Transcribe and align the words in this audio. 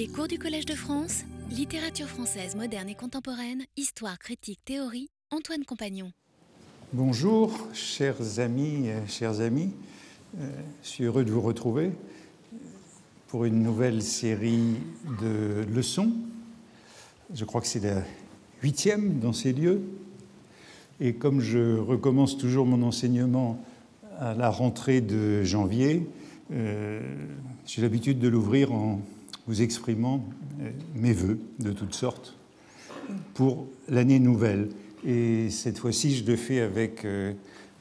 Les 0.00 0.08
cours 0.08 0.28
du 0.28 0.38
Collège 0.38 0.64
de 0.64 0.72
France, 0.72 1.24
littérature 1.50 2.06
française 2.06 2.56
moderne 2.56 2.88
et 2.88 2.94
contemporaine, 2.94 3.64
histoire, 3.76 4.18
critique, 4.18 4.58
théorie, 4.64 5.10
Antoine 5.30 5.62
Compagnon. 5.66 6.10
Bonjour, 6.94 7.68
chers 7.74 8.38
amis, 8.38 8.88
chers 9.08 9.42
amis. 9.42 9.74
Euh, 10.38 10.48
je 10.82 10.88
suis 10.88 11.04
heureux 11.04 11.22
de 11.22 11.30
vous 11.30 11.42
retrouver 11.42 11.90
pour 13.28 13.44
une 13.44 13.62
nouvelle 13.62 14.00
série 14.00 14.78
de 15.20 15.66
leçons. 15.70 16.12
Je 17.34 17.44
crois 17.44 17.60
que 17.60 17.66
c'est 17.66 17.80
la 17.80 18.02
huitième 18.62 19.18
dans 19.18 19.34
ces 19.34 19.52
lieux. 19.52 19.82
Et 20.98 21.12
comme 21.12 21.42
je 21.42 21.76
recommence 21.76 22.38
toujours 22.38 22.64
mon 22.64 22.82
enseignement 22.84 23.62
à 24.18 24.32
la 24.32 24.48
rentrée 24.48 25.02
de 25.02 25.42
janvier, 25.42 26.08
euh, 26.52 27.02
j'ai 27.66 27.82
l'habitude 27.82 28.18
de 28.18 28.28
l'ouvrir 28.28 28.72
en 28.72 29.02
vous 29.50 29.62
exprimant 29.62 30.24
euh, 30.60 30.70
mes 30.94 31.12
voeux 31.12 31.40
de 31.58 31.72
toutes 31.72 31.96
sortes 31.96 32.36
pour 33.34 33.66
l'année 33.88 34.20
nouvelle. 34.20 34.68
Et 35.04 35.50
cette 35.50 35.80
fois-ci, 35.80 36.14
je 36.14 36.24
le 36.24 36.36
fais 36.36 36.60
avec 36.60 37.04
euh, 37.04 37.32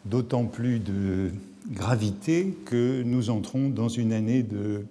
d'autant 0.04 0.46
plus 0.46 0.80
de 0.80 1.30
gravité 1.70 2.58
que 2.66 3.04
nous 3.04 3.30
entrons 3.30 3.70
dans 3.70 3.88
une 3.88 4.14
année 4.14 4.42
de 4.42 4.84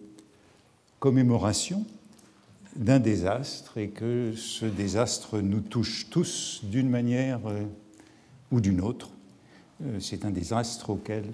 commémoration 1.01 1.85
d'un 2.77 3.01
désastre 3.01 3.77
et 3.77 3.89
que 3.89 4.33
ce 4.37 4.65
désastre 4.65 5.41
nous 5.41 5.61
touche 5.61 6.07
tous 6.11 6.61
d'une 6.63 6.89
manière 6.89 7.41
euh, 7.49 7.65
ou 8.53 8.61
d'une 8.61 8.81
autre. 8.81 9.11
C'est 9.99 10.25
un 10.25 10.31
désastre 10.31 10.91
auquel, 10.91 11.25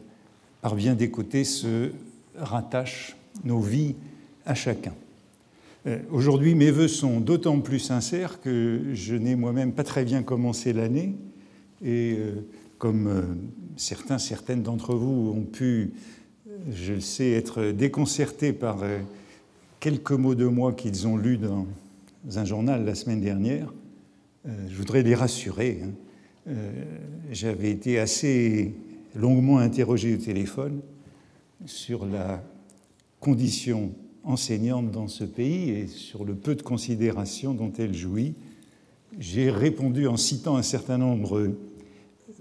par 0.63 0.75
bien 0.75 0.95
des 0.95 1.11
côtés, 1.11 1.45
se 1.45 1.93
rattachent 2.35 3.15
nos 3.45 3.61
vies 3.61 3.95
à 4.47 4.55
chacun. 4.55 4.95
Euh, 5.87 5.99
aujourd'hui, 6.11 6.55
mes 6.55 6.71
voeux 6.71 6.89
sont 6.89 7.21
d'autant 7.21 7.61
plus 7.61 7.79
sincères 7.79 8.41
que 8.41 8.81
je 8.95 9.15
n'ai 9.15 9.37
moi-même 9.37 9.73
pas 9.73 9.85
très 9.85 10.05
bien 10.05 10.23
commencé 10.23 10.73
l'année. 10.73 11.15
Et 11.85 12.17
euh, 12.19 12.47
comme 12.79 13.07
euh, 13.07 13.23
certains, 13.77 14.19
certaines 14.19 14.63
d'entre 14.63 14.95
vous 14.95 15.35
ont 15.37 15.43
pu, 15.43 15.93
je 16.71 16.95
le 16.95 17.01
sais, 17.01 17.33
être 17.33 17.71
déconcertés 17.71 18.53
par 18.53 18.83
quelques 19.81 20.13
mots 20.13 20.35
de 20.35 20.47
moi 20.47 20.73
qu'ils 20.73 21.07
ont 21.07 21.17
lus 21.17 21.37
dans 21.37 21.67
un 22.35 22.45
journal 22.45 22.85
la 22.85 22.95
semaine 22.95 23.21
dernière, 23.21 23.73
je 24.47 24.77
voudrais 24.77 25.03
les 25.03 25.15
rassurer. 25.15 25.81
Hein. 26.47 26.53
J'avais 27.31 27.71
été 27.71 27.99
assez 27.99 28.75
longuement 29.15 29.59
interrogé 29.59 30.15
au 30.15 30.19
téléphone 30.19 30.81
sur 31.67 32.07
la 32.07 32.43
condition 33.21 33.93
enseignante 34.25 34.91
dans 34.91 35.09
ce 35.09 35.25
pays 35.25 35.71
et 35.71 35.87
sur 35.87 36.25
le 36.25 36.35
peu 36.35 36.55
de 36.55 36.63
considération 36.63 37.55
dont 37.55 37.73
elle 37.79 37.95
jouit, 37.95 38.35
j'ai 39.19 39.51
répondu 39.51 40.07
en 40.07 40.17
citant 40.17 40.57
un 40.57 40.63
certain 40.63 40.99
nombre 40.99 41.53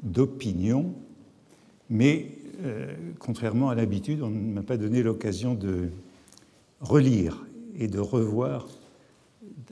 d'opinions, 0.02 0.94
mais 1.90 2.30
euh, 2.64 2.94
contrairement 3.20 3.70
à 3.70 3.76
l'habitude, 3.76 4.22
on 4.22 4.30
ne 4.30 4.54
m'a 4.54 4.64
pas 4.64 4.78
donné 4.78 5.04
l'occasion 5.04 5.54
de 5.54 5.90
relire 6.82 7.46
et 7.78 7.88
de 7.88 8.00
revoir 8.00 8.68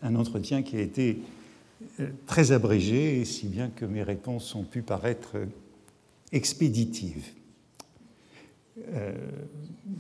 un 0.02 0.16
entretien 0.16 0.62
qui 0.62 0.78
a 0.78 0.82
été 0.82 1.20
euh, 2.00 2.10
très 2.26 2.52
abrégé, 2.52 3.26
si 3.26 3.48
bien 3.48 3.70
que 3.70 3.86
mes 3.86 4.04
réponses 4.04 4.54
ont 4.56 4.64
pu 4.64 4.82
paraître 4.82 5.38
expéditives. 6.32 7.26
Euh, 8.90 9.14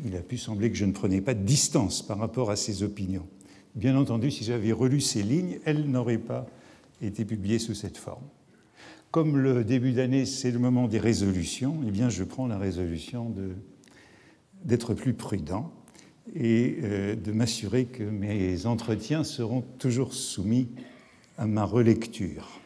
il 0.03 0.15
a 0.15 0.21
pu 0.21 0.37
sembler 0.37 0.71
que 0.71 0.77
je 0.77 0.85
ne 0.85 0.91
prenais 0.91 1.21
pas 1.21 1.33
de 1.33 1.43
distance 1.43 2.01
par 2.01 2.17
rapport 2.17 2.51
à 2.51 2.55
ses 2.55 2.83
opinions. 2.83 3.27
Bien 3.75 3.95
entendu, 3.95 4.31
si 4.31 4.43
j'avais 4.43 4.71
relu 4.71 4.99
ces 4.99 5.23
lignes, 5.23 5.59
elles 5.65 5.89
n'auraient 5.89 6.17
pas 6.17 6.45
été 7.01 7.25
publiées 7.25 7.59
sous 7.59 7.73
cette 7.73 7.97
forme. 7.97 8.23
Comme 9.11 9.37
le 9.37 9.63
début 9.63 9.91
d'année, 9.91 10.25
c'est 10.25 10.51
le 10.51 10.59
moment 10.59 10.87
des 10.87 10.99
résolutions, 10.99 11.81
eh 11.85 11.91
bien, 11.91 12.09
je 12.09 12.23
prends 12.23 12.47
la 12.47 12.57
résolution 12.57 13.33
d'être 14.63 14.93
plus 14.93 15.13
prudent 15.13 15.71
et 16.33 16.77
euh, 16.83 17.15
de 17.15 17.31
m'assurer 17.31 17.85
que 17.85 18.03
mes 18.03 18.65
entretiens 18.65 19.23
seront 19.23 19.61
toujours 19.79 20.13
soumis 20.13 20.69
à 21.37 21.45
ma 21.45 21.65
relecture. 21.65 22.61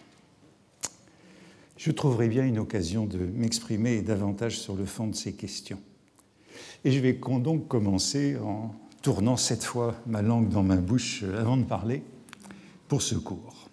Je 1.77 1.91
trouverai 1.91 2.27
bien 2.27 2.45
une 2.45 2.59
occasion 2.59 3.05
de 3.05 3.17
m'exprimer 3.17 4.01
davantage 4.01 4.59
sur 4.59 4.75
le 4.75 4.85
fond 4.85 5.07
de 5.07 5.15
ces 5.15 5.33
questions. 5.33 5.79
Et 6.83 6.91
je 6.91 6.99
vais 6.99 7.13
donc 7.13 7.67
commencer 7.67 8.37
en 8.37 8.73
tournant 9.01 9.37
cette 9.37 9.63
fois 9.63 9.95
ma 10.07 10.21
langue 10.21 10.49
dans 10.49 10.63
ma 10.63 10.77
bouche 10.77 11.21
euh, 11.23 11.39
avant 11.39 11.57
de 11.57 11.63
parler 11.63 12.01
pour 12.87 13.03
ce 13.03 13.15
cours. 13.15 13.69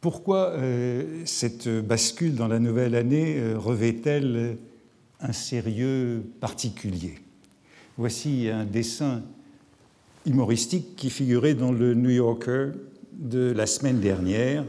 Pourquoi 0.00 0.50
euh, 0.50 1.22
cette 1.24 1.68
bascule 1.68 2.34
dans 2.34 2.48
la 2.48 2.58
nouvelle 2.58 2.94
année 2.96 3.36
euh, 3.38 3.56
revêt-elle 3.56 4.58
un 5.20 5.32
sérieux 5.32 6.24
particulier? 6.40 7.14
Voici 7.96 8.48
un 8.48 8.64
dessin 8.64 9.22
humoristique 10.26 10.96
qui 10.96 11.08
figurait 11.08 11.54
dans 11.54 11.70
le 11.70 11.94
New 11.94 12.10
Yorker 12.10 12.72
de 13.12 13.52
la 13.52 13.66
semaine 13.66 14.00
dernière, 14.00 14.64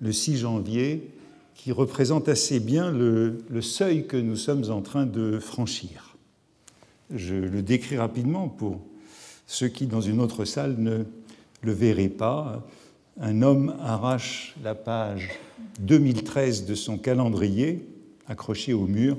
le 0.00 0.12
6 0.12 0.38
janvier, 0.38 1.10
qui 1.54 1.72
représente 1.72 2.28
assez 2.28 2.60
bien 2.60 2.92
le, 2.92 3.38
le 3.50 3.60
seuil 3.60 4.06
que 4.06 4.16
nous 4.16 4.36
sommes 4.36 4.70
en 4.70 4.82
train 4.82 5.04
de 5.04 5.40
franchir. 5.40 6.07
Je 7.14 7.34
le 7.34 7.62
décris 7.62 7.96
rapidement 7.96 8.48
pour 8.48 8.80
ceux 9.46 9.68
qui, 9.68 9.86
dans 9.86 10.02
une 10.02 10.20
autre 10.20 10.44
salle, 10.44 10.76
ne 10.78 11.04
le 11.62 11.72
verraient 11.72 12.08
pas. 12.08 12.66
Un 13.18 13.40
homme 13.40 13.74
arrache 13.80 14.54
la 14.62 14.74
page 14.74 15.30
2013 15.80 16.66
de 16.66 16.74
son 16.74 16.98
calendrier, 16.98 17.86
accroché 18.26 18.74
au 18.74 18.86
mur, 18.86 19.16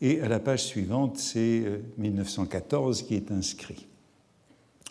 et 0.00 0.20
à 0.20 0.28
la 0.28 0.40
page 0.40 0.64
suivante, 0.64 1.18
c'est 1.18 1.64
1914 1.98 3.02
euh, 3.02 3.06
qui 3.06 3.14
est 3.14 3.30
inscrit. 3.30 3.86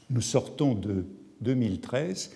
Nous 0.10 0.22
sortons 0.22 0.76
de 0.76 1.06
2013 1.42 2.32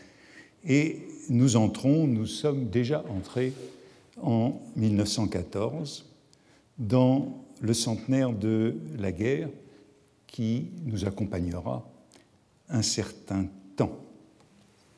et 0.67 1.03
nous 1.29 1.55
entrons, 1.55 2.07
nous 2.07 2.25
sommes 2.25 2.69
déjà 2.69 3.03
entrés 3.09 3.53
en 4.21 4.59
1914 4.75 6.05
dans 6.79 7.45
le 7.61 7.73
centenaire 7.73 8.33
de 8.33 8.75
la 8.97 9.11
guerre 9.11 9.49
qui 10.35 10.67
nous 10.83 11.05
accompagnera 11.05 11.89
un 12.67 12.81
certain 12.81 13.45
temps. 13.77 13.97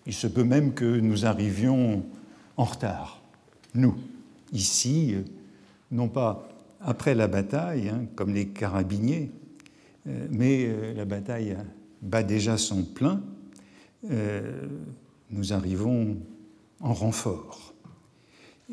Il 0.07 0.13
se 0.13 0.25
peut 0.25 0.43
même 0.43 0.73
que 0.73 0.99
nous 0.99 1.27
arrivions 1.27 2.03
en 2.57 2.63
retard, 2.63 3.21
nous, 3.75 3.93
ici, 4.51 5.13
non 5.91 6.07
pas 6.07 6.49
après 6.81 7.13
la 7.13 7.27
bataille, 7.27 7.89
hein, 7.89 8.07
comme 8.15 8.33
les 8.33 8.47
carabiniers, 8.47 9.29
euh, 10.07 10.27
mais 10.31 10.65
euh, 10.65 10.95
la 10.95 11.05
bataille 11.05 11.55
bat 12.01 12.23
déjà 12.23 12.57
son 12.57 12.81
plein, 12.81 13.21
euh, 14.09 14.65
nous 15.29 15.53
arrivons 15.53 16.17
en 16.79 16.95
renfort. 16.95 17.75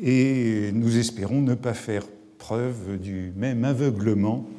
Et 0.01 0.71
nous 0.73 0.97
espérons 0.97 1.41
ne 1.41 1.53
pas 1.53 1.75
faire 1.75 2.07
preuve 2.39 2.97
du 2.99 3.33
même 3.35 3.65
aveuglement, 3.65 4.49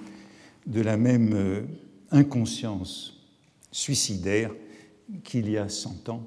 de 0.68 0.82
la 0.82 0.96
même 0.96 1.66
inconscience 2.10 3.20
suicidaire 3.70 4.52
qu'il 5.24 5.50
y 5.50 5.56
a 5.56 5.68
100 5.68 6.08
ans, 6.08 6.26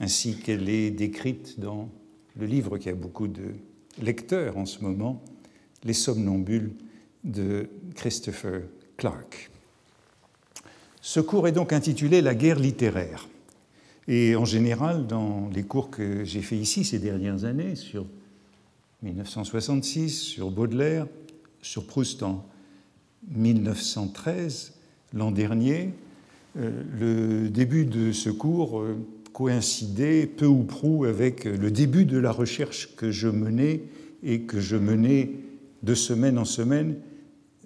ainsi 0.00 0.36
qu'elle 0.36 0.68
est 0.68 0.90
décrite 0.90 1.58
dans 1.60 1.88
le 2.36 2.46
livre 2.46 2.78
qui 2.78 2.88
a 2.88 2.94
beaucoup 2.94 3.28
de 3.28 3.54
lecteurs 4.00 4.56
en 4.56 4.66
ce 4.66 4.80
moment, 4.80 5.22
Les 5.84 5.92
somnambules 5.92 6.72
de 7.24 7.68
Christopher 7.94 8.62
Clark. 8.96 9.50
Ce 11.02 11.20
cours 11.20 11.46
est 11.46 11.52
donc 11.52 11.74
intitulé 11.74 12.22
La 12.22 12.34
guerre 12.34 12.58
littéraire. 12.58 13.28
Et 14.08 14.34
en 14.36 14.44
général, 14.44 15.06
dans 15.06 15.48
les 15.48 15.62
cours 15.62 15.90
que 15.90 16.24
j'ai 16.24 16.42
faits 16.42 16.58
ici 16.58 16.84
ces 16.84 16.98
dernières 16.98 17.44
années, 17.44 17.76
sur 17.76 18.06
1966, 19.02 20.20
sur 20.20 20.50
Baudelaire, 20.50 21.06
sur 21.60 21.86
Proust 21.86 22.22
en 22.22 22.46
1913, 23.28 24.74
l'an 25.14 25.30
dernier, 25.30 25.90
euh, 26.58 26.82
le 26.98 27.48
début 27.48 27.84
de 27.84 28.12
ce 28.12 28.30
cours 28.30 28.80
euh, 28.80 28.96
coïncidait 29.32 30.26
peu 30.26 30.46
ou 30.46 30.64
prou 30.64 31.04
avec 31.04 31.44
le 31.44 31.70
début 31.70 32.04
de 32.04 32.18
la 32.18 32.32
recherche 32.32 32.94
que 32.96 33.10
je 33.10 33.28
menais 33.28 33.82
et 34.22 34.42
que 34.42 34.60
je 34.60 34.76
menais 34.76 35.30
de 35.82 35.94
semaine 35.94 36.38
en 36.38 36.44
semaine 36.44 36.96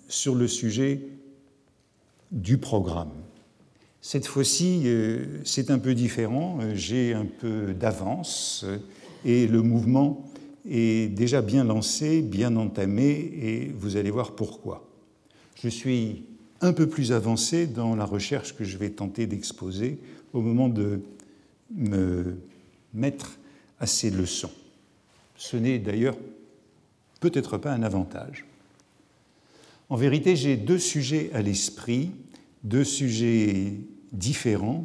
sur 0.09 0.35
le 0.35 0.49
sujet 0.49 1.03
du 2.33 2.59
programme. 2.59 3.11
Cette 4.00 4.27
fois-ci, 4.27 4.83
euh, 4.85 5.41
c'est 5.45 5.71
un 5.71 5.79
peu 5.79 5.95
différent, 5.95 6.59
j'ai 6.75 7.15
un 7.15 7.27
peu 7.27 7.75
d'avance 7.75 8.65
et 9.25 9.47
le 9.47 9.62
mouvement 9.62 10.25
est 10.71 11.12
déjà 11.12 11.43
bien 11.43 11.65
lancé, 11.65 12.23
bien 12.23 12.56
entamé 12.56 13.11
et 13.11 13.73
vous 13.79 13.97
allez 13.97 14.11
voir 14.11 14.35
pourquoi. 14.35 14.89
Je 15.62 15.69
suis 15.69 16.25
un 16.60 16.72
peu 16.72 16.88
plus 16.88 17.12
avancé 17.12 17.66
dans 17.66 17.94
la 17.94 18.05
recherche 18.05 18.55
que 18.55 18.64
je 18.64 18.78
vais 18.78 18.90
tenter 18.90 19.26
d'exposer 19.26 19.99
au 20.32 20.40
moment 20.40 20.69
de 20.69 21.00
me 21.75 22.38
mettre 22.94 23.38
à 23.81 23.87
ces 23.87 24.10
leçons. 24.10 24.50
Ce 25.37 25.56
n'est 25.56 25.78
d'ailleurs 25.78 26.16
peut-être 27.20 27.58
pas 27.58 27.72
un 27.72 27.82
avantage. 27.82 28.44
En 29.88 29.96
vérité, 29.96 30.37
j'ai 30.37 30.56
deux 30.56 30.78
sujets 30.78 31.31
à 31.32 31.40
l'esprit, 31.40 32.10
deux 32.64 32.84
sujets 32.84 33.75
différents, 34.12 34.84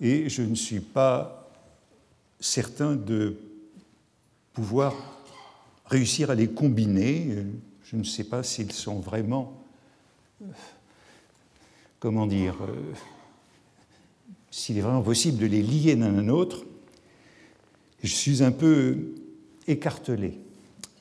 et 0.00 0.28
je 0.28 0.42
ne 0.42 0.54
suis 0.54 0.80
pas 0.80 1.50
certain 2.38 2.94
de 2.94 3.36
pouvoir 4.52 4.94
réussir 5.86 6.30
à 6.30 6.34
les 6.34 6.48
combiner. 6.48 7.36
Je 7.84 7.96
ne 7.96 8.04
sais 8.04 8.24
pas 8.24 8.42
s'ils 8.42 8.72
sont 8.72 9.00
vraiment, 9.00 9.60
comment 12.04 12.26
dire, 12.26 12.56
euh, 12.60 12.74
s'il 14.50 14.76
est 14.76 14.82
vraiment 14.82 15.00
possible 15.00 15.38
de 15.38 15.46
les 15.46 15.62
lier 15.62 15.96
l'un 15.96 16.18
à 16.18 16.20
l'autre. 16.20 16.66
Je 18.02 18.12
suis 18.12 18.42
un 18.42 18.52
peu 18.52 19.14
écartelé. 19.66 20.34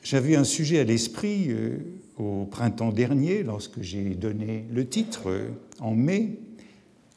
J'avais 0.02 0.38
un 0.38 0.46
sujet 0.46 0.80
à 0.80 0.86
l'esprit 0.86 1.48
euh, 1.50 1.80
au 2.18 2.46
printemps 2.46 2.94
dernier, 2.94 3.44
lorsque 3.44 3.82
j'ai 3.82 4.16
donné 4.16 4.64
le 4.72 4.88
titre 4.88 5.24
euh, 5.26 5.50
en 5.82 5.94
mai, 5.94 6.40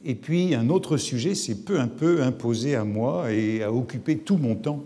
et 0.04 0.16
puis 0.16 0.56
un 0.56 0.68
autre 0.68 0.96
sujet 0.96 1.36
s'est 1.36 1.62
peu 1.62 1.78
à 1.78 1.86
peu 1.86 2.24
imposé 2.24 2.74
à 2.74 2.82
moi 2.82 3.30
et 3.32 3.62
a 3.62 3.72
occupé 3.72 4.18
tout 4.18 4.36
mon 4.36 4.56
temps 4.56 4.82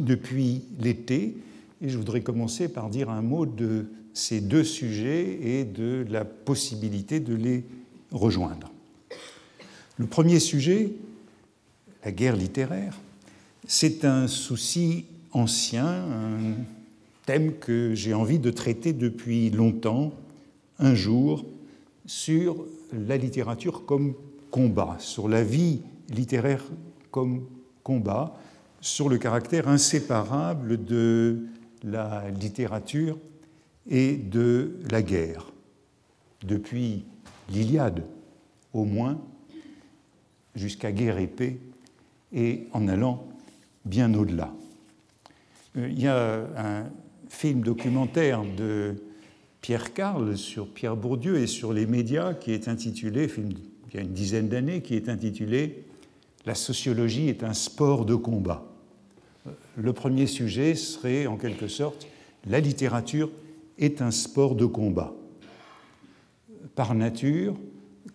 depuis 0.00 0.62
l'été. 0.80 1.36
Et 1.80 1.88
je 1.88 1.98
voudrais 1.98 2.22
commencer 2.22 2.68
par 2.68 2.90
dire 2.90 3.10
un 3.10 3.22
mot 3.22 3.46
de 3.46 3.86
ces 4.12 4.40
deux 4.40 4.64
sujets 4.64 5.38
et 5.40 5.64
de 5.64 6.04
la 6.10 6.24
possibilité 6.24 7.20
de 7.20 7.36
les 7.36 7.64
rejoindre. 8.12 8.70
Le 9.98 10.06
premier 10.06 10.40
sujet, 10.40 10.92
la 12.04 12.12
guerre 12.12 12.36
littéraire, 12.36 12.98
c'est 13.66 14.04
un 14.04 14.26
souci 14.26 15.06
ancien, 15.32 15.86
un 15.86 16.54
thème 17.26 17.54
que 17.58 17.94
j'ai 17.94 18.14
envie 18.14 18.38
de 18.38 18.50
traiter 18.50 18.92
depuis 18.92 19.50
longtemps, 19.50 20.12
un 20.78 20.94
jour, 20.94 21.44
sur 22.06 22.64
la 22.92 23.16
littérature 23.16 23.86
comme 23.86 24.14
combat, 24.50 24.96
sur 24.98 25.28
la 25.28 25.42
vie 25.42 25.80
littéraire 26.10 26.64
comme 27.10 27.46
combat, 27.82 28.36
sur 28.80 29.08
le 29.08 29.18
caractère 29.18 29.68
inséparable 29.68 30.84
de 30.84 31.46
la 31.84 32.28
littérature 32.30 33.18
et 33.88 34.16
de 34.16 34.78
la 34.90 35.02
guerre. 35.02 35.52
Depuis 36.44 37.04
l'Iliade, 37.52 38.04
au 38.72 38.84
moins, 38.84 39.20
jusqu'à 40.54 40.92
guerre 40.92 41.18
épée, 41.18 41.58
et 42.32 42.66
en 42.72 42.88
allant 42.88 43.28
bien 43.84 44.12
au-delà. 44.14 44.52
Euh, 45.76 45.88
il 45.88 46.00
y 46.00 46.08
a 46.08 46.46
un 46.56 46.90
film 47.28 47.62
documentaire 47.62 48.42
de 48.56 48.94
Pierre 49.60 49.94
Carl 49.94 50.36
sur 50.36 50.68
Pierre 50.68 50.96
Bourdieu 50.96 51.38
et 51.38 51.46
sur 51.46 51.72
les 51.72 51.86
médias 51.86 52.34
qui 52.34 52.52
est 52.52 52.68
intitulé, 52.68 53.28
film 53.28 53.52
il 53.92 53.96
y 53.96 53.98
a 53.98 54.02
une 54.02 54.12
dizaine 54.12 54.48
d'années, 54.48 54.80
qui 54.80 54.94
est 54.94 55.08
intitulé 55.08 55.84
La 56.46 56.54
sociologie 56.54 57.28
est 57.28 57.44
un 57.44 57.52
sport 57.52 58.06
de 58.06 58.14
combat. 58.14 58.64
Le 59.76 59.92
premier 59.92 60.26
sujet 60.26 60.74
serait 60.74 61.26
en 61.26 61.36
quelque 61.36 61.68
sorte 61.68 62.06
La 62.46 62.60
littérature 62.60 63.30
est 63.78 64.00
un 64.00 64.10
sport 64.10 64.54
de 64.54 64.64
combat. 64.64 65.14
Par 66.74 66.94
nature, 66.94 67.56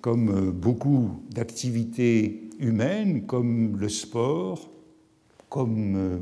comme 0.02 0.52
beaucoup 0.52 1.22
d'activités 1.30 2.50
humaines, 2.60 3.26
comme 3.26 3.78
le 3.78 3.90
sport, 3.90 4.70
comme 5.50 5.96
euh, 5.96 6.18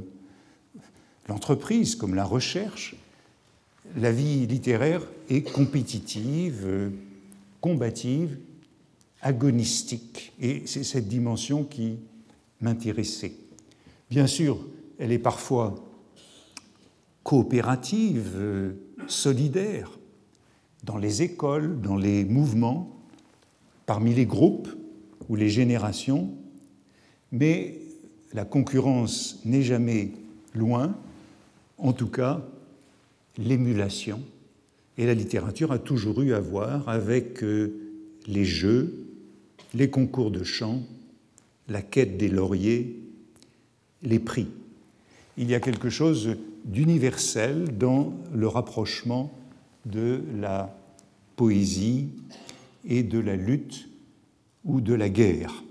l'entreprise, 1.28 1.96
comme 1.96 2.16
la 2.16 2.26
recherche, 2.26 2.96
la 3.96 4.12
vie 4.12 4.46
littéraire 4.48 5.02
est 5.30 5.44
compétitive, 5.44 6.92
combative, 7.62 8.38
agonistique. 9.22 10.34
Et 10.40 10.64
c'est 10.66 10.84
cette 10.84 11.08
dimension 11.08 11.64
qui 11.64 12.00
m'intéressait. 12.62 13.34
Bien 14.10 14.28
sûr, 14.28 14.60
elle 15.00 15.12
est 15.12 15.20
parfois 15.20 15.76
coopérative, 17.24 18.76
solidaire, 19.08 19.98
dans 20.86 20.98
les 20.98 21.24
écoles, 21.24 21.82
dans 21.82 21.98
les 21.98 22.24
mouvements, 22.24 22.96
parmi 23.86 24.14
les 24.14 24.26
groupes 24.26 24.70
ou 25.28 25.36
les 25.36 25.50
générations, 25.50 26.30
mais 27.32 27.80
la 28.34 28.46
concurrence 28.46 29.40
n'est 29.46 29.64
jamais 29.64 30.12
loin, 30.54 30.96
en 31.78 31.94
tout 31.94 32.08
cas 32.08 32.46
l'émulation. 33.38 34.22
Et 34.98 35.06
la 35.06 35.14
littérature 35.14 35.72
a 35.72 35.80
toujours 35.80 36.22
eu 36.22 36.34
à 36.34 36.40
voir 36.40 36.88
avec 36.88 37.44
euh, 37.44 37.74
les 38.28 38.46
jeux, 38.46 39.08
les 39.74 39.90
concours 39.90 40.32
de 40.32 40.44
chant, 40.44 40.84
la 41.68 41.82
quête 41.82 42.18
des 42.18 42.30
lauriers, 42.30 42.96
les 44.04 44.20
prix. 44.20 44.48
Il 45.38 45.50
y 45.50 45.56
a 45.56 45.60
quelque 45.60 45.90
chose 45.90 46.38
d'universel 46.64 47.78
dans 47.78 48.14
le 48.34 48.48
rapprochement 48.48 49.34
de 49.86 50.24
la 50.36 50.76
poésie 51.36 52.10
et 52.86 53.04
de 53.04 53.20
la 53.20 53.36
lutte 53.36 53.90
ou 54.64 54.82
de 54.82 54.94
la 54.94 55.10
guerre. 55.10 55.64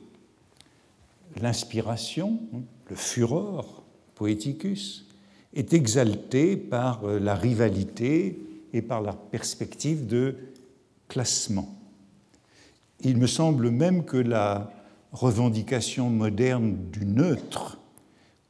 L'inspiration, 1.40 2.40
le 2.88 2.96
furor 2.96 3.84
poeticus, 4.14 5.06
est 5.55 5.72
exalté 5.72 6.56
par 6.56 7.05
la 7.05 7.34
rivalité 7.34 8.38
et 8.72 8.82
par 8.82 9.00
la 9.00 9.12
perspective 9.12 10.06
de 10.06 10.37
classement. 11.08 11.78
Il 13.00 13.19
me 13.19 13.26
semble 13.26 13.70
même 13.70 14.05
que 14.05 14.17
la 14.17 14.72
revendication 15.12 16.10
moderne 16.10 16.76
du 16.90 17.05
neutre 17.05 17.78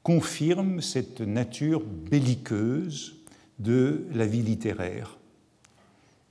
confirme 0.03 0.81
cette 0.81 1.21
nature 1.21 1.83
belliqueuse 1.85 3.17
de 3.59 4.07
la 4.15 4.27
vie 4.27 4.43
littéraire. 4.43 5.19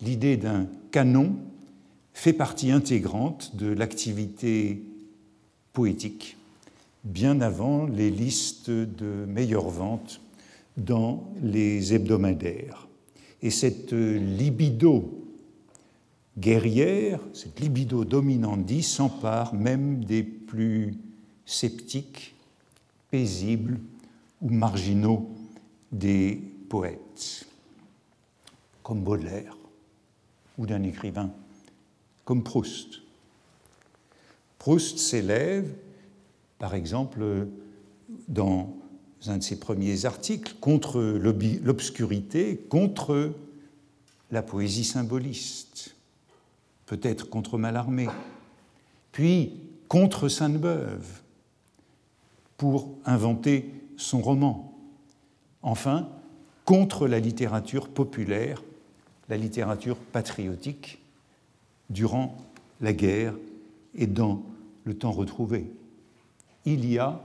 L'idée 0.04 0.36
d'un 0.36 0.68
canon 0.92 1.38
fait 2.14 2.34
partie 2.34 2.72
intégrante 2.72 3.56
de 3.56 3.68
l'activité 3.68 4.84
poétique, 5.72 6.36
bien 7.06 7.40
avant 7.40 7.86
les 7.86 8.12
listes 8.12 8.70
de 8.70 9.26
meilleures 9.26 9.70
ventes 9.70 10.20
dans 10.76 11.32
les 11.42 11.94
hebdomadaires. 11.94 12.88
Et 13.42 13.50
cette 13.50 13.94
libido 13.94 15.24
guerrière, 16.38 17.22
cette 17.34 17.62
libido 17.62 18.04
dominandi 18.04 18.84
s'empare 18.84 19.54
même 19.54 20.04
des 20.04 20.24
plus 20.24 20.98
sceptiques, 21.46 22.36
paisibles 23.10 23.80
ou 24.42 24.50
marginaux 24.50 25.30
des 25.94 26.42
poètes, 26.68 27.48
comme 28.82 29.02
Baudelaire 29.02 29.56
ou 30.58 30.66
d'un 30.66 30.84
écrivain 30.84 31.32
comme 32.26 32.44
Proust. 32.44 33.02
Proust 34.60 34.98
s'élève, 34.98 35.74
par 36.58 36.74
exemple, 36.74 37.48
dans 38.28 38.74
un 39.28 39.38
de 39.38 39.44
ses 39.44 39.60
premiers 39.60 40.06
articles, 40.06 40.56
contre 40.60 41.02
l'obscurité, 41.02 42.58
contre 42.70 43.34
la 44.32 44.42
poésie 44.42 44.84
symboliste, 44.84 45.96
peut-être 46.86 47.30
contre 47.30 47.58
Mallarmé, 47.58 48.08
puis 49.12 49.54
contre 49.88 50.28
Sainte-Beuve, 50.28 51.22
pour 52.58 52.98
inventer 53.06 53.70
son 53.98 54.22
roman. 54.22 54.74
Enfin, 55.62 56.10
contre 56.66 57.08
la 57.08 57.20
littérature 57.20 57.90
populaire, 57.90 58.64
la 59.30 59.38
littérature 59.38 59.98
patriotique, 59.98 61.00
durant 61.90 62.38
la 62.82 62.94
guerre 62.94 63.36
et 63.96 64.08
dans 64.08 64.44
le 64.84 64.94
temps 64.96 65.12
retrouvé. 65.12 65.70
Il 66.66 66.90
y 66.90 66.98
a, 66.98 67.22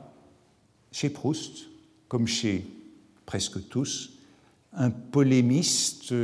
chez 0.93 1.11
Proust, 1.11 1.69
comme 2.09 2.26
chez 2.26 2.67
presque 3.26 3.69
tous, 3.69 4.12
un 4.73 4.90
polémiste 4.90 6.14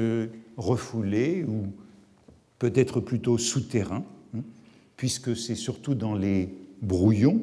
refoulé 0.57 1.45
ou 1.45 1.67
peut-être 2.59 3.01
plutôt 3.01 3.39
souterrain, 3.39 4.05
hein, 4.35 4.41
puisque 4.97 5.37
c'est 5.37 5.55
surtout 5.55 5.95
dans 5.95 6.15
les 6.15 6.55
brouillons, 6.83 7.41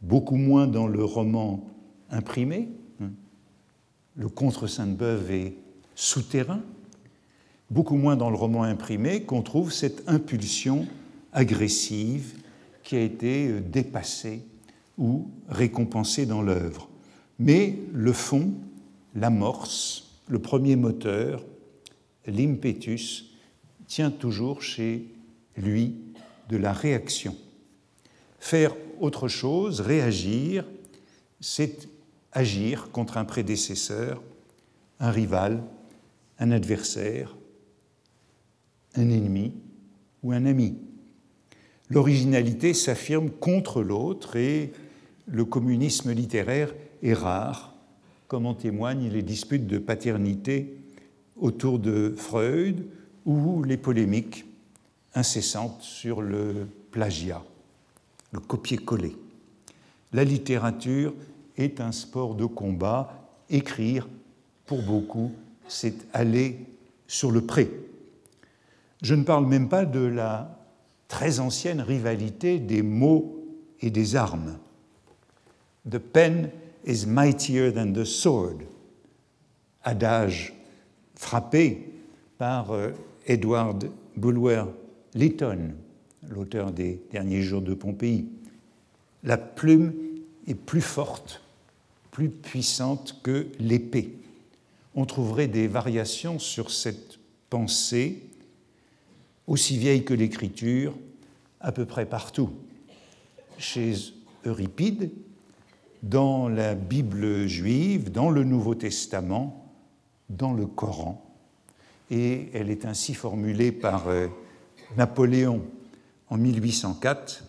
beaucoup 0.00 0.36
moins 0.36 0.66
dans 0.66 0.86
le 0.86 1.04
roman 1.04 1.68
imprimé. 2.10 2.68
Hein. 3.00 3.10
Le 4.16 4.28
contre 4.28 4.66
Sainte-Beuve 4.66 5.30
est 5.30 5.54
souterrain, 5.94 6.60
beaucoup 7.72 7.96
moins 7.96 8.16
dans 8.16 8.28
le 8.28 8.36
roman 8.36 8.64
imprimé 8.64 9.22
qu'on 9.22 9.40
trouve 9.40 9.72
cette 9.72 10.06
impulsion 10.06 10.86
agressive 11.32 12.34
qui 12.82 12.96
a 12.96 13.00
été 13.00 13.60
dépassé 13.60 14.42
ou 14.98 15.30
récompensé 15.48 16.26
dans 16.26 16.42
l'œuvre. 16.42 16.90
Mais 17.38 17.78
le 17.94 18.12
fond, 18.12 18.52
l'amorce, 19.14 20.18
le 20.28 20.38
premier 20.38 20.76
moteur, 20.76 21.42
l'impetus, 22.26 23.30
tient 23.86 24.10
toujours 24.10 24.60
chez 24.60 25.06
lui 25.56 25.96
de 26.50 26.58
la 26.58 26.74
réaction. 26.74 27.34
Faire 28.38 28.76
autre 29.00 29.28
chose, 29.28 29.80
réagir, 29.80 30.66
c'est 31.40 31.88
agir 32.32 32.90
contre 32.92 33.16
un 33.16 33.24
prédécesseur, 33.24 34.22
un 35.00 35.10
rival, 35.10 35.62
un 36.38 36.50
adversaire, 36.50 37.34
un 38.96 39.08
ennemi 39.08 39.52
ou 40.22 40.32
un 40.32 40.46
ami. 40.46 40.76
L'originalité 41.88 42.74
s'affirme 42.74 43.30
contre 43.30 43.82
l'autre 43.82 44.36
et 44.36 44.72
le 45.26 45.44
communisme 45.44 46.12
littéraire 46.12 46.74
est 47.02 47.14
rare, 47.14 47.74
comme 48.28 48.46
en 48.46 48.54
témoignent 48.54 49.10
les 49.10 49.22
disputes 49.22 49.66
de 49.66 49.78
paternité 49.78 50.74
autour 51.36 51.78
de 51.78 52.14
Freud 52.16 52.86
ou 53.26 53.62
les 53.62 53.76
polémiques 53.76 54.44
incessantes 55.14 55.82
sur 55.82 56.22
le 56.22 56.66
plagiat, 56.90 57.42
le 58.32 58.40
copier-coller. 58.40 59.16
La 60.12 60.24
littérature 60.24 61.14
est 61.56 61.80
un 61.80 61.92
sport 61.92 62.34
de 62.34 62.46
combat. 62.46 63.28
Écrire, 63.50 64.08
pour 64.66 64.82
beaucoup, 64.82 65.32
c'est 65.68 65.94
aller 66.14 66.58
sur 67.06 67.30
le 67.30 67.42
pré. 67.42 67.70
Je 69.02 69.14
ne 69.14 69.24
parle 69.24 69.46
même 69.46 69.68
pas 69.68 69.84
de 69.84 70.00
la 70.00 70.58
très 71.08 71.40
ancienne 71.40 71.80
rivalité 71.80 72.58
des 72.58 72.82
mots 72.82 73.44
et 73.80 73.90
des 73.90 74.16
armes. 74.16 74.58
The 75.90 75.98
pen 75.98 76.50
is 76.86 77.06
mightier 77.06 77.72
than 77.72 77.92
the 77.92 78.04
sword, 78.04 78.58
adage 79.82 80.54
frappé 81.16 81.92
par 82.38 82.70
euh, 82.70 82.92
Edward 83.26 83.90
Bulwer 84.16 84.64
Lytton, 85.14 85.74
l'auteur 86.28 86.70
des 86.70 87.02
Derniers 87.10 87.42
jours 87.42 87.62
de 87.62 87.74
Pompéi. 87.74 88.28
La 89.24 89.36
plume 89.36 89.92
est 90.46 90.54
plus 90.54 90.80
forte, 90.80 91.42
plus 92.12 92.28
puissante 92.28 93.20
que 93.22 93.48
l'épée. 93.58 94.16
On 94.94 95.04
trouverait 95.04 95.48
des 95.48 95.66
variations 95.66 96.38
sur 96.38 96.70
cette 96.70 97.18
pensée 97.50 98.22
aussi 99.52 99.76
vieille 99.76 100.02
que 100.02 100.14
l'écriture, 100.14 100.94
à 101.60 101.72
peu 101.72 101.84
près 101.84 102.06
partout. 102.06 102.48
Chez 103.58 103.92
Euripide, 104.46 105.10
dans 106.02 106.48
la 106.48 106.74
Bible 106.74 107.46
juive, 107.46 108.10
dans 108.10 108.30
le 108.30 108.44
Nouveau 108.44 108.74
Testament, 108.74 109.70
dans 110.30 110.54
le 110.54 110.64
Coran. 110.64 111.22
Et 112.10 112.48
elle 112.54 112.70
est 112.70 112.86
ainsi 112.86 113.12
formulée 113.12 113.72
par 113.72 114.08
euh, 114.08 114.28
Napoléon 114.96 115.62
en 116.30 116.38
1804. 116.38 117.44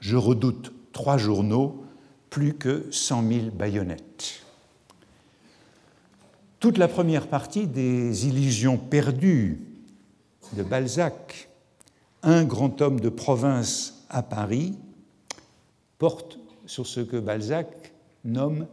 Je 0.00 0.16
redoute 0.16 0.72
trois 0.90 1.18
journaux, 1.18 1.84
plus 2.30 2.54
que 2.54 2.88
cent 2.90 3.22
mille 3.22 3.50
baïonnettes. 3.52 4.42
Toute 6.58 6.78
la 6.78 6.88
première 6.88 7.28
partie 7.28 7.68
des 7.68 8.26
Illusions 8.26 8.76
perdues 8.76 9.71
de 10.52 10.62
Balzac, 10.62 11.48
un 12.22 12.44
grand 12.44 12.80
homme 12.80 13.00
de 13.00 13.08
province 13.08 14.04
à 14.08 14.22
Paris, 14.22 14.74
porte 15.98 16.38
sur 16.66 16.86
ce 16.86 17.00
que 17.00 17.16
Balzac 17.16 17.92
nomme 18.24 18.66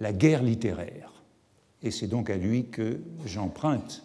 la 0.00 0.12
guerre 0.12 0.42
littéraire. 0.42 1.12
Et 1.82 1.90
c'est 1.90 2.06
donc 2.06 2.30
à 2.30 2.36
lui 2.36 2.66
que 2.66 3.00
j'emprunte 3.24 4.02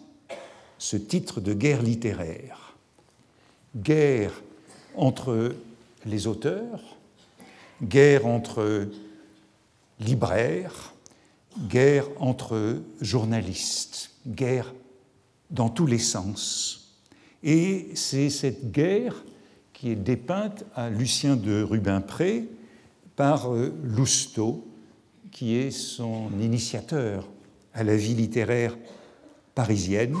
ce 0.78 0.96
titre 0.96 1.40
de 1.40 1.54
guerre 1.54 1.82
littéraire. 1.82 2.76
Guerre 3.76 4.32
entre 4.96 5.54
les 6.06 6.26
auteurs, 6.26 6.96
guerre 7.82 8.26
entre 8.26 8.88
libraires, 10.00 10.92
guerre 11.68 12.06
entre 12.18 12.80
journalistes, 13.00 14.10
guerre 14.26 14.72
dans 15.50 15.68
tous 15.68 15.86
les 15.86 15.98
sens. 15.98 16.83
Et 17.46 17.90
c'est 17.94 18.30
cette 18.30 18.72
guerre 18.72 19.22
qui 19.74 19.90
est 19.90 19.96
dépeinte 19.96 20.64
à 20.74 20.88
Lucien 20.88 21.36
de 21.36 21.62
Rubempré 21.62 22.48
par 23.16 23.52
euh, 23.52 23.70
Lousteau, 23.84 24.66
qui 25.30 25.56
est 25.56 25.70
son 25.70 26.30
initiateur 26.40 27.28
à 27.74 27.84
la 27.84 27.96
vie 27.96 28.14
littéraire 28.14 28.78
parisienne, 29.54 30.16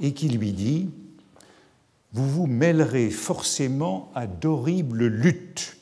et 0.00 0.14
qui 0.14 0.28
lui 0.28 0.52
dit 0.52 0.90
Vous 2.12 2.28
vous 2.28 2.46
mêlerez 2.46 3.10
forcément 3.10 4.12
à 4.14 4.28
d'horribles 4.28 5.06
luttes, 5.06 5.76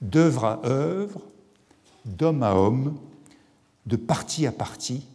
d'œuvre 0.00 0.46
à 0.46 0.60
œuvre, 0.64 1.20
d'homme 2.06 2.42
à 2.42 2.54
homme, 2.54 2.96
de 3.84 3.96
partie 3.96 4.46
à 4.46 4.52
partie, 4.52 5.06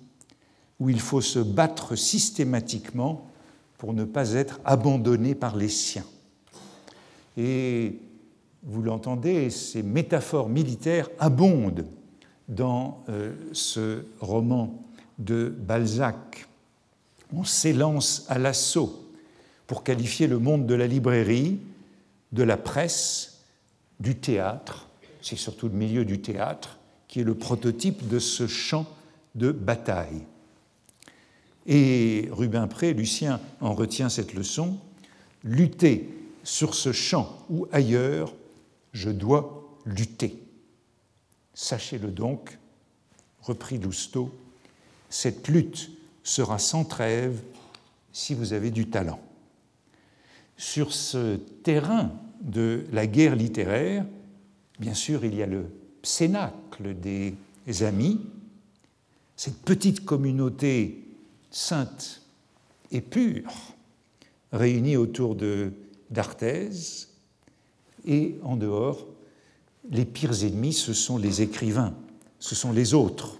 où 0.80 0.92
il 0.92 1.00
faut 1.00 1.22
se 1.22 1.40
battre 1.40 1.96
systématiquement 1.96 3.27
pour 3.78 3.94
ne 3.94 4.04
pas 4.04 4.34
être 4.34 4.60
abandonné 4.66 5.36
par 5.36 5.56
les 5.56 5.70
siens. 5.70 6.06
Et 7.38 8.00
vous 8.64 8.82
l'entendez, 8.82 9.50
ces 9.50 9.84
métaphores 9.84 10.50
militaires 10.50 11.10
abondent 11.20 11.86
dans 12.48 13.04
euh, 13.10 13.34
ce 13.54 14.06
roman 14.20 14.84
de 15.20 15.54
Balzac. 15.58 16.48
On 17.34 17.44
s'élance 17.44 18.26
à 18.30 18.40
l'assaut 18.40 19.08
pour 19.68 19.84
qualifier 19.84 20.28
le 20.28 20.40
monde 20.40 20.66
de 20.66 20.74
la 20.74 20.88
librairie, 20.88 21.60
de 22.32 22.44
la 22.44 22.58
presse, 22.58 23.42
du 24.00 24.16
théâtre, 24.16 24.88
c'est 25.22 25.36
surtout 25.36 25.68
le 25.68 25.74
milieu 25.74 26.06
du 26.06 26.22
théâtre, 26.22 26.78
qui 27.08 27.22
est 27.22 27.24
le 27.24 27.36
prototype 27.36 28.08
de 28.08 28.20
ce 28.20 28.48
champ 28.48 28.86
de 29.36 29.52
bataille. 29.52 30.24
Et 31.68 32.30
Rubempré, 32.32 32.94
Lucien 32.94 33.42
en 33.60 33.74
retient 33.74 34.08
cette 34.08 34.34
leçon, 34.34 34.78
lutter 35.44 36.10
sur 36.44 36.74
ce 36.74 36.94
champ 36.94 37.46
ou 37.50 37.68
ailleurs, 37.74 38.34
je 38.94 39.10
dois 39.10 39.78
lutter. 39.86 40.42
Sachez-le 41.54 42.10
donc, 42.10 42.58
reprit 43.42 43.78
Lousteau, 43.80 44.32
cette 45.10 45.50
lutte 45.50 45.92
sera 46.24 46.58
sans 46.58 46.86
trêve 46.86 47.42
si 48.14 48.34
vous 48.34 48.54
avez 48.54 48.72
du 48.72 48.88
talent. 48.88 49.20
Sur 50.56 50.94
ce 50.94 51.36
terrain 51.36 52.14
de 52.42 52.86
la 52.94 53.08
guerre 53.08 53.36
littéraire, 53.36 54.06
bien 54.80 54.94
sûr, 54.94 55.26
il 55.26 55.36
y 55.36 55.44
a 55.44 55.46
le 55.46 55.66
cénacle 56.02 56.96
des 56.96 57.36
amis, 57.84 58.22
cette 59.36 59.62
petite 59.64 60.06
communauté 60.06 61.07
sainte 61.58 62.22
et 62.92 63.02
pure, 63.02 63.52
réunie 64.52 64.96
autour 64.96 65.36
d'Arthès, 66.12 67.10
et 68.06 68.36
en 68.44 68.56
dehors, 68.58 69.08
les 69.90 70.06
pires 70.06 70.44
ennemis, 70.44 70.74
ce 70.74 70.94
sont 70.94 71.18
les 71.18 71.42
écrivains, 71.42 71.96
ce 72.38 72.54
sont 72.54 72.72
les 72.72 72.94
autres, 72.94 73.40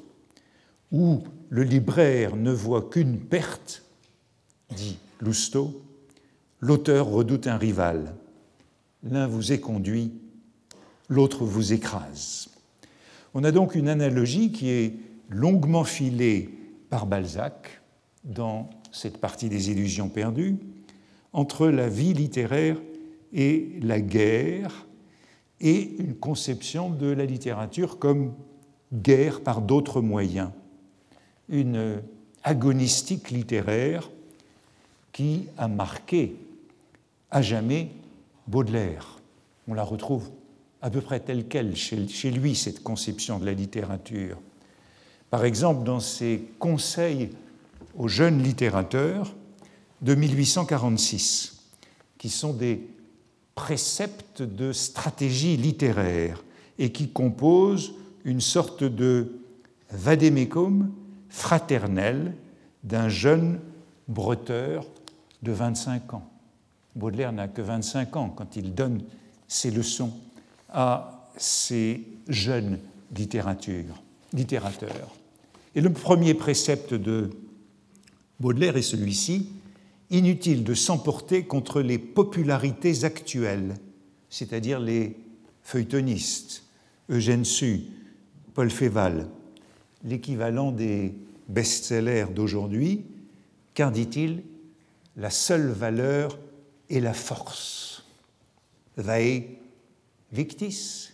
où 0.92 1.24
le 1.50 1.62
libraire 1.62 2.36
ne 2.36 2.52
voit 2.52 2.90
qu'une 2.90 3.20
perte, 3.20 3.84
dit 4.76 4.98
Lousteau, 5.22 5.80
l'auteur 6.60 7.06
redoute 7.06 7.46
un 7.46 7.58
rival. 7.58 8.16
L'un 9.04 9.28
vous 9.28 9.52
est 9.52 9.60
conduit, 9.60 10.12
l'autre 11.08 11.46
vous 11.46 11.72
écrase. 11.72 12.50
On 13.36 13.44
a 13.44 13.52
donc 13.52 13.76
une 13.76 13.90
analogie 13.90 14.52
qui 14.52 14.70
est 14.70 14.96
longuement 15.30 15.84
filée 15.84 16.50
par 16.90 17.06
Balzac 17.06 17.77
dans 18.28 18.70
cette 18.92 19.18
partie 19.18 19.50
des 19.50 19.72
illusions 19.72 20.10
perdues 20.10 20.58
entre 21.34 21.68
la 21.68 21.90
vie 21.90 22.14
littéraire 22.14 22.78
et 23.34 23.80
la 23.82 24.00
guerre 24.00 24.86
et 25.60 25.96
une 26.00 26.16
conception 26.16 26.90
de 26.90 27.08
la 27.08 27.26
littérature 27.26 28.00
comme 28.00 28.34
guerre 28.94 29.42
par 29.42 29.62
d'autres 29.62 30.02
moyens, 30.02 30.52
une 31.50 32.02
agonistique 32.44 33.32
littéraire 33.32 34.10
qui 35.12 35.48
a 35.58 35.68
marqué 35.68 36.36
à 37.32 37.42
jamais 37.42 37.90
Baudelaire. 38.48 39.20
On 39.68 39.74
la 39.74 39.84
retrouve 39.84 40.30
à 40.82 40.90
peu 40.90 41.02
près 41.02 41.20
telle 41.20 41.48
qu'elle 41.48 41.76
chez 41.76 42.32
lui, 42.32 42.56
cette 42.56 42.82
conception 42.82 43.40
de 43.40 43.46
la 43.46 43.54
littérature. 43.54 44.38
Par 45.30 45.44
exemple, 45.44 45.84
dans 45.84 46.00
ses 46.00 46.48
conseils 46.60 47.32
aux 47.98 48.08
jeunes 48.08 48.42
littérateurs 48.42 49.36
de 50.02 50.16
1846, 50.16 51.64
qui 52.18 52.30
sont 52.30 52.54
des 52.54 52.88
préceptes 53.56 54.44
de 54.44 54.72
stratégie 54.72 55.58
littéraire 55.58 56.44
et 56.78 56.92
qui 56.92 57.10
composent 57.10 57.94
une 58.24 58.42
sorte 58.42 58.84
de 58.84 59.40
vadémécum 59.92 60.92
fraternel 61.30 62.36
d'un 62.84 63.10
jeune 63.10 63.60
breteur 64.08 64.86
de 65.42 65.52
25 65.52 66.14
ans. 66.14 66.30
Baudelaire 66.96 67.32
n'a 67.32 67.48
que 67.48 67.62
25 67.62 68.16
ans 68.16 68.30
quand 68.30 68.56
il 68.56 68.76
donne 68.76 69.02
ses 69.48 69.72
leçons 69.72 70.14
à 70.70 71.30
ces 71.38 72.04
jeunes 72.28 72.80
littérateurs. 73.16 74.04
Et 75.76 75.82
le 75.82 75.92
premier 75.92 76.34
précepte 76.34 76.94
de 76.94 77.30
Baudelaire 78.40 78.78
est 78.78 78.82
celui-ci 78.82 79.50
inutile 80.10 80.64
de 80.64 80.74
s'emporter 80.74 81.46
contre 81.46 81.82
les 81.82 81.98
popularités 81.98 83.04
actuelles, 83.04 83.76
c'est-à-dire 84.30 84.80
les 84.80 85.18
feuilletonistes, 85.64 86.64
Eugène 87.10 87.46
Sue, 87.46 87.84
Paul 88.54 88.70
Féval, 88.70 89.28
l'équivalent 90.04 90.72
des 90.72 91.14
best-sellers 91.50 92.28
d'aujourd'hui, 92.34 93.06
car, 93.74 93.92
dit-il, 93.92 94.44
la 95.16 95.30
seule 95.30 95.70
valeur 95.70 96.38
est 96.90 97.00
la 97.00 97.14
force. 97.14 98.06
Vae 98.98 99.42
victis, 100.32 101.12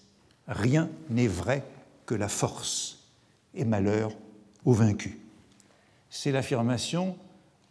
rien 0.48 0.90
n'est 1.10 1.28
vrai 1.28 1.64
que 2.06 2.16
la 2.16 2.28
force, 2.28 3.08
et 3.56 3.66
malheur 3.66 4.12
aux 4.66 4.74
vaincus. 4.74 5.14
C'est 6.16 6.32
l'affirmation 6.32 7.18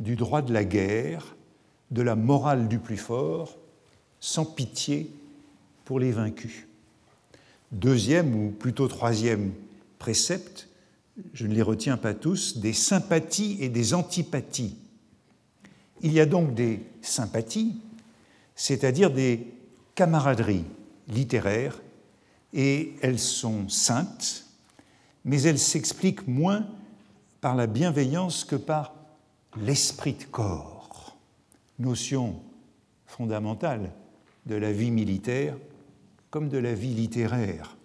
du 0.00 0.16
droit 0.16 0.42
de 0.42 0.52
la 0.52 0.64
guerre, 0.64 1.36
de 1.92 2.02
la 2.02 2.16
morale 2.16 2.66
du 2.66 2.80
plus 2.80 2.96
fort, 2.96 3.56
sans 4.18 4.44
pitié 4.44 5.12
pour 5.84 6.00
les 6.00 6.10
vaincus. 6.10 6.66
Deuxième 7.70 8.34
ou 8.34 8.50
plutôt 8.50 8.88
troisième 8.88 9.52
précepte, 10.00 10.68
je 11.32 11.46
ne 11.46 11.54
les 11.54 11.62
retiens 11.62 11.96
pas 11.96 12.14
tous, 12.14 12.58
des 12.58 12.72
sympathies 12.72 13.58
et 13.60 13.68
des 13.68 13.94
antipathies. 13.94 14.76
Il 16.00 16.12
y 16.12 16.18
a 16.18 16.26
donc 16.26 16.52
des 16.52 16.82
sympathies, 17.00 17.76
c'est-à-dire 18.56 19.12
des 19.12 19.46
camaraderies 19.94 20.64
littéraires, 21.06 21.80
et 22.52 22.94
elles 23.02 23.20
sont 23.20 23.68
saintes, 23.68 24.46
mais 25.24 25.42
elles 25.42 25.60
s'expliquent 25.60 26.26
moins 26.26 26.66
par 27.42 27.56
la 27.56 27.66
bienveillance 27.66 28.44
que 28.44 28.54
par 28.54 28.94
l'esprit 29.56 30.14
de 30.14 30.22
corps, 30.22 31.18
notion 31.80 32.40
fondamentale 33.04 33.90
de 34.46 34.54
la 34.54 34.72
vie 34.72 34.92
militaire 34.92 35.56
comme 36.30 36.48
de 36.48 36.56
la 36.56 36.72
vie 36.72 36.94
littéraire 36.94 37.76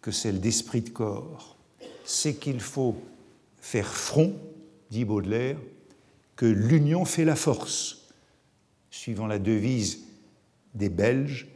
que 0.00 0.10
celle 0.10 0.40
d'esprit 0.40 0.80
de 0.80 0.88
corps, 0.88 1.58
c'est 2.04 2.36
qu'il 2.36 2.58
faut 2.58 2.96
faire 3.60 3.86
front, 3.86 4.34
dit 4.90 5.04
Baudelaire, 5.04 5.58
que 6.34 6.46
l'union 6.46 7.04
fait 7.04 7.26
la 7.26 7.36
force, 7.36 8.08
suivant 8.90 9.26
la 9.26 9.38
devise 9.38 10.04
des 10.74 10.88
Belges 10.88 11.48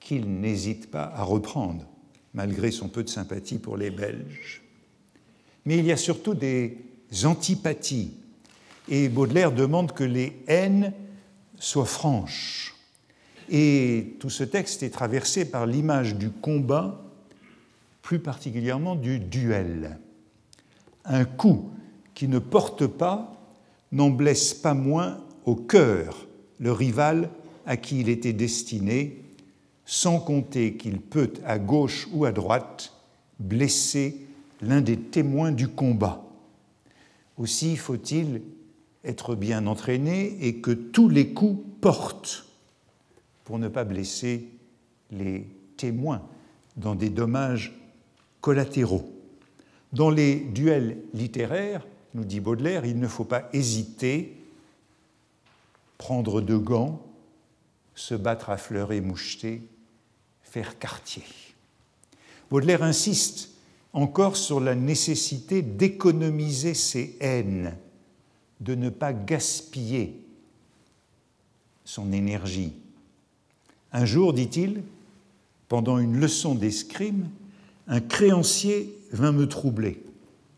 qu'il 0.00 0.40
n'hésite 0.40 0.90
pas 0.90 1.12
à 1.14 1.22
reprendre, 1.22 1.86
malgré 2.32 2.70
son 2.70 2.88
peu 2.88 3.04
de 3.04 3.10
sympathie 3.10 3.58
pour 3.58 3.76
les 3.76 3.90
Belges. 3.90 4.62
Mais 5.66 5.76
il 5.78 5.84
y 5.84 5.92
a 5.92 5.96
surtout 5.96 6.32
des 6.32 6.85
antipathies 7.24 8.12
et 8.88 9.08
Baudelaire 9.08 9.52
demande 9.52 9.92
que 9.92 10.04
les 10.04 10.42
haines 10.46 10.92
soient 11.58 11.86
franches. 11.86 12.74
Et 13.48 14.16
tout 14.20 14.30
ce 14.30 14.44
texte 14.44 14.82
est 14.82 14.90
traversé 14.90 15.44
par 15.44 15.66
l'image 15.66 16.16
du 16.16 16.30
combat, 16.30 17.02
plus 18.02 18.18
particulièrement 18.18 18.96
du 18.96 19.18
duel. 19.18 19.98
Un 21.04 21.24
coup 21.24 21.70
qui 22.14 22.28
ne 22.28 22.38
porte 22.38 22.86
pas 22.86 23.36
n'en 23.92 24.10
blesse 24.10 24.54
pas 24.54 24.74
moins 24.74 25.18
au 25.44 25.54
cœur 25.54 26.26
le 26.58 26.72
rival 26.72 27.30
à 27.66 27.76
qui 27.76 28.00
il 28.00 28.08
était 28.08 28.32
destiné, 28.32 29.22
sans 29.84 30.18
compter 30.18 30.76
qu'il 30.76 31.00
peut, 31.00 31.32
à 31.44 31.58
gauche 31.58 32.08
ou 32.12 32.24
à 32.24 32.32
droite, 32.32 32.92
blesser 33.38 34.26
l'un 34.60 34.80
des 34.80 34.96
témoins 34.96 35.52
du 35.52 35.68
combat. 35.68 36.25
Aussi 37.36 37.76
faut-il 37.76 38.42
être 39.04 39.34
bien 39.34 39.66
entraîné 39.66 40.36
et 40.46 40.60
que 40.60 40.70
tous 40.70 41.08
les 41.08 41.32
coups 41.32 41.62
portent 41.80 42.46
pour 43.44 43.58
ne 43.58 43.68
pas 43.68 43.84
blesser 43.84 44.48
les 45.10 45.46
témoins 45.76 46.22
dans 46.76 46.94
des 46.94 47.10
dommages 47.10 47.72
collatéraux. 48.40 49.12
Dans 49.92 50.10
les 50.10 50.36
duels 50.40 50.98
littéraires, 51.14 51.86
nous 52.14 52.24
dit 52.24 52.40
Baudelaire, 52.40 52.84
il 52.84 52.98
ne 52.98 53.06
faut 53.06 53.24
pas 53.24 53.48
hésiter, 53.52 54.36
prendre 55.98 56.40
de 56.40 56.56
gants, 56.56 57.02
se 57.94 58.14
battre 58.14 58.50
à 58.50 58.56
fleurs 58.56 58.92
et 58.92 59.00
mouchetés, 59.00 59.62
faire 60.42 60.78
quartier. 60.78 61.24
Baudelaire 62.50 62.82
insiste 62.82 63.50
encore 63.96 64.36
sur 64.36 64.60
la 64.60 64.74
nécessité 64.74 65.62
d'économiser 65.62 66.74
ses 66.74 67.16
haines 67.18 67.74
de 68.60 68.74
ne 68.74 68.90
pas 68.90 69.14
gaspiller 69.14 70.20
son 71.86 72.12
énergie. 72.12 72.74
Un 73.94 74.04
jour, 74.04 74.34
dit-il, 74.34 74.82
pendant 75.68 75.98
une 75.98 76.20
leçon 76.20 76.54
d'escrime, 76.54 77.30
un 77.88 78.00
créancier 78.00 78.94
vint 79.12 79.32
me 79.32 79.48
troubler. 79.48 80.02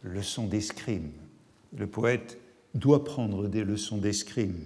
Leçon 0.03 0.49
d'escrime. 0.49 1.11
Le 1.77 1.87
poète 1.87 2.39
doit 2.75 3.05
prendre 3.05 3.47
des 3.47 3.63
leçons 3.63 3.99
d'escrime. 3.99 4.59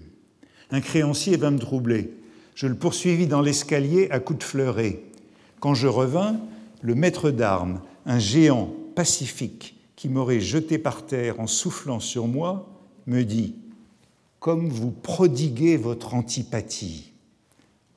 Un 0.71 0.81
créancier 0.81 1.37
vint 1.37 1.51
me 1.51 1.59
troubler. 1.59 2.11
Je 2.55 2.69
le 2.69 2.75
poursuivis 2.75 3.27
dans 3.27 3.43
l'escalier 3.43 4.09
à 4.11 4.19
coups 4.19 4.39
de 4.39 4.45
fleuret. 4.45 5.03
Quand 5.61 5.75
je 5.75 5.89
revins, 5.89 6.41
le 6.81 6.95
maître 6.95 7.31
d'armes, 7.31 7.83
un 8.07 8.19
géant 8.19 8.73
pacifique 8.95 9.77
qui 9.97 10.09
m'aurait 10.09 10.41
jeté 10.41 10.79
par 10.79 11.07
terre 11.07 11.41
en 11.41 11.47
soufflant 11.47 12.01
sur 12.01 12.27
moi, 12.27 12.69
me 13.07 13.23
dit 13.23 13.55
Comme 14.41 14.69
vous 14.69 14.91
prodiguez 14.91 15.77
votre 15.77 16.15
antipathie, 16.15 17.12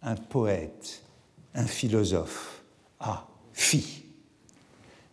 un 0.02 0.16
poète, 0.16 1.04
un 1.54 1.66
philosophe, 1.66 2.64
ah, 3.00 3.28
fi 3.54 4.04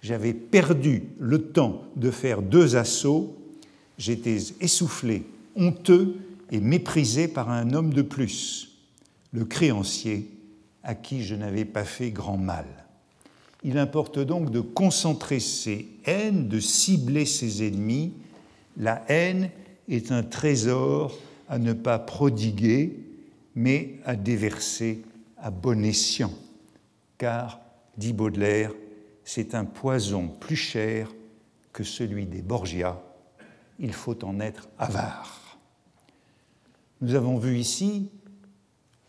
J'avais 0.03 0.35
perdu 0.35 1.05
le 1.19 1.51
temps 1.51 1.85
de 1.97 2.11
faire 2.11 2.43
deux 2.43 2.77
assauts, 2.77 3.37
j'étais 3.97 4.39
essoufflé, 4.61 5.25
honteux 5.57 6.17
et 6.51 6.61
méprisé 6.61 7.29
par 7.29 7.51
un 7.51 7.73
homme 7.73 7.95
de 7.95 8.03
plus, 8.03 8.77
le 9.33 9.45
créancier, 9.45 10.29
à 10.83 10.95
qui 10.95 11.23
je 11.23 11.35
n'avais 11.35 11.65
pas 11.65 11.85
fait 11.85 12.11
grand 12.11 12.37
mal. 12.37 12.67
Il 13.65 13.79
importe 13.79 14.19
donc 14.19 14.51
de 14.51 14.61
concentrer 14.61 15.41
ses 15.41 15.89
haines, 16.05 16.49
de 16.49 16.59
cibler 16.59 17.27
ses 17.27 17.67
ennemis. 17.67 18.13
La 18.77 19.05
haine 19.09 19.51
est 19.89 20.11
un 20.11 20.23
trésor 20.23 21.17
à 21.49 21.59
ne 21.59 21.73
pas 21.73 21.99
prodiguer, 21.99 22.99
mais 23.55 24.01
à 24.05 24.17
déverser 24.17 25.03
à 25.39 25.51
bon 25.51 25.85
escient. 25.85 26.33
Car, 27.19 27.61
dit 27.97 28.13
Baudelaire, 28.13 28.73
c'est 29.25 29.55
un 29.55 29.65
poison 29.65 30.29
plus 30.29 30.57
cher 30.57 31.13
que 31.73 31.85
celui 31.85 32.27
des 32.27 32.43
Borgia. 32.43 33.01
Il 33.79 33.93
faut 33.93 34.25
en 34.25 34.41
être 34.41 34.69
avare. 34.79 35.59
Nous 37.01 37.15
avons 37.15 37.39
vu 37.39 37.59
ici 37.59 38.11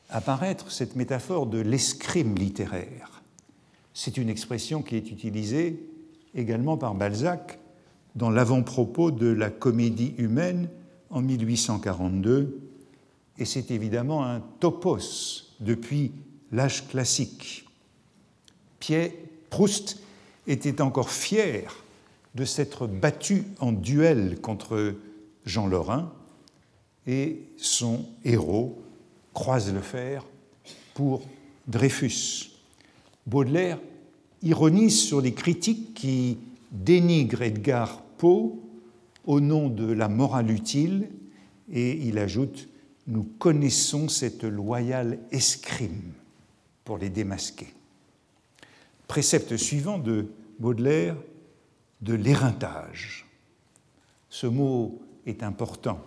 apparaître 0.10 0.72
cette 0.72 0.96
métaphore 0.96 1.48
de 1.48 1.60
l'escrime 1.60 2.36
littéraire. 2.36 3.13
C'est 3.94 4.18
une 4.18 4.30
expression 4.30 4.82
qui 4.82 4.96
est 4.96 5.12
utilisée 5.12 5.88
également 6.34 6.78
par 6.78 6.96
Balzac 6.96 7.60
dans 8.16 8.30
l'avant-propos 8.30 9.12
de 9.12 9.28
la 9.28 9.50
comédie 9.50 10.16
humaine 10.18 10.70
en 11.10 11.22
1842, 11.22 12.60
et 13.38 13.46
c'est 13.46 13.72
évidemment 13.72 14.26
un 14.26 14.40
topos 14.60 15.56
depuis 15.60 16.12
l'âge 16.52 16.88
classique. 16.88 17.66
Pierre 18.80 19.12
Proust 19.50 20.00
était 20.48 20.82
encore 20.82 21.10
fier 21.10 21.84
de 22.36 22.46
s'être 22.46 22.88
battu 22.88 23.46
en 23.60 23.72
duel 23.72 24.40
contre 24.42 24.96
Jean 25.46 25.68
Lorrain, 25.68 26.12
et 27.06 27.44
son 27.58 28.06
héros 28.24 28.82
croise 29.34 29.74
le 29.74 29.82
fer 29.82 30.26
pour 30.94 31.24
Dreyfus. 31.68 32.53
Baudelaire 33.26 33.80
ironise 34.42 35.00
sur 35.00 35.22
les 35.22 35.34
critiques 35.34 35.94
qui 35.94 36.38
dénigrent 36.72 37.42
Edgar 37.42 38.04
au 39.26 39.40
nom 39.40 39.70
de 39.70 39.92
la 39.92 40.08
morale 40.08 40.52
utile, 40.52 41.10
et 41.72 41.92
il 42.08 42.18
ajoute 42.18 42.68
Nous 43.08 43.24
connaissons 43.40 44.08
cette 44.08 44.44
loyale 44.44 45.20
escrime. 45.32 46.14
pour 46.86 46.98
les 46.98 47.10
démasquer. 47.10 47.68
Précepte 49.08 49.56
suivant 49.56 49.98
de 49.98 50.28
Baudelaire, 50.60 51.16
de 52.02 52.14
l'éreintage. 52.14 53.26
Ce 54.30 54.48
mot 54.48 55.02
est 55.26 55.44
important. 55.44 56.02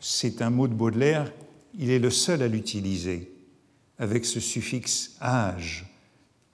C'est 0.00 0.40
un 0.40 0.48
mot 0.48 0.66
de 0.66 0.72
Baudelaire, 0.72 1.30
il 1.78 1.90
est 1.90 1.98
le 1.98 2.10
seul 2.10 2.40
à 2.40 2.48
l'utiliser, 2.48 3.30
avec 3.98 4.24
ce 4.24 4.40
suffixe 4.40 5.14
âge 5.20 5.84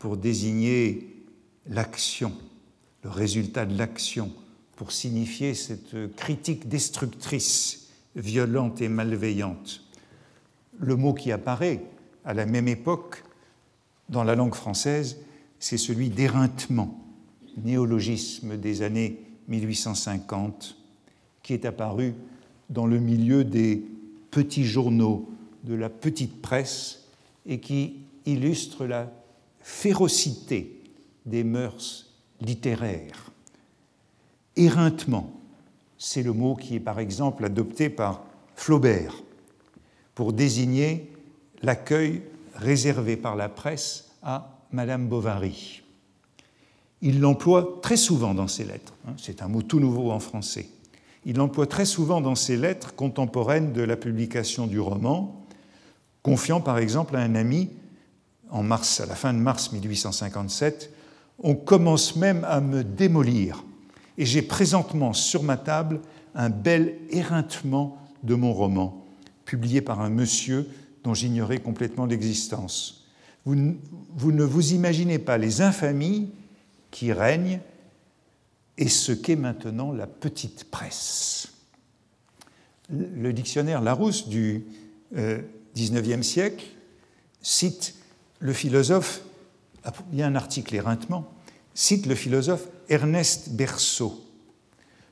pour 0.05 0.19
désigner 0.19 1.09
l'action, 1.67 2.31
le 3.05 3.09
résultat 3.09 3.65
de 3.65 3.75
l'action, 3.79 4.31
pour 4.77 4.93
signifier 4.93 5.55
cette 5.55 6.15
critique 6.15 6.69
destructrice, 6.69 7.89
violente 8.15 8.83
et 8.83 8.91
malveillante. 8.91 9.81
Le 10.79 10.97
mot 10.97 11.15
qui 11.15 11.33
apparaît 11.33 11.81
à 12.27 12.35
la 12.35 12.45
même 12.45 12.69
époque 12.69 13.25
dans 14.11 14.25
la 14.25 14.35
langue 14.35 14.55
française, 14.55 15.17
c'est 15.59 15.79
celui 15.79 16.11
d'éreintement, 16.11 17.03
néologisme 17.65 18.59
des 18.59 18.83
années 18.83 19.23
1850, 19.49 20.77
qui 21.43 21.55
est 21.55 21.65
apparu 21.65 22.13
dans 22.69 22.87
le 22.87 22.99
milieu 22.99 23.43
des 23.43 23.83
petits 24.31 24.67
journaux, 24.67 25.31
de 25.63 25.73
la 25.73 25.89
petite 25.89 26.43
presse, 26.43 27.09
et 27.47 27.59
qui 27.59 28.01
illustre 28.27 28.85
la 28.85 29.11
férocité 29.65 30.83
des 31.25 31.43
mœurs 31.43 32.05
littéraires. 32.43 33.31
Éreintement, 34.57 35.33
c'est 35.97 36.23
le 36.23 36.35
mot 36.35 36.55
qui 36.55 36.77
est 36.77 36.81
par 36.81 37.01
exemple 37.01 37.47
adopté 37.47 37.89
par 37.89 38.25
Flaubert 38.57 39.23
pour 40.15 40.35
désigner 40.35 41.11
l'accueil 41.63 42.23
réservé 42.55 43.17
par 43.17 43.37
la 43.37 43.49
presse 43.49 44.11
à 44.23 44.61
Madame 44.71 45.09
Bovary. 45.09 45.83
Il 47.01 47.21
l'emploie 47.21 47.81
très 47.83 47.97
souvent 47.97 48.35
dans 48.35 48.49
ses 48.49 48.65
lettres, 48.65 48.93
hein, 49.09 49.15
c'est 49.17 49.41
un 49.41 49.49
mot 49.49 49.63
tout 49.63 49.81
nouveau 49.81 50.11
en 50.11 50.21
français. 50.21 50.69
Il 51.25 51.37
l'emploie 51.37 51.67
très 51.67 51.87
souvent 51.87 52.21
dans 52.21 52.35
ses 52.35 52.59
lettres 52.59 52.95
contemporaines 52.95 53.73
de 53.73 53.81
la 53.83 53.97
publication 53.97 54.67
du 54.67 54.79
roman, 54.79 55.43
confiant 56.23 56.61
par 56.61 56.77
exemple 56.77 57.17
à 57.17 57.21
un 57.21 57.35
ami, 57.35 57.71
en 58.51 58.63
mars, 58.63 59.01
à 59.01 59.07
la 59.07 59.15
fin 59.15 59.33
de 59.33 59.39
mars 59.39 59.73
1857, 59.73 60.91
On 61.43 61.55
commence 61.55 62.17
même 62.17 62.45
à 62.45 62.61
me 62.61 62.85
démolir, 62.85 63.65
et 64.19 64.25
j'ai 64.25 64.43
présentement 64.43 65.13
sur 65.13 65.43
ma 65.43 65.57
table 65.57 66.01
un 66.35 66.49
bel 66.49 66.97
éreintement 67.11 67.99
de 68.23 68.35
mon 68.35 68.53
roman, 68.53 69.05
publié 69.45 69.81
par 69.81 70.01
un 70.01 70.11
monsieur 70.11 70.69
dont 71.03 71.15
j'ignorais 71.15 71.59
complètement 71.59 72.07
l'existence. 72.07 73.05
Vous, 73.45 73.55
ne 73.55 74.45
vous 74.45 74.73
imaginez 74.73 75.19
pas 75.19 75.37
les 75.37 75.61
infamies 75.61 76.31
qui 76.91 77.13
règnent 77.13 77.61
et 78.79 78.89
ce 78.89 79.13
qu'est 79.13 79.37
maintenant 79.37 79.93
la 79.93 80.07
petite 80.07 80.65
presse. 80.71 81.49
Le 82.91 83.33
dictionnaire 83.33 83.83
Larousse 83.83 84.29
du 84.29 84.65
XIXe 85.15 86.09
euh, 86.09 86.23
siècle 86.23 86.65
cite 87.43 87.95
le 88.45 88.53
philosophe, 88.53 89.23
il 90.13 90.19
y 90.19 90.23
a 90.23 90.27
un 90.27 90.35
article 90.35 90.75
éreintement, 90.75 91.33
cite 91.73 92.05
le 92.05 92.15
philosophe 92.15 92.69
Ernest 92.91 93.49
Berceau. 93.49 94.23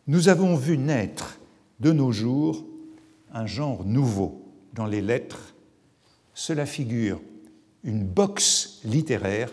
Nous 0.07 0.29
avons 0.29 0.55
vu 0.55 0.77
naître 0.77 1.39
de 1.81 1.93
nos 1.93 2.13
jours 2.13 2.63
un 3.33 3.47
genre 3.47 3.87
nouveau 3.87 4.45
dans 4.75 4.85
les 4.85 5.01
lettres. 5.01 5.55
Cela 6.35 6.67
figure 6.67 7.23
une 7.85 8.05
boxe 8.05 8.81
littéraire 8.85 9.51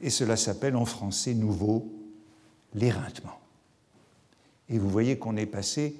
et 0.00 0.10
cela 0.10 0.36
s'appelle 0.36 0.74
en 0.74 0.84
français 0.84 1.34
nouveau 1.34 1.88
l'éreintement. 2.74 3.38
Et 4.68 4.76
vous 4.76 4.90
voyez 4.90 5.18
qu'on 5.18 5.36
est 5.36 5.46
passé 5.46 5.94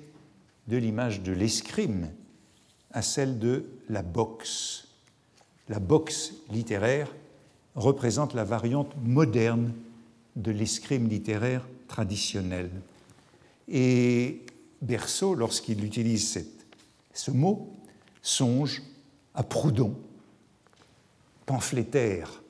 de 0.66 0.76
l'image 0.76 1.22
de 1.22 1.30
l'escrime 1.30 2.10
à 2.90 3.02
celle 3.02 3.38
de 3.38 3.66
la 3.88 4.02
boxe. 4.02 4.87
La 5.68 5.78
boxe 5.78 6.32
littéraire 6.50 7.14
représente 7.74 8.34
la 8.34 8.44
variante 8.44 8.92
moderne 9.02 9.72
de 10.36 10.50
l'escrime 10.50 11.08
littéraire 11.08 11.66
traditionnel. 11.88 12.70
Et 13.68 14.44
Berceau, 14.80 15.34
lorsqu'il 15.34 15.84
utilise 15.84 16.46
ce 17.12 17.30
mot, 17.30 17.76
songe 18.22 18.82
à 19.34 19.42
Proudhon, 19.42 19.94
pamphlétaire 21.46 22.42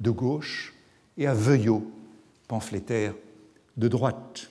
de 0.00 0.10
gauche, 0.10 0.74
et 1.18 1.26
à 1.26 1.34
Veuillot, 1.34 1.90
pamphlétaire 2.48 3.14
de 3.76 3.88
droite. 3.88 4.50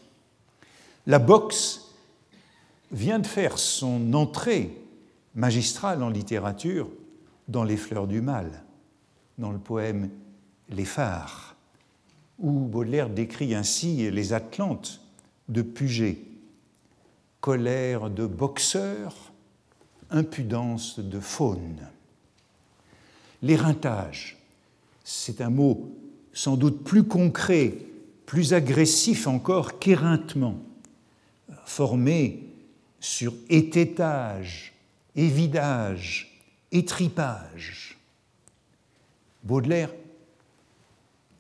La 1.08 1.20
boxe 1.20 1.92
vient 2.92 3.20
de 3.20 3.28
faire 3.28 3.58
son 3.58 4.14
entrée 4.14 4.78
magistrale 5.34 6.04
en 6.04 6.10
littérature 6.10 6.90
dans 7.52 7.64
Les 7.66 7.78
Fleurs 7.78 8.08
du 8.08 8.22
Mal, 8.22 8.64
dans 9.38 9.52
le 9.52 9.60
poème 9.60 10.10
Les 10.70 10.86
Phares, 10.86 11.56
où 12.40 12.52
Baudelaire 12.52 13.10
décrit 13.10 13.54
ainsi 13.54 14.10
les 14.10 14.34
Atlantes 14.34 15.02
de 15.50 15.62
Puget, 15.62 16.20
colère 17.42 18.10
de 18.10 18.26
boxeur, 18.26 19.16
impudence 20.10 21.00
de 21.00 21.20
faune. 21.20 21.88
L'éreintage, 23.42 24.38
c'est 25.04 25.42
un 25.42 25.50
mot 25.50 25.92
sans 26.34 26.56
doute 26.56 26.84
plus 26.84 27.04
concret 27.04 27.78
plus 28.26 28.54
agressif 28.54 29.28
encore 29.28 29.78
qu'éreintement, 29.78 30.56
formé 31.66 32.46
sur 33.02 33.34
ététage, 33.50 34.72
évidage, 35.18 36.31
étripage. 36.72 37.98
Baudelaire 39.44 39.92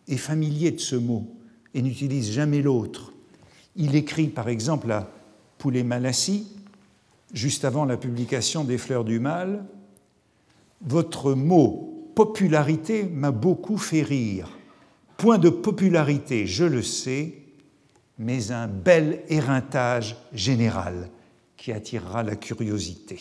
est 0.07 0.17
familier 0.17 0.71
de 0.71 0.79
ce 0.79 0.95
mot 0.95 1.27
et 1.73 1.81
n'utilise 1.81 2.31
jamais 2.31 2.61
l'autre. 2.61 3.13
Il 3.75 3.95
écrit 3.95 4.27
par 4.27 4.49
exemple 4.49 4.91
à 4.91 5.09
Poulet-Malassis, 5.57 6.47
juste 7.33 7.63
avant 7.65 7.85
la 7.85 7.97
publication 7.97 8.63
des 8.63 8.77
Fleurs 8.77 9.05
du 9.05 9.19
Mal, 9.19 9.65
Votre 10.83 11.33
mot 11.33 12.11
popularité 12.15 13.03
m'a 13.03 13.29
beaucoup 13.29 13.77
fait 13.77 14.01
rire 14.01 14.49
point 15.21 15.37
de 15.37 15.51
popularité, 15.51 16.47
je 16.47 16.63
le 16.63 16.81
sais, 16.81 17.35
mais 18.17 18.51
un 18.51 18.67
bel 18.67 19.21
éreintage 19.29 20.15
général 20.33 21.11
qui 21.57 21.71
attirera 21.71 22.23
la 22.23 22.35
curiosité. 22.35 23.19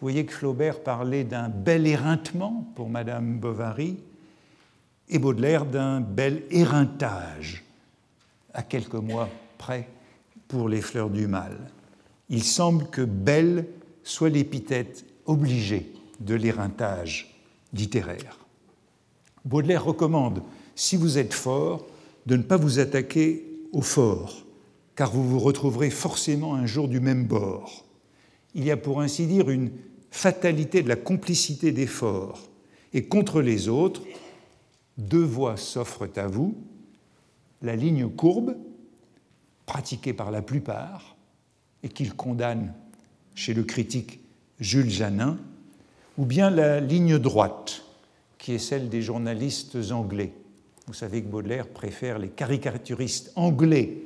Vous 0.00 0.04
voyez 0.04 0.24
que 0.24 0.32
Flaubert 0.32 0.80
parlait 0.80 1.24
d'un 1.24 1.48
bel 1.48 1.84
éreintement 1.84 2.70
pour 2.76 2.88
Madame 2.88 3.38
Bovary 3.38 3.98
et 5.08 5.18
Baudelaire 5.18 5.66
d'un 5.66 6.00
bel 6.00 6.44
éreintage 6.50 7.64
à 8.54 8.62
quelques 8.62 8.94
mois 8.94 9.28
près 9.58 9.88
pour 10.46 10.68
les 10.68 10.82
fleurs 10.82 11.10
du 11.10 11.26
mal. 11.26 11.56
Il 12.28 12.44
semble 12.44 12.86
que 12.90 13.02
belle 13.02 13.66
soit 14.04 14.28
l'épithète 14.28 15.04
obligée 15.26 15.92
de 16.20 16.36
l'éreintage 16.36 17.34
littéraire. 17.72 18.38
Baudelaire 19.44 19.84
recommande 19.84 20.42
si 20.76 20.96
vous 20.96 21.18
êtes 21.18 21.34
fort, 21.34 21.84
de 22.26 22.36
ne 22.36 22.42
pas 22.42 22.56
vous 22.56 22.78
attaquer 22.78 23.44
aux 23.72 23.82
forts, 23.82 24.44
car 24.94 25.10
vous 25.10 25.28
vous 25.28 25.40
retrouverez 25.40 25.90
forcément 25.90 26.54
un 26.54 26.66
jour 26.66 26.86
du 26.86 27.00
même 27.00 27.24
bord. 27.24 27.84
Il 28.54 28.64
y 28.64 28.70
a 28.70 28.76
pour 28.76 29.00
ainsi 29.00 29.26
dire 29.26 29.50
une 29.50 29.70
fatalité 30.10 30.82
de 30.82 30.88
la 30.88 30.96
complicité 30.96 31.72
des 31.72 31.86
forts, 31.86 32.48
et 32.92 33.04
contre 33.04 33.42
les 33.42 33.68
autres, 33.68 34.02
deux 34.96 35.22
voies 35.22 35.56
s'offrent 35.56 36.08
à 36.16 36.26
vous, 36.26 36.56
la 37.62 37.76
ligne 37.76 38.08
courbe, 38.08 38.56
pratiquée 39.66 40.12
par 40.12 40.30
la 40.30 40.42
plupart, 40.42 41.16
et 41.82 41.88
qu'il 41.88 42.14
condamne 42.14 42.72
chez 43.34 43.54
le 43.54 43.62
critique 43.62 44.20
Jules 44.58 44.90
Janin, 44.90 45.38
ou 46.16 46.24
bien 46.24 46.50
la 46.50 46.80
ligne 46.80 47.18
droite, 47.18 47.84
qui 48.38 48.54
est 48.54 48.58
celle 48.58 48.88
des 48.88 49.02
journalistes 49.02 49.76
anglais, 49.90 50.32
vous 50.88 50.94
savez 50.94 51.22
que 51.22 51.28
Baudelaire 51.28 51.68
préfère 51.68 52.18
les 52.18 52.30
caricaturistes 52.30 53.30
anglais 53.36 53.98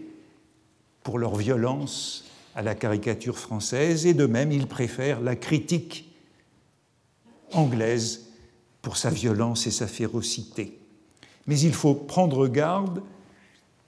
pour 1.05 1.17
leur 1.17 1.37
violence 1.37 2.25
à 2.55 2.63
la 2.63 2.75
caricature 2.75 3.39
française, 3.39 4.07
et 4.07 4.15
de 4.15 4.27
même, 4.27 4.53
il 4.53 4.67
préfère 4.67 5.21
la 5.21 5.37
critique 5.37 6.13
anglaise 7.53 8.29
pour 8.83 8.97
sa 8.97 9.11
violence 9.11 9.67
et 9.67 9.71
sa 9.71 9.87
férocité. 9.87 10.79
Mais 11.47 11.59
il 11.61 11.73
faut 11.73 11.95
prendre 11.95 12.47
garde, 12.49 13.03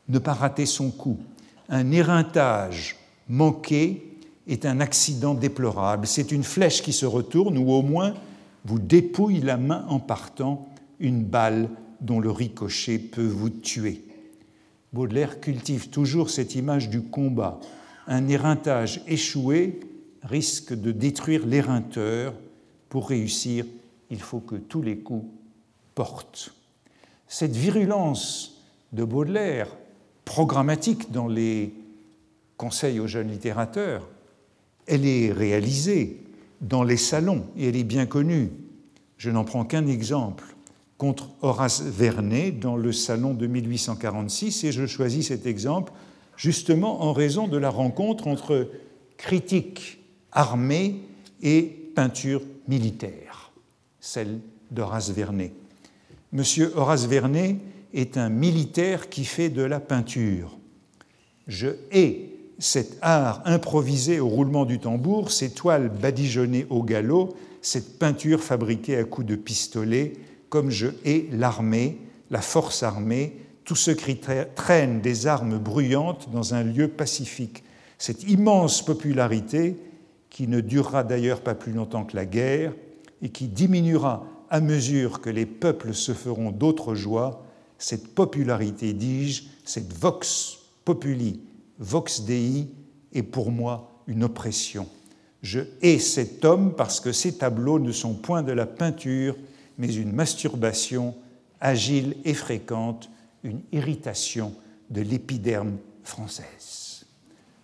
ne 0.09 0.18
pas 0.18 0.35
rater 0.35 0.66
son 0.66 0.90
coup. 0.90 1.18
Un 1.68 1.90
éreintage 1.90 2.96
manqué 3.29 4.18
est 4.46 4.66
un 4.66 4.81
accident 4.81 5.35
déplorable. 5.35 6.07
C'est 6.07 6.33
une 6.33 6.44
flèche 6.44 6.83
qui 6.83 6.92
se 6.92 7.07
retourne 7.07 7.57
ou 7.59 7.70
au 7.70 7.83
moins 7.83 8.14
vous 8.64 8.79
dépouille 8.79 9.40
la 9.40 9.57
main 9.57 9.85
en 9.88 9.98
partant 9.98 10.68
une 11.00 11.22
balle 11.22 11.68
dont 12.00 12.20
le 12.20 12.31
ricochet 12.31 12.98
peut 12.98 13.27
vous 13.27 13.50
tuer. 13.50 14.05
Baudelaire 14.92 15.40
cultive 15.40 15.88
toujours 15.88 16.31
cette 16.31 16.55
image 16.55 16.88
du 16.88 17.03
combat. 17.03 17.59
Un 18.06 18.28
éreintage 18.28 19.02
échoué 19.06 19.80
risque 20.22 20.74
de 20.74 20.92
détruire 20.92 21.46
l'éreinteur. 21.46 22.34
Pour 22.88 23.08
réussir, 23.08 23.64
il 24.10 24.20
faut 24.20 24.40
que 24.40 24.56
tous 24.56 24.82
les 24.82 24.98
coups 24.98 25.26
portent. 25.94 26.54
Cette 27.28 27.56
virulence 27.56 28.62
de 28.92 29.04
Baudelaire, 29.04 29.68
programmatique 30.24 31.10
dans 31.10 31.28
les 31.28 31.74
conseils 32.56 33.00
aux 33.00 33.06
jeunes 33.06 33.30
littérateurs, 33.30 34.08
elle 34.86 35.06
est 35.06 35.32
réalisée 35.32 36.22
dans 36.60 36.82
les 36.82 36.96
salons 36.96 37.46
et 37.56 37.68
elle 37.68 37.76
est 37.76 37.84
bien 37.84 38.06
connue. 38.06 38.50
Je 39.16 39.30
n'en 39.30 39.44
prends 39.44 39.64
qu'un 39.64 39.86
exemple 39.86 40.44
contre 40.98 41.30
Horace 41.42 41.82
Vernet 41.82 42.52
dans 42.52 42.76
le 42.76 42.92
salon 42.92 43.34
de 43.34 43.46
1846 43.46 44.64
et 44.64 44.72
je 44.72 44.86
choisis 44.86 45.28
cet 45.28 45.46
exemple 45.46 45.92
justement 46.37 47.03
en 47.03 47.12
raison 47.12 47.49
de 47.49 47.57
la 47.57 47.70
rencontre 47.70 48.27
entre 48.27 48.70
critique 49.16 50.01
armée 50.33 51.01
et 51.42 51.62
peinture 51.94 52.42
militaire, 52.68 53.53
celle 54.01 54.40
d'Horace 54.70 55.11
Vernet. 55.11 55.53
Monsieur 56.33 56.73
Horace 56.77 57.07
Vernet 57.07 57.57
est 57.92 58.18
un 58.18 58.29
militaire 58.29 59.09
qui 59.09 59.25
fait 59.25 59.51
de 59.51 59.62
la 59.62 59.79
peinture. 59.79 60.59
Je 61.47 61.68
hais 61.92 62.31
cet 62.59 62.99
art 63.03 63.42
improvisé 63.44 64.20
au 64.20 64.29
roulement 64.29 64.64
du 64.64 64.79
tambour, 64.79 65.31
ces 65.31 65.51
toiles 65.51 65.88
badigeonnées 65.88 66.66
au 66.70 66.83
galop, 66.83 67.37
cette 67.62 67.99
peinture 67.99 68.42
fabriquée 68.42 68.97
à 68.97 69.05
coups 69.05 69.27
de 69.27 69.37
pistolet, 69.37 70.14
comme 70.49 70.70
je 70.70 70.88
hais 71.05 71.27
l'armée, 71.33 71.99
la 72.31 72.40
force 72.40 72.83
armée, 72.83 73.37
tout 73.64 73.77
ce 73.77 73.90
qui 73.90 74.18
traîne 74.55 75.00
des 75.00 75.27
armes 75.27 75.59
bruyantes 75.59 76.29
dans 76.31 76.55
un 76.55 76.62
lieu 76.62 76.88
pacifique. 76.88 77.64
Cette 77.98 78.22
immense 78.24 78.85
popularité, 78.85 79.77
qui 80.29 80.48
ne 80.48 80.61
durera 80.61 81.05
d'ailleurs 81.05 81.40
pas 81.40 81.55
plus 81.55 81.72
longtemps 81.72 82.05
que 82.05 82.16
la 82.16 82.27
guerre, 82.27 82.72
et 83.22 83.31
qui 83.31 83.48
diminuera 83.48 84.27
à 84.50 84.61
mesure 84.61 85.20
que 85.20 85.31
les 85.31 85.46
peuples 85.46 85.94
se 85.94 86.12
feront 86.12 86.50
d'autres 86.50 86.94
joies, 86.94 87.44
cette 87.79 88.14
popularité, 88.14 88.92
dis-je, 88.92 89.44
cette 89.64 89.92
vox 89.92 90.59
populi, 90.85 91.40
vox 91.79 92.22
dei, 92.22 92.68
est 93.12 93.22
pour 93.22 93.50
moi 93.50 94.03
une 94.07 94.24
oppression. 94.24 94.87
Je 95.42 95.61
hais 95.83 95.98
cet 95.98 96.44
homme 96.44 96.74
parce 96.74 97.00
que 97.00 97.12
ses 97.12 97.37
tableaux 97.37 97.79
ne 97.79 97.92
sont 97.92 98.14
point 98.14 98.42
de 98.42 98.53
la 98.53 98.66
peinture, 98.66 99.37
mais 99.79 99.94
une 99.94 100.12
masturbation 100.12 101.14
agile 101.61 102.16
et 102.24 102.35
fréquente, 102.35 103.11
une 103.44 103.61
irritation 103.70 104.52
de 104.90 105.02
l'épiderme 105.02 105.76
française. 106.02 107.07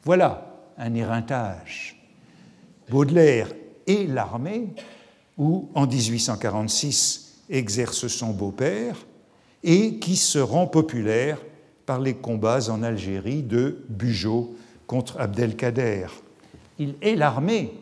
Voilà 0.05 0.47
un 0.79 0.95
éreintage. 0.95 1.97
Baudelaire 2.89 3.53
et 3.87 4.07
l'armée 4.07 4.75
où 5.37 5.71
en 5.75 5.87
1846 5.87 7.45
exerce 7.49 8.07
son 8.07 8.31
beau-père, 8.31 9.07
et 9.63 9.99
qui 9.99 10.17
se 10.17 10.39
rend 10.39 10.67
populaire 10.67 11.39
par 11.87 12.01
les 12.01 12.15
combats 12.15 12.71
en 12.71 12.83
Algérie 12.83 13.43
de 13.43 13.85
Bugeaud 13.89 14.55
contre 14.87 15.21
Abdelkader. 15.21 16.07
Il 16.79 16.95
est 17.03 17.17
l'armée, 17.17 17.73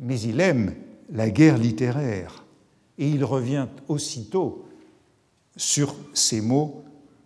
mais 0.00 0.20
il 0.20 0.40
aime 0.40 0.74
la 1.12 1.30
guerre 1.30 1.58
littéraire, 1.58 2.44
et 2.98 3.08
il 3.08 3.24
revient 3.24 3.68
aussitôt 3.88 4.66
sur 5.56 5.94
ces 6.12 6.40
mots 6.40 6.82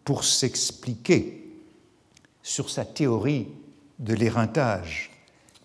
pour 0.06 0.24
s'expliquer 0.24 1.52
sur 2.42 2.70
sa 2.70 2.84
théorie 2.84 3.48
de 3.98 4.14
l'éreintage. 4.14 5.10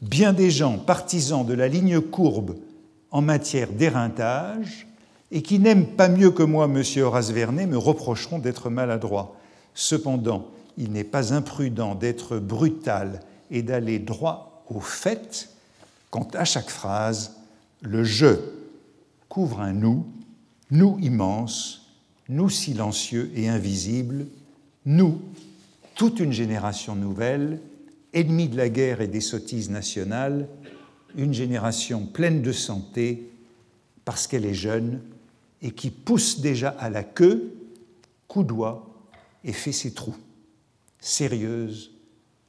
Bien 0.01 0.33
des 0.33 0.49
gens 0.49 0.79
partisans 0.79 1.45
de 1.45 1.53
la 1.53 1.67
ligne 1.67 2.01
courbe 2.01 2.57
en 3.11 3.21
matière 3.21 3.71
d'éreintage 3.71 4.87
et 5.29 5.43
qui 5.43 5.59
n'aiment 5.59 5.95
pas 5.95 6.09
mieux 6.09 6.31
que 6.31 6.41
moi 6.41 6.65
M. 6.65 6.83
Horace 7.03 7.29
Vernet 7.29 7.67
me 7.67 7.77
reprocheront 7.77 8.39
d'être 8.39 8.71
maladroit. 8.71 9.37
Cependant, 9.75 10.47
il 10.75 10.91
n'est 10.91 11.03
pas 11.03 11.33
imprudent 11.33 11.93
d'être 11.93 12.39
brutal 12.39 13.19
et 13.51 13.61
d'aller 13.61 13.99
droit 13.99 14.63
au 14.69 14.79
fait 14.79 15.49
quand 16.09 16.35
à 16.35 16.45
chaque 16.45 16.71
phrase, 16.71 17.37
le 17.81 18.03
je 18.03 18.39
couvre 19.29 19.61
un 19.61 19.73
nous, 19.73 20.07
nous 20.71 20.97
immense, 20.99 21.80
nous 22.31 22.49
silencieux 22.49 23.29
et 23.35 23.49
invisibles, 23.49 24.25
nous, 24.85 25.21
toute 25.95 26.19
une 26.21 26.31
génération 26.31 26.95
nouvelle, 26.95 27.59
ennemie 28.13 28.47
de 28.47 28.55
la 28.55 28.69
guerre 28.69 29.01
et 29.01 29.07
des 29.07 29.19
sottises 29.19 29.69
nationales, 29.69 30.47
une 31.15 31.33
génération 31.33 32.05
pleine 32.05 32.41
de 32.41 32.53
santé 32.53 33.29
parce 34.05 34.27
qu'elle 34.27 34.45
est 34.45 34.53
jeune 34.53 35.01
et 35.61 35.71
qui 35.71 35.91
pousse 35.91 36.39
déjà 36.39 36.69
à 36.69 36.89
la 36.89 37.03
queue, 37.03 37.53
coudoie 38.29 38.89
et 39.43 39.51
fait 39.51 39.73
ses 39.73 39.93
trous, 39.93 40.15
sérieuse, 41.01 41.91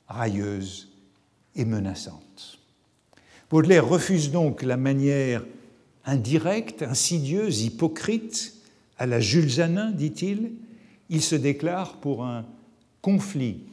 railleuse 0.07 0.93
et 1.57 1.65
menaçante. 1.65 2.61
Baudelaire 3.51 3.87
refuse 3.87 4.31
donc 4.31 4.63
la 4.63 4.77
manière 4.77 5.45
indirecte, 6.05 6.83
insidieuse, 6.83 7.63
hypocrite 7.63 8.62
à 9.03 9.07
la 9.07 9.19
Jules 9.19 9.49
Janin, 9.49 9.91
dit-il. 9.91 10.53
Il 11.11 11.23
se 11.23 11.35
déclare 11.35 11.97
pour 11.97 12.25
un 12.25 12.47
conflit 13.01 13.65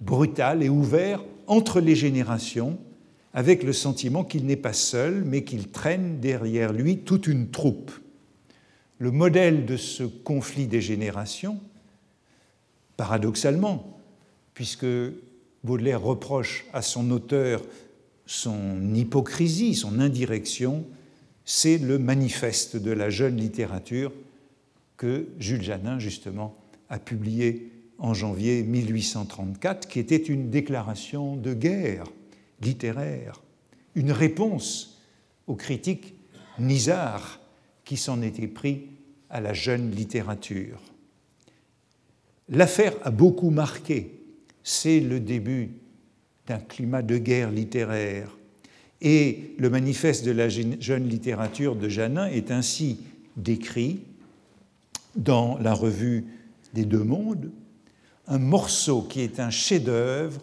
brutal 0.00 0.62
et 0.62 0.70
ouvert 0.70 1.22
entre 1.46 1.80
les 1.80 1.94
générations 1.94 2.78
avec 3.34 3.62
le 3.62 3.74
sentiment 3.74 4.24
qu'il 4.24 4.46
n'est 4.46 4.56
pas 4.56 4.72
seul, 4.72 5.22
mais 5.22 5.44
qu'il 5.44 5.68
traîne 5.68 6.18
derrière 6.18 6.72
lui 6.72 7.00
toute 7.00 7.26
une 7.26 7.50
troupe. 7.50 7.92
Le 8.96 9.10
modèle 9.10 9.66
de 9.66 9.76
ce 9.76 10.04
conflit 10.04 10.66
des 10.66 10.80
générations, 10.80 11.60
paradoxalement, 12.96 14.00
puisque 14.54 14.86
Baudelaire 15.62 16.00
reproche 16.00 16.64
à 16.72 16.80
son 16.80 17.10
auteur 17.10 17.60
son 18.24 18.94
hypocrisie, 18.94 19.74
son 19.74 20.00
indirection, 20.00 20.86
c'est 21.44 21.76
le 21.76 21.98
manifeste 21.98 22.78
de 22.78 22.92
la 22.92 23.10
jeune 23.10 23.36
littérature 23.36 24.10
que 25.04 25.28
Jules 25.38 25.62
Janin, 25.62 25.98
justement, 25.98 26.54
a 26.88 26.98
publié 26.98 27.70
en 27.98 28.14
janvier 28.14 28.62
1834, 28.62 29.86
qui 29.86 29.98
était 29.98 30.16
une 30.16 30.48
déclaration 30.48 31.36
de 31.36 31.52
guerre 31.52 32.06
littéraire, 32.62 33.42
une 33.96 34.12
réponse 34.12 35.02
aux 35.46 35.56
critiques 35.56 36.14
nizards 36.58 37.38
qui 37.84 37.98
s'en 37.98 38.22
étaient 38.22 38.46
pris 38.46 38.86
à 39.28 39.42
la 39.42 39.52
jeune 39.52 39.90
littérature. 39.90 40.80
L'affaire 42.48 42.94
a 43.02 43.10
beaucoup 43.10 43.50
marqué. 43.50 44.22
C'est 44.62 45.00
le 45.00 45.20
début 45.20 45.72
d'un 46.46 46.60
climat 46.60 47.02
de 47.02 47.18
guerre 47.18 47.50
littéraire. 47.50 48.34
Et 49.02 49.54
le 49.58 49.68
manifeste 49.68 50.24
de 50.24 50.30
la 50.30 50.48
jeune 50.48 51.08
littérature 51.10 51.76
de 51.76 51.90
Janin 51.90 52.26
est 52.28 52.50
ainsi 52.50 53.00
décrit 53.36 54.00
dans 55.16 55.58
la 55.58 55.74
revue 55.74 56.26
des 56.72 56.84
Deux 56.84 57.04
Mondes, 57.04 57.50
un 58.26 58.38
morceau 58.38 59.02
qui 59.02 59.20
est 59.20 59.40
un 59.40 59.50
chef-d'œuvre 59.50 60.40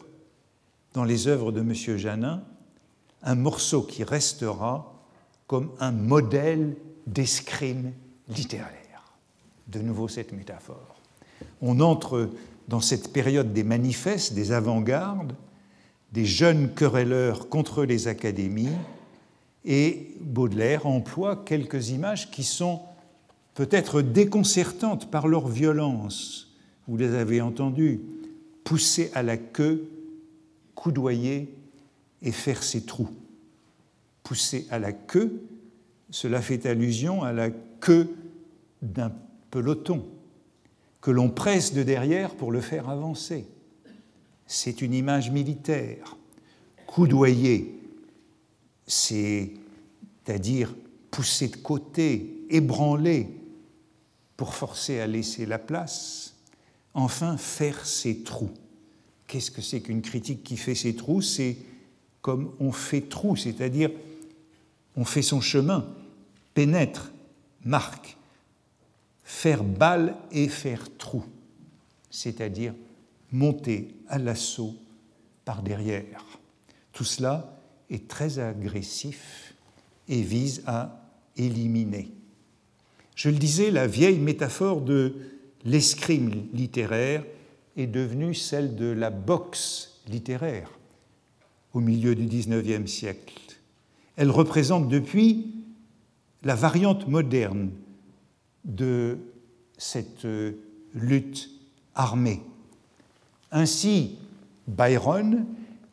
dans 0.93 1.03
les 1.03 1.27
œuvres 1.27 1.51
de 1.51 1.61
M. 1.61 1.73
Janin 1.97 2.43
un 3.23 3.35
morceau 3.35 3.83
qui 3.83 4.03
restera 4.03 4.93
comme 5.47 5.71
un 5.79 5.91
modèle 5.91 6.75
d'escrime 7.07 7.91
littéraire. 8.29 9.13
De 9.67 9.79
nouveau 9.79 10.07
cette 10.07 10.31
métaphore. 10.31 10.95
On 11.61 11.79
entre 11.79 12.29
dans 12.67 12.81
cette 12.81 13.11
période 13.13 13.53
des 13.53 13.63
manifestes, 13.63 14.33
des 14.33 14.51
avant-gardes, 14.51 15.35
des 16.11 16.25
jeunes 16.25 16.73
querelleurs 16.73 17.49
contre 17.49 17.83
les 17.83 18.07
académies, 18.07 18.75
et 19.63 20.15
Baudelaire 20.19 20.87
emploie 20.87 21.35
quelques 21.35 21.89
images 21.89 22.31
qui 22.31 22.43
sont 22.43 22.81
peut-être 23.53 24.01
déconcertantes 24.01 25.09
par 25.11 25.27
leur 25.27 25.47
violence. 25.47 26.55
Vous 26.87 26.97
les 26.97 27.13
avez 27.13 27.41
entendues, 27.41 27.99
pousser 28.63 29.11
à 29.13 29.23
la 29.23 29.37
queue 29.37 29.87
coudoyer 30.81 31.53
et 32.23 32.31
faire 32.31 32.63
ses 32.63 32.85
trous. 32.85 33.11
Pousser 34.23 34.65
à 34.71 34.79
la 34.79 34.91
queue, 34.93 35.43
cela 36.09 36.41
fait 36.41 36.65
allusion 36.65 37.21
à 37.21 37.33
la 37.33 37.51
queue 37.51 38.09
d'un 38.81 39.11
peloton 39.51 40.03
que 40.99 41.11
l'on 41.11 41.29
presse 41.29 41.73
de 41.73 41.83
derrière 41.83 42.33
pour 42.35 42.51
le 42.51 42.61
faire 42.61 42.89
avancer. 42.89 43.45
C'est 44.47 44.81
une 44.81 44.95
image 44.95 45.29
militaire. 45.29 46.17
Coudoyer, 46.87 47.79
c'est-à-dire 48.87 50.75
pousser 51.11 51.47
de 51.47 51.57
côté, 51.57 52.43
ébranler, 52.49 53.29
pour 54.41 54.55
forcer 54.55 54.99
à 54.99 55.05
laisser 55.05 55.45
la 55.45 55.59
place. 55.59 56.33
Enfin, 56.95 57.37
faire 57.37 57.85
ses 57.85 58.23
trous. 58.23 58.49
Qu'est-ce 59.27 59.51
que 59.51 59.61
c'est 59.61 59.81
qu'une 59.81 60.01
critique 60.01 60.43
qui 60.43 60.57
fait 60.57 60.73
ses 60.73 60.95
trous? 60.95 61.21
C'est 61.21 61.57
comme 62.23 62.51
on 62.59 62.71
fait 62.71 63.01
trou, 63.01 63.35
c'est-à-dire 63.35 63.91
on 64.95 65.05
fait 65.05 65.21
son 65.21 65.41
chemin, 65.41 65.87
pénètre, 66.55 67.11
marque. 67.63 68.17
Faire 69.23 69.63
balle 69.63 70.17
et 70.31 70.47
faire 70.47 70.87
trou, 70.97 71.23
c'est-à-dire 72.09 72.73
monter 73.31 73.95
à 74.07 74.17
l'assaut 74.17 74.73
par 75.45 75.61
derrière. 75.61 76.25
Tout 76.93 77.03
cela 77.03 77.61
est 77.91 78.07
très 78.07 78.39
agressif 78.39 79.53
et 80.07 80.23
vise 80.23 80.63
à 80.65 80.99
éliminer. 81.37 82.11
Je 83.15 83.29
le 83.29 83.37
disais, 83.37 83.71
la 83.71 83.87
vieille 83.87 84.19
métaphore 84.19 84.81
de 84.81 85.15
l'escrime 85.65 86.47
littéraire 86.53 87.23
est 87.77 87.87
devenue 87.87 88.33
celle 88.33 88.75
de 88.75 88.85
la 88.85 89.09
boxe 89.09 90.01
littéraire 90.07 90.69
au 91.73 91.79
milieu 91.79 92.15
du 92.15 92.25
XIXe 92.25 92.89
siècle. 92.89 93.35
Elle 94.17 94.31
représente 94.31 94.89
depuis 94.89 95.55
la 96.43 96.55
variante 96.55 97.07
moderne 97.07 97.71
de 98.65 99.17
cette 99.77 100.27
lutte 100.93 101.49
armée. 101.95 102.41
Ainsi, 103.51 104.17
Byron 104.67 105.45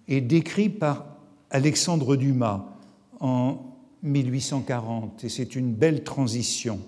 est 0.09 0.21
décrit 0.21 0.69
par 0.69 1.07
Alexandre 1.51 2.17
Dumas 2.17 2.67
en 3.21 3.59
1840, 4.03 5.25
et 5.25 5.29
c'est 5.29 5.57
une 5.57 5.73
belle 5.73 6.05
transition. 6.05 6.81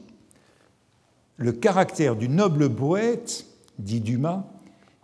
Le 1.40 1.52
caractère 1.52 2.16
du 2.16 2.28
noble 2.28 2.68
poète, 2.68 3.46
dit 3.78 4.02
Dumas, 4.02 4.44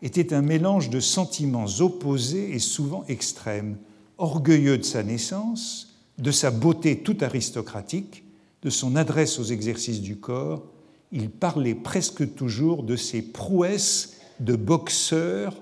était 0.03 0.35
un 0.35 0.43
mélange 0.43 0.91
de 0.91 1.01
sentiments 1.01 1.65
opposés 1.81 2.55
et 2.55 2.59
souvent 2.59 3.07
extrêmes, 3.09 3.79
orgueilleux 4.19 4.77
de 4.77 4.83
sa 4.83 5.03
naissance, 5.03 5.97
de 6.19 6.31
sa 6.31 6.51
beauté 6.51 6.99
toute 6.99 7.23
aristocratique, 7.23 8.23
de 8.61 8.69
son 8.69 8.97
adresse 8.97 9.39
aux 9.39 9.45
exercices 9.45 10.03
du 10.03 10.17
corps, 10.17 10.67
il 11.11 11.31
parlait 11.31 11.75
presque 11.75 12.35
toujours 12.35 12.83
de 12.83 12.97
ses 12.97 13.23
prouesses 13.23 14.19
de 14.39 14.57
boxeur 14.57 15.55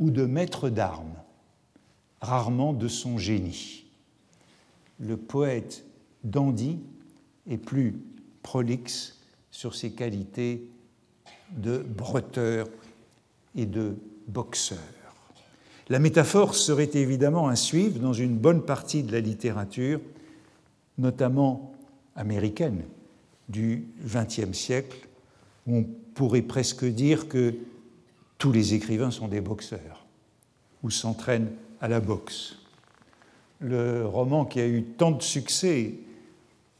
ou 0.00 0.10
de 0.10 0.24
maître 0.26 0.70
d'armes 0.70 1.14
rarement 2.20 2.72
de 2.72 2.88
son 2.88 3.16
génie. 3.16 3.84
Le 4.98 5.16
poète 5.16 5.84
dandy 6.24 6.80
est 7.48 7.58
plus 7.58 8.02
prolixe 8.42 9.19
sur 9.50 9.74
ses 9.74 9.92
qualités 9.92 10.64
de 11.56 11.78
bretteur 11.78 12.68
et 13.56 13.66
de 13.66 13.96
boxeur. 14.28 14.78
La 15.88 15.98
métaphore 15.98 16.54
serait 16.54 16.90
évidemment 16.94 17.48
à 17.48 17.56
suivre 17.56 17.98
dans 17.98 18.12
une 18.12 18.36
bonne 18.36 18.64
partie 18.64 19.02
de 19.02 19.10
la 19.10 19.20
littérature, 19.20 20.00
notamment 20.98 21.74
américaine 22.14 22.82
du 23.48 23.88
XXe 24.04 24.56
siècle, 24.56 25.08
où 25.66 25.78
on 25.78 25.86
pourrait 26.14 26.42
presque 26.42 26.84
dire 26.84 27.28
que 27.28 27.56
tous 28.38 28.52
les 28.52 28.74
écrivains 28.74 29.10
sont 29.10 29.26
des 29.28 29.40
boxeurs 29.40 30.06
ou 30.82 30.90
s'entraînent 30.90 31.50
à 31.80 31.88
la 31.88 32.00
boxe. 32.00 32.56
Le 33.58 34.06
roman 34.06 34.44
qui 34.44 34.60
a 34.60 34.66
eu 34.66 34.84
tant 34.84 35.10
de 35.10 35.22
succès 35.22 35.94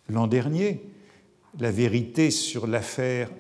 l'an 0.09 0.27
dernier, 0.27 0.81
La 1.59 1.71
vérité 1.71 2.31
sur 2.31 2.67
l'affaire 2.67 3.31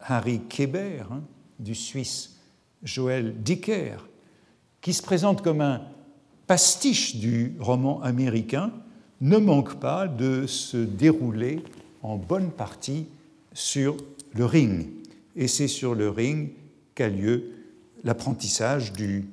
Harry 0.00 0.40
Kéber, 0.48 1.04
hein, 1.10 1.22
du 1.58 1.74
Suisse 1.74 2.36
Joël 2.82 3.34
Dicker, 3.42 4.08
qui 4.80 4.92
se 4.92 5.02
présente 5.02 5.42
comme 5.42 5.60
un 5.60 5.82
pastiche 6.46 7.16
du 7.16 7.54
roman 7.60 8.02
américain, 8.02 8.72
ne 9.20 9.36
manque 9.38 9.78
pas 9.78 10.08
de 10.08 10.46
se 10.46 10.76
dérouler 10.76 11.62
en 12.02 12.16
bonne 12.16 12.50
partie 12.50 13.06
sur 13.52 13.96
le 14.34 14.44
ring. 14.44 14.88
Et 15.36 15.46
c'est 15.46 15.68
sur 15.68 15.94
le 15.94 16.10
ring 16.10 16.50
qu'a 16.96 17.08
lieu 17.08 17.52
l'apprentissage 18.02 18.92
du 18.92 19.28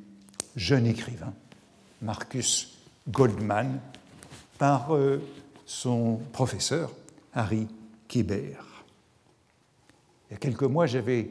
jeune 0.55 0.85
écrivain. 0.85 1.33
Marcus 2.01 2.77
Goldman 3.09 3.79
par 4.59 4.95
euh, 4.95 5.19
son 5.65 6.19
professeur 6.31 6.91
Harry 7.33 7.67
Il 8.15 8.26
y 10.32 10.34
a 10.34 10.38
quelques 10.38 10.63
mois, 10.63 10.86
j'avais 10.86 11.30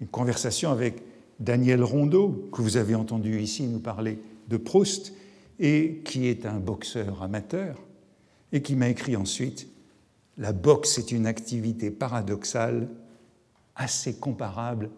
une 0.00 0.06
conversation 0.06 0.70
avec 0.70 1.02
Daniel 1.40 1.82
Rondeau, 1.82 2.48
que 2.52 2.62
vous 2.62 2.76
avez 2.76 2.94
entendu 2.94 3.40
ici 3.40 3.64
nous 3.64 3.80
parler 3.80 4.18
de 4.48 4.56
Proust, 4.56 5.12
et 5.58 6.00
qui 6.04 6.26
est 6.26 6.46
un 6.46 6.58
boxeur 6.58 7.22
amateur, 7.22 7.76
et 8.52 8.62
qui 8.62 8.76
m'a 8.76 8.88
écrit 8.88 9.16
ensuite 9.16 9.68
La 10.38 10.52
boxe 10.52 10.98
est 10.98 11.12
une 11.12 11.26
activité 11.26 11.90
paradoxale 11.90 12.88
assez 13.76 14.14
comparable 14.14 14.90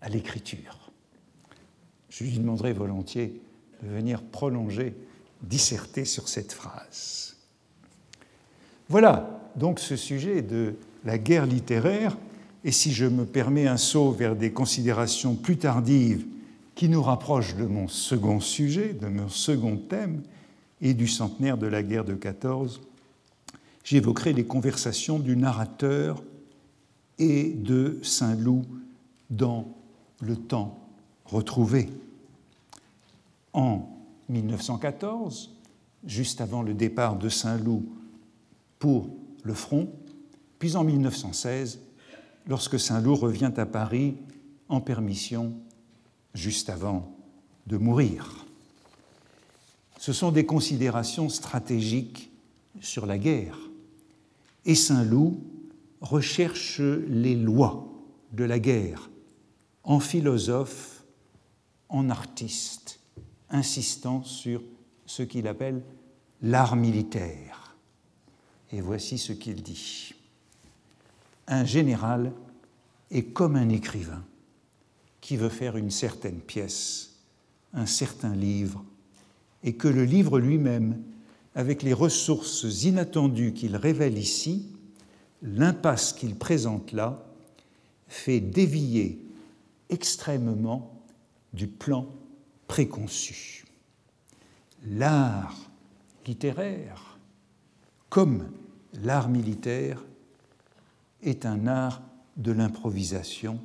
à 0.00 0.08
l'écriture. 0.08 0.90
Je 2.08 2.24
lui 2.24 2.38
demanderai 2.38 2.72
volontiers 2.72 3.40
de 3.82 3.88
venir 3.88 4.22
prolonger, 4.22 4.94
disserter 5.42 6.04
sur 6.04 6.28
cette 6.28 6.52
phrase. 6.52 7.36
Voilà 8.88 9.41
donc 9.56 9.78
ce 9.78 9.96
sujet 9.96 10.42
de 10.42 10.74
la 11.04 11.18
guerre 11.18 11.46
littéraire, 11.46 12.16
et 12.64 12.72
si 12.72 12.92
je 12.92 13.06
me 13.06 13.24
permets 13.24 13.66
un 13.66 13.76
saut 13.76 14.12
vers 14.12 14.36
des 14.36 14.52
considérations 14.52 15.34
plus 15.34 15.56
tardives 15.56 16.24
qui 16.74 16.88
nous 16.88 17.02
rapprochent 17.02 17.56
de 17.56 17.66
mon 17.66 17.88
second 17.88 18.40
sujet, 18.40 18.94
de 18.94 19.08
mon 19.08 19.28
second 19.28 19.76
thème, 19.76 20.22
et 20.80 20.94
du 20.94 21.06
centenaire 21.06 21.58
de 21.58 21.66
la 21.66 21.82
guerre 21.82 22.04
de 22.04 22.14
14, 22.14 22.80
j'évoquerai 23.84 24.32
les 24.32 24.44
conversations 24.44 25.18
du 25.18 25.36
narrateur 25.36 26.22
et 27.18 27.50
de 27.50 28.00
Saint-Loup 28.02 28.64
dans 29.30 29.68
le 30.20 30.36
temps 30.36 30.78
retrouvé. 31.24 31.88
En 33.52 33.88
1914, 34.28 35.54
juste 36.04 36.40
avant 36.40 36.62
le 36.62 36.74
départ 36.74 37.16
de 37.16 37.28
Saint-Loup 37.28 37.84
pour 38.78 39.08
le 39.42 39.54
front, 39.54 39.92
puis 40.58 40.76
en 40.76 40.84
1916, 40.84 41.80
lorsque 42.46 42.78
Saint-Loup 42.78 43.16
revient 43.16 43.52
à 43.56 43.66
Paris 43.66 44.16
en 44.68 44.80
permission 44.80 45.54
juste 46.34 46.70
avant 46.70 47.16
de 47.66 47.76
mourir. 47.76 48.46
Ce 49.98 50.12
sont 50.12 50.32
des 50.32 50.46
considérations 50.46 51.28
stratégiques 51.28 52.30
sur 52.80 53.06
la 53.06 53.18
guerre. 53.18 53.58
Et 54.64 54.74
Saint-Loup 54.74 55.40
recherche 56.00 56.80
les 56.80 57.36
lois 57.36 57.88
de 58.32 58.44
la 58.44 58.58
guerre 58.58 59.10
en 59.84 60.00
philosophe, 60.00 61.04
en 61.88 62.10
artiste, 62.10 63.00
insistant 63.50 64.22
sur 64.24 64.62
ce 65.06 65.22
qu'il 65.22 65.46
appelle 65.46 65.82
l'art 66.40 66.76
militaire. 66.76 67.61
Et 68.72 68.80
voici 68.80 69.18
ce 69.18 69.32
qu'il 69.32 69.62
dit. 69.62 70.14
Un 71.46 71.64
général 71.64 72.32
est 73.10 73.24
comme 73.24 73.56
un 73.56 73.68
écrivain 73.68 74.24
qui 75.20 75.36
veut 75.36 75.50
faire 75.50 75.76
une 75.76 75.90
certaine 75.90 76.40
pièce, 76.40 77.16
un 77.74 77.86
certain 77.86 78.34
livre, 78.34 78.82
et 79.62 79.74
que 79.74 79.88
le 79.88 80.04
livre 80.04 80.38
lui-même, 80.38 81.00
avec 81.54 81.82
les 81.82 81.92
ressources 81.92 82.64
inattendues 82.84 83.52
qu'il 83.52 83.76
révèle 83.76 84.16
ici, 84.16 84.66
l'impasse 85.42 86.12
qu'il 86.12 86.36
présente 86.36 86.92
là, 86.92 87.24
fait 88.08 88.40
dévier 88.40 89.20
extrêmement 89.90 91.02
du 91.52 91.66
plan 91.66 92.08
préconçu. 92.66 93.64
L'art 94.84 95.70
littéraire, 96.26 97.18
comme 98.08 98.48
l'art 98.94 99.28
militaire, 99.28 100.02
est 101.22 101.46
un 101.46 101.66
art 101.66 102.02
de 102.36 102.52
l'improvisation, 102.52 103.60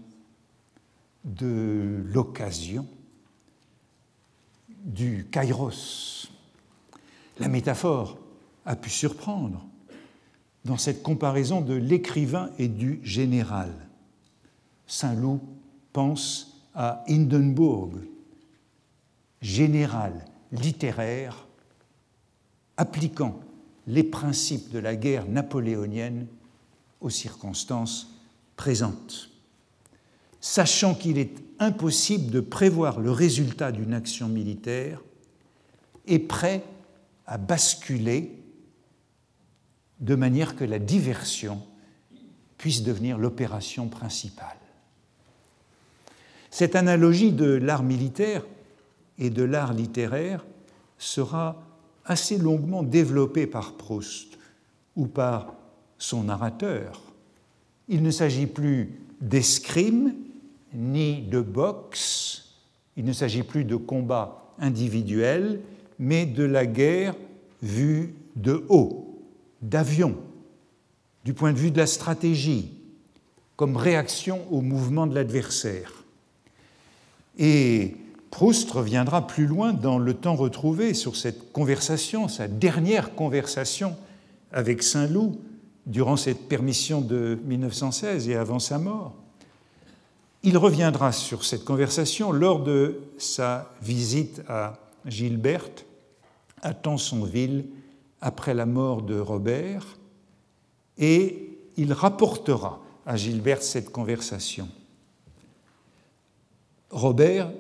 de 1.24 2.04
l'occasion, 2.06 2.86
du 4.86 5.28
kairos. 5.32 6.30
La 7.40 7.48
métaphore 7.48 8.18
a 8.66 8.76
pu 8.76 8.90
surprendre 8.90 9.66
dans 10.66 10.78
cette 10.78 11.04
comparaison 11.04 11.62
de 11.62 11.74
l'écrivain 11.74 12.50
et 12.58 12.68
du 12.68 13.00
général. 13.04 13.72
Saint-Loup 14.86 15.42
pense 15.94 16.62
à 16.74 17.04
Hindenburg, 17.08 17.94
général, 19.42 20.26
littéraire, 20.52 21.48
appliquant 22.76 23.40
les 23.88 24.04
principes 24.04 24.70
de 24.70 24.80
la 24.80 24.96
guerre 24.96 25.28
napoléonienne 25.28 26.28
aux 27.00 27.10
circonstances 27.10 28.14
présente, 28.56 29.30
sachant 30.42 30.94
qu'il 30.94 31.18
est 31.18 31.36
impossible 31.60 32.32
de 32.32 32.42
prévoir 32.42 33.00
le 33.00 33.12
résultat 33.12 33.72
d'une 33.72 33.94
action 33.94 34.28
militaire, 34.28 35.02
est 36.06 36.20
prêt 36.20 36.64
à 37.26 37.38
basculer 37.38 38.38
de 40.00 40.16
manière 40.16 40.56
que 40.56 40.64
la 40.64 40.80
diversion 40.80 41.62
puisse 42.58 42.84
devenir 42.84 43.18
l'opération 43.18 43.88
principale. 43.88 44.58
Cette 46.50 46.76
analogie 46.76 47.32
de 47.32 47.46
l'art 47.46 47.84
militaire 47.84 48.44
et 49.20 49.30
de 49.30 49.44
l'art 49.44 49.74
littéraire 49.74 50.46
sera 50.98 51.67
assez 52.08 52.38
longuement 52.38 52.82
développée 52.84 53.46
par 53.46 53.74
Proust 53.74 54.38
ou 54.96 55.06
par 55.06 55.54
son 55.98 56.24
narrateur. 56.24 57.02
Il 57.88 58.02
ne 58.02 58.12
s'agit 58.12 58.48
plus 58.48 59.00
d'escrime 59.22 60.14
ni 60.74 61.22
de 61.22 61.42
boxe, 61.42 62.56
il 62.96 63.06
ne 63.06 63.14
s'agit 63.14 63.44
plus 63.44 63.64
de 63.64 63.76
combat 63.76 64.54
individuel, 64.60 65.62
mais 66.00 66.26
de 66.26 66.44
la 66.44 66.66
guerre 66.66 67.16
vue 67.62 68.14
de 68.36 68.66
haut, 68.70 69.20
d'avion, 69.62 70.18
du 71.26 71.34
point 71.34 71.54
de 71.54 71.58
vue 71.58 71.72
de 71.72 71.78
la 71.78 71.88
stratégie, 71.88 72.72
comme 73.56 73.76
réaction 73.76 74.42
au 74.52 74.62
mouvement 74.62 75.08
de 75.08 75.16
l'adversaire. 75.16 76.04
Et 77.38 77.96
Proust 78.32 78.70
reviendra 78.72 79.26
plus 79.26 79.48
loin 79.48 79.74
dans 79.74 79.98
le 79.98 80.14
temps 80.14 80.36
retrouvé 80.36 80.94
sur 80.94 81.16
cette 81.16 81.52
conversation, 81.52 82.28
sa 82.28 82.48
dernière 82.48 83.16
conversation 83.16 83.96
avec 84.52 84.84
Saint-Loup 84.84 85.40
durant 85.86 86.18
cette 86.18 86.48
permission 86.48 87.02
de 87.02 87.40
1916 87.46 88.30
et 88.30 88.36
avant 88.36 88.60
sa 88.60 88.78
mort. 88.78 89.14
Il 90.44 90.58
reviendra 90.58 91.12
sur 91.12 91.44
cette 91.44 91.64
conversation 91.64 92.32
lors 92.32 92.62
de 92.62 93.00
sa 93.18 93.72
visite 93.82 94.42
à 94.48 94.80
Gilberte, 95.06 95.86
à 96.62 96.74
Tansonville, 96.74 97.66
après 98.22 98.54
la 98.54 98.66
mort 98.66 99.02
de 99.02 99.20
Robert, 99.20 99.98
et 100.98 101.58
il 101.78 101.94
rapportera 101.94 102.82
à 103.06 103.16
Gilberte 103.16 103.64
cette 103.64 103.92
conversation. 103.92 104.68
Robert 106.90 107.52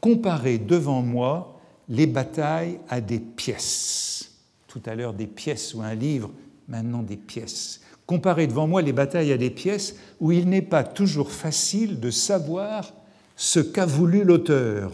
comparait 0.00 0.58
devant 0.58 1.02
moi 1.02 1.60
les 1.88 2.06
batailles 2.06 2.80
à 2.88 3.00
des 3.00 3.18
pièces. 3.18 4.32
Tout 4.66 4.82
à 4.86 4.94
l'heure 4.94 5.14
des 5.14 5.26
pièces 5.26 5.74
ou 5.74 5.82
un 5.82 5.94
livre, 5.94 6.30
maintenant 6.68 7.02
des 7.02 7.16
pièces. 7.16 7.80
Comparer 8.06 8.46
devant 8.46 8.66
moi 8.66 8.82
les 8.82 8.92
batailles 8.92 9.32
à 9.32 9.38
des 9.38 9.50
pièces 9.50 9.96
où 10.20 10.32
il 10.32 10.48
n'est 10.48 10.62
pas 10.62 10.84
toujours 10.84 11.30
facile 11.30 12.00
de 12.00 12.10
savoir 12.10 12.92
ce 13.36 13.60
qu'a 13.60 13.86
voulu 13.86 14.24
l'auteur, 14.24 14.92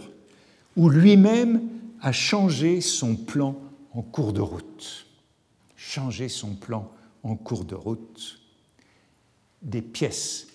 où 0.77 0.89
lui-même 0.89 1.63
a 2.01 2.13
changé 2.13 2.81
son 2.81 3.17
plan 3.17 3.57
en 3.93 4.03
cours 4.03 4.33
de 4.33 4.41
route. 4.41 5.07
Changer 5.77 6.29
son 6.29 6.55
plan 6.55 6.91
en 7.23 7.37
cours 7.37 7.65
de 7.65 7.75
route. 7.75 8.41
Des 9.63 9.83
pièces, 9.83 10.49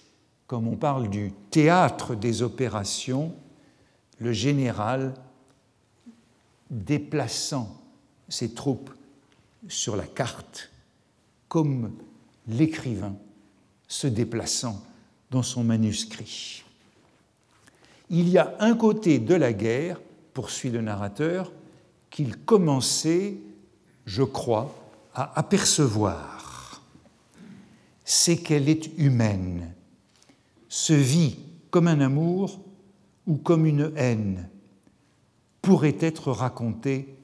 comme 0.45 0.67
on 0.67 0.75
parle 0.75 1.09
du 1.09 1.31
théâtre 1.49 2.15
des 2.15 2.43
opérations, 2.43 3.33
le 4.19 4.33
général 4.33 5.13
déplaçant 6.69 7.81
ses 8.27 8.53
troupes 8.53 8.91
sur 9.67 9.95
la 9.95 10.05
carte 10.05 10.69
comme 11.47 11.91
l'écrivain 12.47 13.15
se 13.87 14.07
déplaçant 14.07 14.81
dans 15.31 15.43
son 15.43 15.63
manuscrit. 15.63 16.63
Il 18.09 18.29
y 18.29 18.37
a 18.37 18.55
un 18.59 18.75
côté 18.75 19.19
de 19.19 19.35
la 19.35 19.53
guerre, 19.53 19.99
poursuit 20.33 20.69
le 20.69 20.81
narrateur, 20.81 21.51
qu'il 22.09 22.37
commençait, 22.37 23.37
je 24.05 24.23
crois, 24.23 24.73
à 25.13 25.37
apercevoir. 25.39 26.81
C'est 28.03 28.37
qu'elle 28.37 28.69
est 28.69 28.97
humaine, 28.97 29.73
se 30.67 30.93
vit 30.93 31.37
comme 31.69 31.87
un 31.87 32.01
amour 32.01 32.59
ou 33.29 33.37
comme 33.37 33.65
une 33.67 33.93
haine 33.95 34.49
pourrait 35.61 35.97
être 35.99 36.31
racontée 36.31 37.15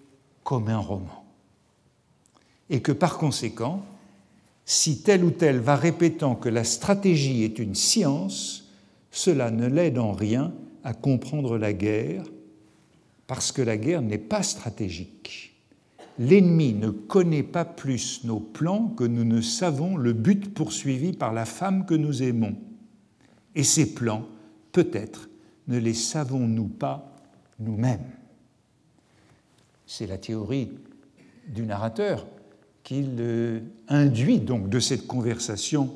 comme 0.43 0.69
un 0.69 0.77
roman. 0.77 1.25
Et 2.69 2.81
que 2.81 2.91
par 2.91 3.17
conséquent, 3.17 3.83
si 4.65 5.01
tel 5.01 5.25
ou 5.25 5.31
tel 5.31 5.59
va 5.59 5.75
répétant 5.75 6.35
que 6.35 6.47
la 6.47 6.63
stratégie 6.63 7.43
est 7.43 7.59
une 7.59 7.75
science, 7.75 8.69
cela 9.09 9.49
ne 9.49 9.67
l'aide 9.67 9.97
en 9.97 10.11
rien 10.11 10.53
à 10.83 10.93
comprendre 10.93 11.57
la 11.57 11.73
guerre, 11.73 12.23
parce 13.25 13.51
que 13.51 13.63
la 13.63 13.75
guerre 13.75 14.03
n'est 14.03 14.19
pas 14.19 14.43
stratégique. 14.43 15.55
L'ennemi 16.19 16.73
ne 16.73 16.91
connaît 16.91 17.43
pas 17.43 17.65
plus 17.65 18.23
nos 18.23 18.39
plans 18.39 18.89
que 18.89 19.03
nous 19.03 19.25
ne 19.25 19.41
savons 19.41 19.97
le 19.97 20.13
but 20.13 20.53
poursuivi 20.53 21.13
par 21.13 21.33
la 21.33 21.45
femme 21.45 21.85
que 21.87 21.95
nous 21.95 22.21
aimons. 22.21 22.55
Et 23.55 23.63
ces 23.63 23.93
plans, 23.93 24.27
peut-être, 24.71 25.29
ne 25.67 25.77
les 25.77 25.93
savons-nous 25.93 26.67
pas 26.67 27.11
nous-mêmes? 27.59 28.11
C'est 29.85 30.07
la 30.07 30.17
théorie 30.17 30.71
du 31.47 31.63
narrateur 31.63 32.25
qu'il 32.83 33.63
induit 33.87 34.39
donc 34.39 34.69
de 34.69 34.79
cette 34.79 35.07
conversation 35.07 35.93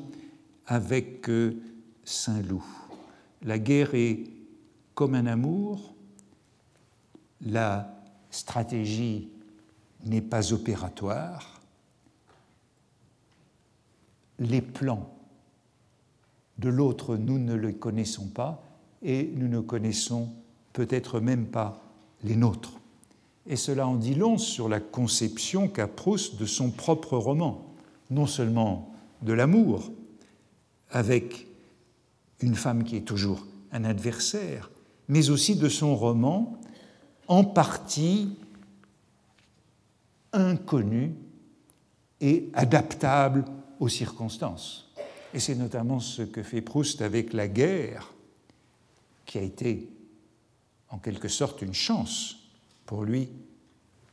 avec 0.66 1.28
euh, 1.28 1.56
Saint-Loup. 2.04 2.64
La 3.42 3.58
guerre 3.58 3.94
est 3.94 4.24
comme 4.94 5.14
un 5.14 5.26
amour, 5.26 5.94
la 7.40 7.96
stratégie 8.30 9.30
n'est 10.04 10.20
pas 10.20 10.52
opératoire, 10.52 11.60
les 14.38 14.62
plans 14.62 15.14
de 16.58 16.68
l'autre, 16.68 17.16
nous 17.16 17.38
ne 17.38 17.54
les 17.54 17.74
connaissons 17.74 18.28
pas, 18.28 18.62
et 19.02 19.30
nous 19.34 19.48
ne 19.48 19.60
connaissons 19.60 20.28
peut-être 20.72 21.20
même 21.20 21.46
pas 21.46 21.82
les 22.22 22.36
nôtres. 22.36 22.78
Et 23.46 23.56
cela 23.56 23.86
en 23.86 23.96
dit 23.96 24.14
long 24.14 24.38
sur 24.38 24.68
la 24.68 24.80
conception 24.80 25.68
qu'a 25.68 25.86
Proust 25.86 26.38
de 26.38 26.46
son 26.46 26.70
propre 26.70 27.16
roman, 27.16 27.74
non 28.10 28.26
seulement 28.26 28.92
de 29.22 29.32
l'amour, 29.32 29.90
avec 30.90 31.46
une 32.40 32.54
femme 32.54 32.84
qui 32.84 32.96
est 32.96 33.06
toujours 33.06 33.46
un 33.72 33.84
adversaire, 33.84 34.70
mais 35.08 35.30
aussi 35.30 35.56
de 35.56 35.68
son 35.68 35.96
roman, 35.96 36.58
en 37.28 37.44
partie 37.44 38.36
inconnu 40.32 41.14
et 42.20 42.50
adaptable 42.54 43.44
aux 43.78 43.88
circonstances. 43.88 44.92
Et 45.32 45.38
c'est 45.38 45.54
notamment 45.54 46.00
ce 46.00 46.22
que 46.22 46.42
fait 46.42 46.60
Proust 46.60 47.02
avec 47.02 47.32
la 47.32 47.48
guerre, 47.48 48.12
qui 49.30 49.38
a 49.38 49.42
été 49.42 49.88
en 50.88 50.98
quelque 50.98 51.28
sorte 51.28 51.62
une 51.62 51.72
chance 51.72 52.50
pour 52.84 53.04
lui, 53.04 53.28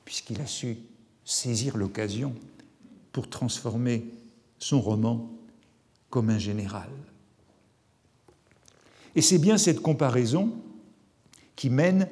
puisqu'il 0.05 0.39
a 0.41 0.45
su 0.45 0.78
saisir 1.26 1.76
l'occasion 1.76 2.36
pour 3.11 3.28
transformer 3.28 4.05
son 4.59 4.80
roman 4.80 5.28
comme 6.11 6.30
un 6.30 6.38
général. 6.38 6.89
Et 9.15 9.24
c'est 9.24 9.39
bien 9.39 9.57
cette 9.57 9.80
comparaison 9.80 10.53
qui 11.55 11.72
mène 11.72 12.07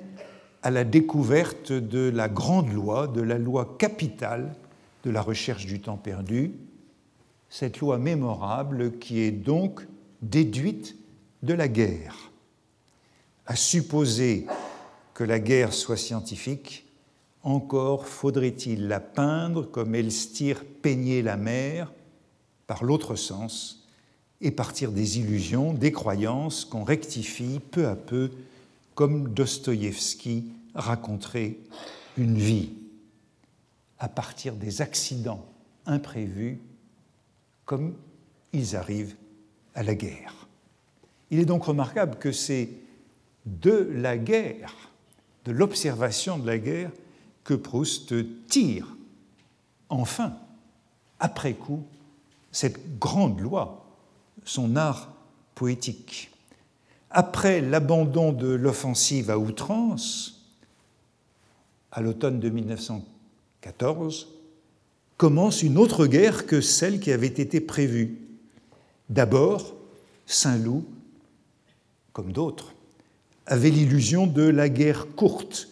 à 0.64 0.72
la 0.72 0.84
découverte 0.84 1.72
de 1.72 2.10
la 2.10 2.28
grande 2.28 2.74
loi, 2.74 3.06
de 3.06 3.22
la 3.22 3.38
loi 3.38 3.76
capitale 3.78 4.56
de 5.04 5.12
la 5.12 5.22
recherche 5.22 5.68
du 5.68 5.80
temps 5.80 5.98
perdu, 5.98 6.54
cette 7.50 7.78
loi 7.78 8.00
mémorable 8.00 8.98
qui 8.98 9.20
est 9.20 9.30
donc 9.30 9.86
déduite 10.24 10.96
de 11.44 11.54
la 11.54 11.68
guerre 11.68 12.25
à 13.46 13.56
supposer 13.56 14.48
que 15.14 15.24
la 15.24 15.40
guerre 15.40 15.74
soit 15.74 15.98
scientifique, 15.98 16.86
encore 17.44 18.08
faudrait-il 18.08 18.88
la 18.88 19.00
peindre 19.00 19.70
comme 19.70 19.96
Elstir 19.96 20.64
peignait 20.82 21.22
la 21.22 21.38
mer, 21.38 21.94
par 22.68 22.84
l'autre 22.84 23.16
sens, 23.16 23.88
et 24.42 24.52
partir 24.52 24.92
des 24.92 25.20
illusions, 25.20 25.74
des 25.74 25.92
croyances 25.92 26.66
qu'on 26.66 26.84
rectifie 26.84 27.60
peu 27.72 27.88
à 27.88 27.96
peu, 27.96 28.32
comme 28.96 29.30
Dostoïevski 29.30 30.46
raconterait 30.74 31.58
une 32.18 32.38
vie, 32.38 32.70
à 34.00 34.10
partir 34.10 34.56
des 34.56 34.82
accidents 34.82 35.46
imprévus, 35.86 36.60
comme 37.66 37.96
ils 38.54 38.76
arrivent 38.76 39.16
à 39.76 39.84
la 39.84 39.96
guerre. 39.96 40.34
Il 41.30 41.40
est 41.40 41.46
donc 41.46 41.66
remarquable 41.66 42.18
que 42.18 42.32
ces 42.32 42.85
de 43.46 43.90
la 43.94 44.18
guerre, 44.18 44.74
de 45.46 45.52
l'observation 45.52 46.38
de 46.38 46.48
la 46.48 46.58
guerre, 46.58 46.92
que 47.44 47.54
Proust 47.54 48.14
tire 48.48 48.96
enfin, 49.90 50.34
après 51.20 51.54
coup, 51.54 51.84
cette 52.52 53.00
grande 53.00 53.40
loi, 53.40 53.86
son 54.44 54.76
art 54.76 55.14
poétique. 55.56 56.32
Après 57.10 57.62
l'abandon 57.62 58.34
de 58.34 58.48
l'offensive 58.48 59.30
à 59.30 59.40
outrance, 59.40 60.44
à 61.92 62.02
l'automne 62.02 62.40
de 62.40 62.50
1914, 62.50 64.28
commence 65.18 65.64
une 65.64 65.78
autre 65.78 66.08
guerre 66.08 66.46
que 66.46 66.60
celle 66.60 67.00
qui 67.00 67.12
avait 67.12 67.28
été 67.28 67.62
prévue. 67.62 68.18
D'abord, 69.10 69.74
Saint-Loup, 70.26 70.86
comme 72.12 72.34
d'autres, 72.34 72.75
avait 73.46 73.70
l'illusion 73.70 74.28
de 74.28 74.44
la 74.44 74.70
guerre 74.70 75.08
courte 75.16 75.70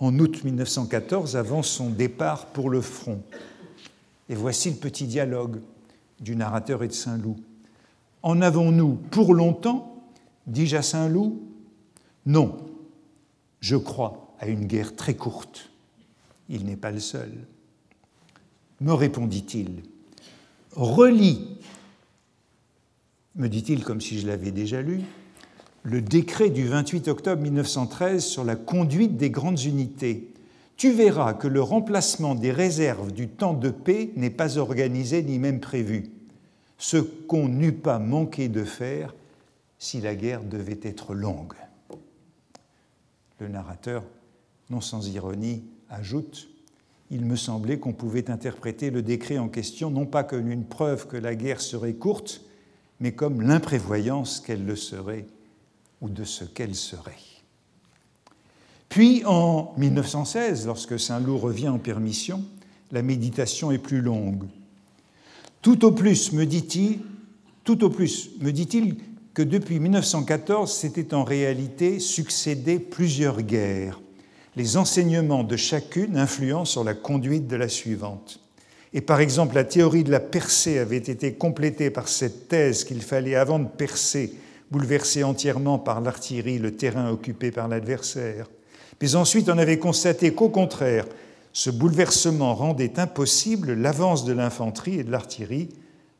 en 0.00 0.18
août 0.18 0.44
1914 0.44 1.36
avant 1.36 1.62
son 1.62 1.90
départ 1.90 2.46
pour 2.46 2.70
le 2.70 2.80
front. 2.80 3.22
Et 4.28 4.34
voici 4.34 4.70
le 4.70 4.76
petit 4.76 5.06
dialogue 5.06 5.60
du 6.20 6.36
narrateur 6.36 6.82
et 6.82 6.88
de 6.88 6.92
Saint-Loup. 6.92 7.36
En 8.22 8.40
avons-nous 8.40 8.94
pour 8.94 9.34
longtemps? 9.34 10.02
Dis-je 10.46 10.76
à 10.76 10.82
Saint-Loup 10.82 11.42
Non, 12.26 12.56
je 13.60 13.76
crois 13.76 14.34
à 14.40 14.46
une 14.46 14.66
guerre 14.66 14.96
très 14.96 15.14
courte. 15.14 15.70
Il 16.48 16.64
n'est 16.64 16.76
pas 16.76 16.90
le 16.90 17.00
seul. 17.00 17.30
Me 18.80 18.92
répondit-il. 18.92 19.82
Relis, 20.72 21.58
me 23.34 23.48
dit-il 23.48 23.84
comme 23.84 24.00
si 24.00 24.20
je 24.20 24.26
l'avais 24.26 24.52
déjà 24.52 24.80
lu, 24.80 25.02
le 25.88 26.02
décret 26.02 26.50
du 26.50 26.66
28 26.66 27.08
octobre 27.08 27.40
1913 27.40 28.22
sur 28.22 28.44
la 28.44 28.56
conduite 28.56 29.16
des 29.16 29.30
grandes 29.30 29.62
unités. 29.62 30.34
Tu 30.76 30.92
verras 30.92 31.32
que 31.32 31.48
le 31.48 31.62
remplacement 31.62 32.34
des 32.34 32.52
réserves 32.52 33.10
du 33.10 33.26
temps 33.26 33.54
de 33.54 33.70
paix 33.70 34.10
n'est 34.14 34.28
pas 34.28 34.58
organisé 34.58 35.22
ni 35.22 35.38
même 35.38 35.60
prévu, 35.60 36.10
ce 36.76 36.98
qu'on 36.98 37.48
n'eût 37.48 37.72
pas 37.72 37.98
manqué 37.98 38.48
de 38.48 38.64
faire 38.64 39.14
si 39.78 40.02
la 40.02 40.14
guerre 40.14 40.44
devait 40.44 40.78
être 40.82 41.14
longue. 41.14 41.54
Le 43.40 43.48
narrateur, 43.48 44.04
non 44.68 44.82
sans 44.82 45.08
ironie, 45.08 45.64
ajoute 45.88 46.50
Il 47.10 47.24
me 47.24 47.36
semblait 47.36 47.78
qu'on 47.78 47.94
pouvait 47.94 48.30
interpréter 48.30 48.90
le 48.90 49.00
décret 49.00 49.38
en 49.38 49.48
question 49.48 49.90
non 49.90 50.04
pas 50.04 50.22
comme 50.22 50.50
une 50.50 50.66
preuve 50.66 51.06
que 51.06 51.16
la 51.16 51.34
guerre 51.34 51.62
serait 51.62 51.94
courte, 51.94 52.42
mais 53.00 53.12
comme 53.12 53.40
l'imprévoyance 53.40 54.40
qu'elle 54.40 54.66
le 54.66 54.76
serait 54.76 55.24
ou 56.00 56.08
de 56.08 56.24
ce 56.24 56.44
qu'elle 56.44 56.74
serait. 56.74 57.12
Puis 58.88 59.22
en 59.26 59.74
1916, 59.76 60.66
lorsque 60.66 60.98
Saint-Loup 60.98 61.38
revient 61.38 61.68
en 61.68 61.78
permission, 61.78 62.44
la 62.90 63.02
méditation 63.02 63.70
est 63.70 63.78
plus 63.78 64.00
longue. 64.00 64.44
Tout 65.60 65.84
au 65.84 65.92
plus, 65.92 66.32
me 66.32 66.46
dit-il, 66.46 67.00
tout 67.64 67.84
au 67.84 67.90
plus, 67.90 68.30
me 68.40 68.50
dit-il 68.50 68.96
que 69.34 69.42
depuis 69.42 69.78
1914 69.78 70.72
s'étaient 70.72 71.14
en 71.14 71.24
réalité 71.24 72.00
succédé 72.00 72.78
plusieurs 72.78 73.42
guerres, 73.42 74.00
les 74.56 74.76
enseignements 74.76 75.44
de 75.44 75.56
chacune 75.56 76.16
influant 76.16 76.64
sur 76.64 76.82
la 76.82 76.94
conduite 76.94 77.46
de 77.46 77.56
la 77.56 77.68
suivante. 77.68 78.40
Et 78.94 79.00
par 79.00 79.20
exemple, 79.20 79.54
la 79.54 79.64
théorie 79.64 80.02
de 80.02 80.10
la 80.10 80.20
percée 80.20 80.78
avait 80.78 80.96
été 80.96 81.34
complétée 81.34 81.90
par 81.90 82.08
cette 82.08 82.48
thèse 82.48 82.84
qu'il 82.84 83.02
fallait, 83.02 83.34
avant 83.34 83.58
de 83.58 83.68
percer, 83.68 84.32
bouleverser 84.70 85.24
entièrement 85.24 85.78
par 85.78 86.00
l'artillerie 86.00 86.58
le 86.58 86.76
terrain 86.76 87.10
occupé 87.10 87.50
par 87.50 87.68
l'adversaire. 87.68 88.48
Mais 89.00 89.14
ensuite, 89.14 89.48
on 89.48 89.58
avait 89.58 89.78
constaté 89.78 90.34
qu'au 90.34 90.48
contraire, 90.48 91.06
ce 91.52 91.70
bouleversement 91.70 92.54
rendait 92.54 92.98
impossible 92.98 93.72
l'avance 93.72 94.24
de 94.24 94.32
l'infanterie 94.32 95.00
et 95.00 95.04
de 95.04 95.10
l'artillerie 95.10 95.68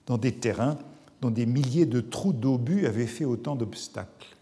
dans 0.06 0.18
des 0.18 0.32
terrains 0.32 0.78
dont 1.20 1.30
des 1.30 1.46
milliers 1.46 1.86
de 1.86 2.00
trous 2.00 2.32
d'obus 2.32 2.86
avaient 2.86 3.06
fait 3.06 3.24
autant 3.24 3.56
d'obstacles. 3.56 4.36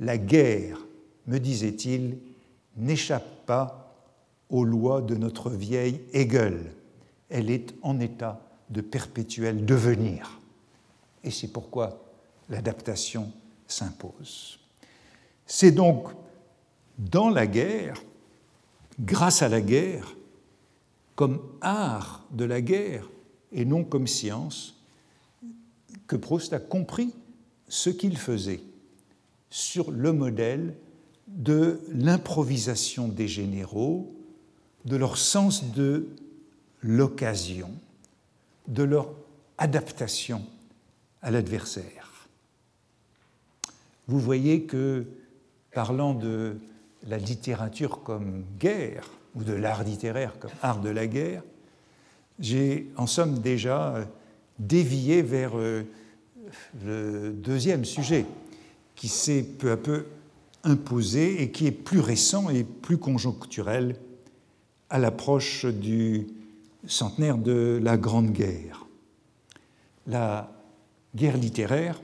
La 0.00 0.18
guerre, 0.18 0.78
me 1.26 1.38
disait-il, 1.38 2.18
n'échappe 2.76 3.46
pas 3.46 3.94
aux 4.48 4.64
lois 4.64 5.02
de 5.02 5.14
notre 5.14 5.50
vieille 5.50 6.00
Hegel. 6.12 6.72
Elle 7.28 7.50
est 7.50 7.74
en 7.82 8.00
état 8.00 8.40
de 8.70 8.80
perpétuel 8.80 9.64
devenir. 9.64 10.40
Et 11.24 11.30
c'est 11.30 11.48
pourquoi 11.48 12.05
l'adaptation 12.48 13.32
s'impose. 13.66 14.58
C'est 15.46 15.72
donc 15.72 16.08
dans 16.98 17.30
la 17.30 17.46
guerre, 17.46 18.02
grâce 19.00 19.42
à 19.42 19.48
la 19.48 19.60
guerre, 19.60 20.16
comme 21.14 21.40
art 21.60 22.24
de 22.30 22.44
la 22.44 22.60
guerre 22.60 23.08
et 23.52 23.64
non 23.64 23.84
comme 23.84 24.06
science, 24.06 24.74
que 26.06 26.16
Proust 26.16 26.52
a 26.52 26.58
compris 26.58 27.14
ce 27.68 27.90
qu'il 27.90 28.16
faisait 28.16 28.60
sur 29.50 29.90
le 29.90 30.12
modèle 30.12 30.74
de 31.26 31.80
l'improvisation 31.88 33.08
des 33.08 33.28
généraux, 33.28 34.14
de 34.84 34.96
leur 34.96 35.16
sens 35.16 35.72
de 35.72 36.08
l'occasion, 36.80 37.70
de 38.68 38.82
leur 38.82 39.12
adaptation 39.58 40.44
à 41.22 41.30
l'adversaire. 41.30 42.05
Vous 44.08 44.20
voyez 44.20 44.62
que, 44.62 45.04
parlant 45.72 46.14
de 46.14 46.56
la 47.06 47.18
littérature 47.18 48.02
comme 48.02 48.44
guerre, 48.58 49.10
ou 49.34 49.44
de 49.44 49.52
l'art 49.52 49.84
littéraire 49.84 50.38
comme 50.38 50.50
art 50.62 50.80
de 50.80 50.88
la 50.88 51.06
guerre, 51.06 51.42
j'ai 52.38 52.90
en 52.96 53.06
somme 53.06 53.38
déjà 53.38 54.06
dévié 54.58 55.22
vers 55.22 55.56
euh, 55.56 55.82
le 56.84 57.32
deuxième 57.32 57.84
sujet 57.84 58.24
qui 58.94 59.08
s'est 59.08 59.42
peu 59.42 59.70
à 59.70 59.76
peu 59.76 60.06
imposé 60.64 61.42
et 61.42 61.50
qui 61.50 61.66
est 61.66 61.72
plus 61.72 62.00
récent 62.00 62.50
et 62.50 62.64
plus 62.64 62.98
conjoncturel 62.98 63.96
à 64.90 64.98
l'approche 64.98 65.66
du 65.66 66.26
centenaire 66.86 67.38
de 67.38 67.78
la 67.82 67.96
Grande 67.96 68.32
Guerre. 68.32 68.86
La 70.06 70.52
guerre 71.14 71.36
littéraire, 71.36 72.00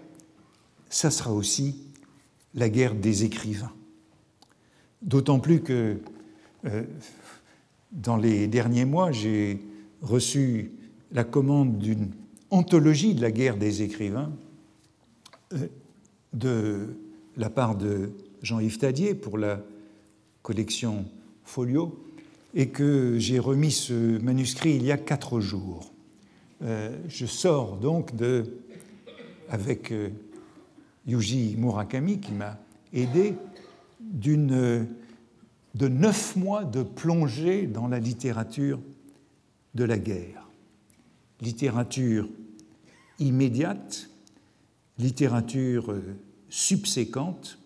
ça 0.90 1.11
sera 1.11 1.32
aussi 1.32 1.76
la 2.55 2.68
guerre 2.68 2.94
des 2.94 3.24
écrivains. 3.24 3.72
D'autant 5.03 5.40
plus 5.40 5.62
que 5.62 5.98
euh, 6.64 6.84
dans 7.92 8.16
les 8.16 8.46
derniers 8.46 8.84
mois, 8.84 9.12
j'ai 9.12 9.61
reçu 10.00 10.72
la 11.12 11.24
commande 11.24 11.78
d'une 11.78 12.11
anthologie 12.50 13.14
de 13.14 13.20
la 13.20 13.30
guerre 13.30 13.57
des 13.57 13.82
écrivains 13.82 14.32
euh, 15.53 15.66
de 16.32 16.96
la 17.36 17.50
part 17.50 17.76
de 17.76 18.11
Jean-Yves 18.42 18.78
Tadier 18.78 19.14
pour 19.14 19.38
la 19.38 19.62
collection 20.42 21.05
Folio 21.44 22.05
et 22.55 22.68
que 22.68 23.18
j'ai 23.18 23.38
remis 23.38 23.70
ce 23.70 24.18
manuscrit 24.18 24.74
il 24.76 24.84
y 24.84 24.92
a 24.92 24.98
quatre 24.98 25.40
jours. 25.40 25.92
Euh, 26.62 26.96
je 27.09 27.26
sors 27.26 27.76
donc 27.76 28.14
de, 28.14 28.44
avec 29.48 29.92
Yuji 31.07 31.57
Murakami 31.57 32.20
qui 32.20 32.32
m'a 32.32 32.59
aidé, 32.92 33.34
d'une, 34.00 34.86
de 35.74 35.88
neuf 35.88 36.36
mois 36.36 36.64
de 36.64 36.82
plongée 36.82 37.66
dans 37.66 37.88
la 37.88 37.98
littérature 37.98 38.80
de 39.74 39.84
la 39.84 39.98
guerre. 39.98 40.48
Littérature 41.40 42.28
immédiate, 43.18 44.09
littérature 44.98 45.92
euh, 45.92 46.16
subséquente 46.48 47.59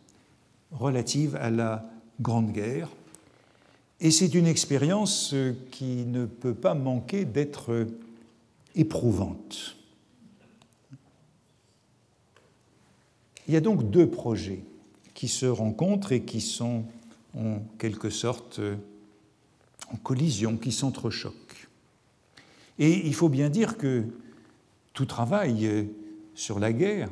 relative 0.70 1.36
à 1.36 1.50
la 1.50 1.90
Grande 2.20 2.52
Guerre. 2.52 2.88
Et 4.00 4.10
c'est 4.10 4.34
une 4.34 4.46
expérience 4.46 5.32
euh, 5.34 5.54
qui 5.70 6.04
ne 6.06 6.26
peut 6.26 6.54
pas 6.54 6.74
manquer 6.74 7.24
d'être 7.24 7.72
euh, 7.72 7.86
éprouvante. 8.74 9.75
Il 13.48 13.54
y 13.54 13.56
a 13.56 13.60
donc 13.60 13.90
deux 13.90 14.08
projets 14.08 14.62
qui 15.14 15.28
se 15.28 15.46
rencontrent 15.46 16.12
et 16.12 16.22
qui 16.22 16.40
sont 16.40 16.84
en 17.36 17.60
quelque 17.78 18.10
sorte 18.10 18.60
en 19.92 19.96
collision, 19.96 20.56
qui 20.56 20.72
s'entrechoquent. 20.72 21.68
Et 22.78 23.06
il 23.06 23.14
faut 23.14 23.28
bien 23.28 23.48
dire 23.48 23.76
que 23.76 24.04
tout 24.92 25.06
travail 25.06 25.66
euh, 25.66 25.84
sur 26.34 26.58
la 26.58 26.72
guerre, 26.72 27.10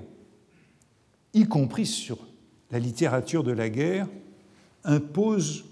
y 1.33 1.47
compris 1.47 1.87
sur 1.87 2.19
la 2.71 2.79
littérature 2.79 3.45
de 3.45 3.53
la 3.53 3.69
guerre, 3.69 4.09
impose 4.85 5.65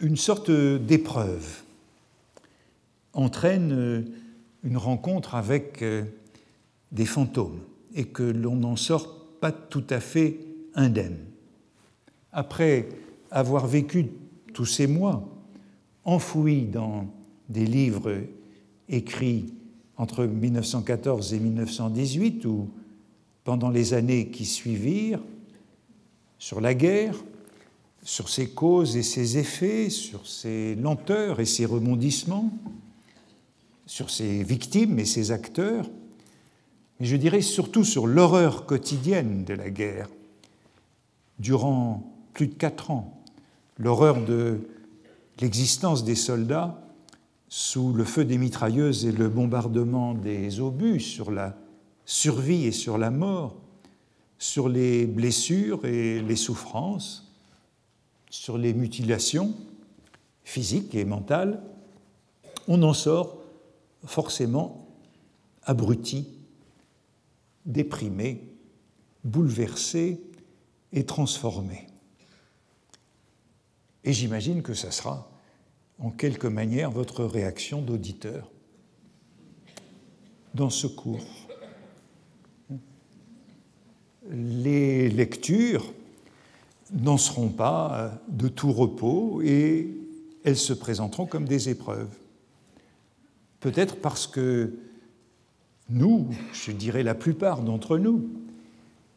une 0.00 0.16
sorte 0.16 0.50
d'épreuve, 0.50 1.62
entraîne 3.12 3.72
euh, 3.72 4.02
une 4.62 4.76
rencontre 4.76 5.34
avec 5.34 5.82
euh, 5.82 6.04
des 6.92 7.06
fantômes 7.06 7.60
et 7.94 8.04
que 8.04 8.22
l'on 8.22 8.56
n'en 8.56 8.76
sort 8.76 9.19
pas 9.40 9.52
tout 9.52 9.84
à 9.90 10.00
fait 10.00 10.38
indemne. 10.74 11.18
Après 12.32 12.88
avoir 13.30 13.66
vécu 13.66 14.06
tous 14.52 14.66
ces 14.66 14.86
mois 14.86 15.28
enfouis 16.04 16.62
dans 16.62 17.06
des 17.48 17.66
livres 17.66 18.22
écrits 18.88 19.52
entre 19.96 20.24
1914 20.24 21.34
et 21.34 21.38
1918, 21.38 22.44
où 22.46 22.68
pendant 23.44 23.70
les 23.70 23.94
années 23.94 24.28
qui 24.28 24.46
suivirent 24.46 25.22
sur 26.38 26.60
la 26.60 26.74
guerre, 26.74 27.16
sur 28.02 28.28
ses 28.28 28.48
causes 28.48 28.96
et 28.96 29.02
ses 29.02 29.38
effets, 29.38 29.90
sur 29.90 30.26
ses 30.26 30.74
lenteurs 30.74 31.40
et 31.40 31.44
ses 31.44 31.66
rebondissements, 31.66 32.50
sur 33.84 34.08
ses 34.08 34.42
victimes 34.42 34.98
et 34.98 35.04
ses 35.04 35.32
acteurs, 35.32 35.86
mais 37.00 37.06
je 37.06 37.16
dirais 37.16 37.40
surtout 37.40 37.84
sur 37.84 38.06
l'horreur 38.06 38.66
quotidienne 38.66 39.44
de 39.44 39.54
la 39.54 39.70
guerre, 39.70 40.08
durant 41.38 42.12
plus 42.34 42.46
de 42.46 42.54
quatre 42.54 42.90
ans, 42.90 43.22
l'horreur 43.78 44.22
de 44.22 44.60
l'existence 45.40 46.04
des 46.04 46.14
soldats 46.14 46.82
sous 47.48 47.92
le 47.92 48.04
feu 48.04 48.24
des 48.24 48.38
mitrailleuses 48.38 49.06
et 49.06 49.12
le 49.12 49.28
bombardement 49.28 50.14
des 50.14 50.60
obus, 50.60 51.00
sur 51.00 51.30
la 51.30 51.56
survie 52.04 52.66
et 52.66 52.72
sur 52.72 52.98
la 52.98 53.10
mort, 53.10 53.56
sur 54.38 54.68
les 54.68 55.06
blessures 55.06 55.84
et 55.86 56.20
les 56.20 56.36
souffrances, 56.36 57.32
sur 58.30 58.58
les 58.58 58.74
mutilations 58.74 59.54
physiques 60.44 60.94
et 60.94 61.04
mentales, 61.04 61.62
on 62.68 62.82
en 62.82 62.94
sort 62.94 63.38
forcément 64.04 64.86
abruti, 65.64 66.28
déprimé, 67.66 68.54
bouleversé 69.24 70.20
et 70.92 71.04
transformé. 71.04 71.86
Et 74.04 74.12
j'imagine 74.12 74.62
que 74.62 74.74
ça 74.74 74.90
sera 74.90 75.30
en 75.98 76.10
quelque 76.10 76.46
manière 76.46 76.90
votre 76.90 77.24
réaction 77.24 77.82
d'auditeur 77.82 78.50
dans 80.54 80.70
ce 80.70 80.86
cours. 80.86 81.24
Les 84.30 85.08
lectures 85.08 85.92
n'en 86.92 87.18
seront 87.18 87.50
pas 87.50 88.20
de 88.28 88.48
tout 88.48 88.72
repos 88.72 89.42
et 89.42 89.94
elles 90.44 90.56
se 90.56 90.72
présenteront 90.72 91.26
comme 91.26 91.44
des 91.44 91.68
épreuves. 91.68 92.16
Peut-être 93.60 94.00
parce 94.00 94.26
que 94.26 94.78
nous, 95.90 96.28
je 96.52 96.72
dirais 96.72 97.02
la 97.02 97.14
plupart 97.14 97.62
d'entre 97.62 97.98
nous, 97.98 98.28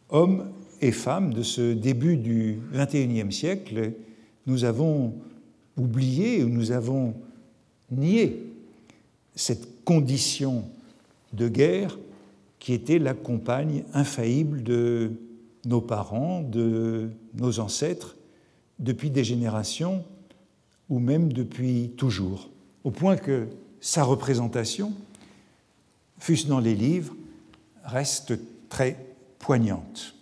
hommes 0.09 0.49
et 0.81 0.91
femmes 0.91 1.33
de 1.33 1.43
ce 1.43 1.73
début 1.73 2.17
du 2.17 2.59
XXIe 2.73 3.31
siècle, 3.31 3.93
nous 4.47 4.65
avons 4.65 5.13
oublié 5.77 6.43
ou 6.43 6.49
nous 6.49 6.71
avons 6.71 7.13
nié 7.91 8.43
cette 9.35 9.83
condition 9.83 10.65
de 11.33 11.47
guerre 11.47 11.97
qui 12.59 12.73
était 12.73 12.99
la 12.99 13.13
compagne 13.13 13.83
infaillible 13.93 14.63
de 14.63 15.11
nos 15.65 15.81
parents, 15.81 16.41
de 16.41 17.09
nos 17.35 17.59
ancêtres, 17.59 18.15
depuis 18.79 19.09
des 19.09 19.23
générations 19.23 20.03
ou 20.89 20.99
même 20.99 21.31
depuis 21.31 21.91
toujours, 21.97 22.49
au 22.83 22.91
point 22.91 23.15
que 23.15 23.47
sa 23.79 24.03
représentation, 24.03 24.93
fût-ce 26.23 26.47
dans 26.47 26.61
les 26.61 26.73
livres, 26.73 27.13
reste 27.83 28.39
très 28.69 28.97
poignante. 29.39 30.15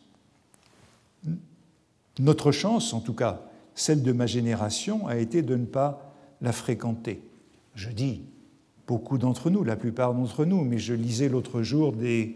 Notre 2.18 2.52
chance, 2.52 2.91
en 2.93 3.02
tout 3.02 3.14
cas 3.14 3.43
celle 3.76 4.02
de 4.02 4.12
ma 4.12 4.26
génération, 4.26 5.06
a 5.06 5.18
été 5.18 5.43
de 5.43 5.56
ne 5.56 5.66
pas 5.66 6.12
la 6.41 6.54
fréquenter. 6.54 7.22
Je 7.76 7.91
dis 7.91 8.24
beaucoup 8.88 9.20
d'entre 9.20 9.52
nous, 9.52 9.64
la 9.64 9.76
plupart 9.76 10.16
d'entre 10.16 10.43
nous, 10.43 10.64
mais 10.64 10.80
je 10.80 10.95
lisais 10.95 11.30
l'autre 11.30 11.62
jour 11.62 11.93
des 11.93 12.36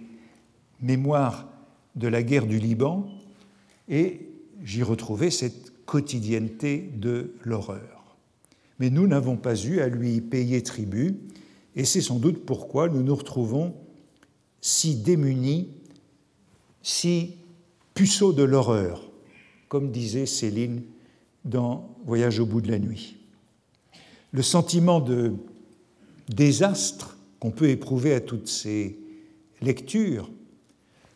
mémoires 0.80 1.48
de 1.96 2.08
la 2.08 2.22
guerre 2.22 2.46
du 2.46 2.60
Liban 2.60 3.10
et 3.90 4.30
j'y 4.64 4.84
retrouvais 4.84 5.32
cette 5.32 5.74
quotidienneté 5.88 6.92
de 6.98 7.34
l'horreur. 7.42 8.16
Mais 8.78 8.92
nous 8.92 9.08
n'avons 9.08 9.38
pas 9.38 9.56
eu 9.56 9.80
à 9.80 9.88
lui 9.88 10.22
payer 10.22 10.62
tribut 10.62 11.18
et 11.76 11.86
c'est 11.86 12.02
sans 12.02 12.20
doute 12.20 12.46
pourquoi 12.46 12.90
nous 12.90 13.04
nous 13.04 13.16
retrouvons 13.16 13.76
si 14.62 14.96
démunis, 14.96 15.70
si 16.82 17.36
puceaux 17.94 18.34
de 18.34 18.44
l'horreur, 18.44 19.12
comme 19.68 19.92
disait 19.92 20.26
Céline 20.26 20.84
dans 21.44 21.96
Voyage 22.06 22.40
au 22.40 22.46
bout 22.46 22.62
de 22.62 22.72
la 22.72 22.80
nuit. 22.80 23.18
Le 24.32 24.42
sentiment 24.42 25.00
de 25.00 25.34
désastre 26.30 27.18
qu'on 27.40 27.52
peut 27.52 27.70
éprouver 27.70 28.14
à 28.14 28.22
toutes 28.22 28.48
ces 28.48 28.98
lectures, 29.62 30.30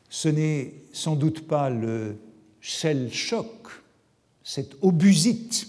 ce 0.10 0.30
n'est 0.30 0.74
sans 0.92 1.16
doute 1.16 1.48
pas 1.48 1.70
le 1.70 2.18
shell 2.62 3.12
choc, 3.14 3.70
cette 4.44 4.76
obusite, 4.82 5.68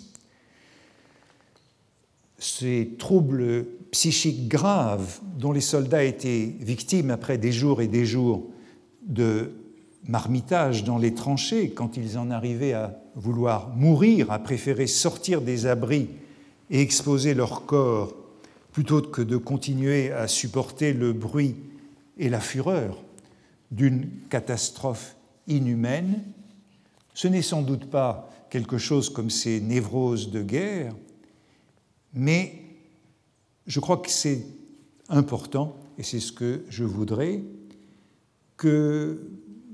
ces 2.39 2.95
troubles 2.99 3.67
psychiques 3.91 4.49
graves 4.49 5.21
dont 5.39 5.53
les 5.53 5.61
soldats 5.61 6.05
étaient 6.05 6.55
victimes 6.61 7.11
après 7.11 7.39
des 7.39 7.53
jours 7.53 7.81
et 7.83 7.89
des 7.89 8.07
jours 8.07 8.47
de 9.03 9.53
marmitage 10.07 10.85
dans 10.85 10.99
les 10.99 11.15
tranchées, 11.15 11.71
quand 11.71 11.97
ils 11.97 12.19
en 12.19 12.31
arrivaient 12.31 12.73
à 12.73 13.01
vouloir 13.17 13.71
mourir, 13.71 14.31
à 14.31 14.39
préférer 14.39 14.87
sortir 14.87 15.41
des 15.41 15.67
abris 15.67 16.09
et 16.71 16.81
exposer 16.81 17.35
leur 17.35 17.67
corps 17.67 18.15
plutôt 18.73 19.03
que 19.03 19.23
de 19.23 19.37
continuer 19.37 20.13
à 20.13 20.29
supporter 20.29 20.93
le 20.93 21.13
bruit 21.13 21.57
et 22.19 22.29
la 22.29 22.41
fureur 22.41 23.03
d'une 23.71 24.09
catastrophe 24.29 25.17
inhumaine, 25.49 26.23
ce 27.15 27.29
n'est 27.29 27.43
sans 27.43 27.63
doute 27.63 27.91
pas 27.91 28.31
quelque 28.51 28.79
chose 28.79 29.11
comme 29.11 29.31
ces 29.31 29.61
névroses 29.61 30.31
de 30.31 30.43
guerre, 30.43 30.95
mais 32.15 32.70
je 33.67 33.81
crois 33.81 33.99
que 33.99 34.11
c'est 34.11 34.47
important, 35.09 35.77
et 35.99 36.03
c'est 36.03 36.21
ce 36.21 36.33
que 36.33 36.65
je 36.69 36.85
voudrais, 36.85 37.43
que 38.57 39.29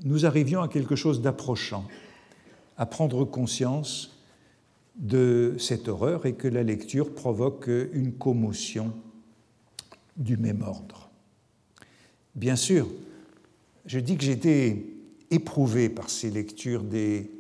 nous 0.05 0.27
arrivions 0.27 0.63
à 0.63 0.69
quelque 0.69 0.97
chose 0.97 1.21
d'approchant, 1.21 1.87
à 2.77 2.87
prendre 2.87 3.25
conscience 3.25 4.17
de 4.97 5.55
cette 5.59 5.89
horreur 5.89 6.27
et 6.27 6.35
que 6.35 6.49
la 6.49 6.63
lecture 6.63 7.15
provoque 7.15 7.69
une 7.93 8.13
commotion 8.13 8.93
du 10.17 10.37
même 10.37 10.63
ordre. 10.63 11.11
Bien 12.35 12.57
sûr, 12.57 12.89
je 13.85 13.99
dis 13.99 14.17
que 14.17 14.25
j'étais 14.25 14.85
éprouvé 15.31 15.89
par 15.89 16.11
ces 16.11 16.31
lectures 16.31 16.83
des 16.83 17.31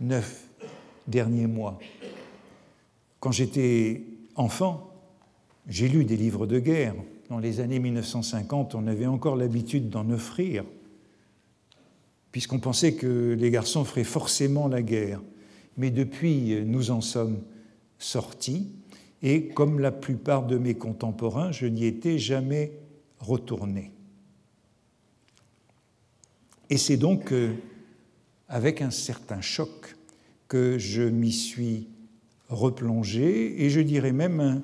neuf 0.00 0.48
derniers 1.06 1.46
mois. 1.46 1.78
Quand 3.20 3.32
j'étais 3.32 4.04
enfant, 4.34 4.85
j'ai 5.68 5.88
lu 5.88 6.04
des 6.04 6.16
livres 6.16 6.46
de 6.46 6.58
guerre. 6.58 6.94
Dans 7.28 7.38
les 7.38 7.60
années 7.60 7.80
1950, 7.80 8.74
on 8.74 8.86
avait 8.86 9.06
encore 9.06 9.36
l'habitude 9.36 9.88
d'en 9.88 10.10
offrir 10.10 10.64
puisqu'on 12.36 12.58
pensait 12.58 12.92
que 12.92 13.34
les 13.38 13.50
garçons 13.50 13.82
feraient 13.86 14.04
forcément 14.04 14.68
la 14.68 14.82
guerre. 14.82 15.22
Mais 15.78 15.90
depuis, 15.90 16.62
nous 16.66 16.90
en 16.90 17.00
sommes 17.00 17.40
sortis, 17.98 18.74
et 19.22 19.48
comme 19.48 19.80
la 19.80 19.90
plupart 19.90 20.46
de 20.46 20.58
mes 20.58 20.74
contemporains, 20.74 21.50
je 21.50 21.64
n'y 21.64 21.86
étais 21.86 22.18
jamais 22.18 22.72
retourné. 23.20 23.90
Et 26.68 26.76
c'est 26.76 26.98
donc 26.98 27.32
euh, 27.32 27.54
avec 28.50 28.82
un 28.82 28.90
certain 28.90 29.40
choc 29.40 29.96
que 30.46 30.76
je 30.76 31.04
m'y 31.04 31.32
suis 31.32 31.88
replongé, 32.50 33.64
et 33.64 33.70
je 33.70 33.80
dirais 33.80 34.12
même 34.12 34.60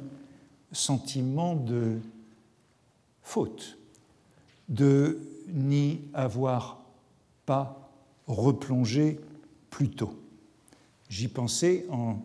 sentiment 0.72 1.54
de 1.54 1.98
faute, 3.22 3.78
de 4.68 5.18
n'y 5.48 6.00
avoir 6.14 6.82
pas 7.46 7.90
replonger 8.26 9.20
plus 9.70 9.90
tôt. 9.90 10.14
J'y 11.08 11.28
pensais 11.28 11.86
en 11.90 12.22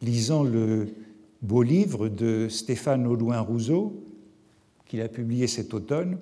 lisant 0.00 0.44
le 0.44 0.94
beau 1.42 1.62
livre 1.62 2.08
de 2.08 2.48
Stéphane 2.48 3.06
Audouin-Rousseau, 3.06 3.92
qu'il 4.86 5.00
a 5.00 5.08
publié 5.08 5.46
cet 5.46 5.74
automne, 5.74 6.18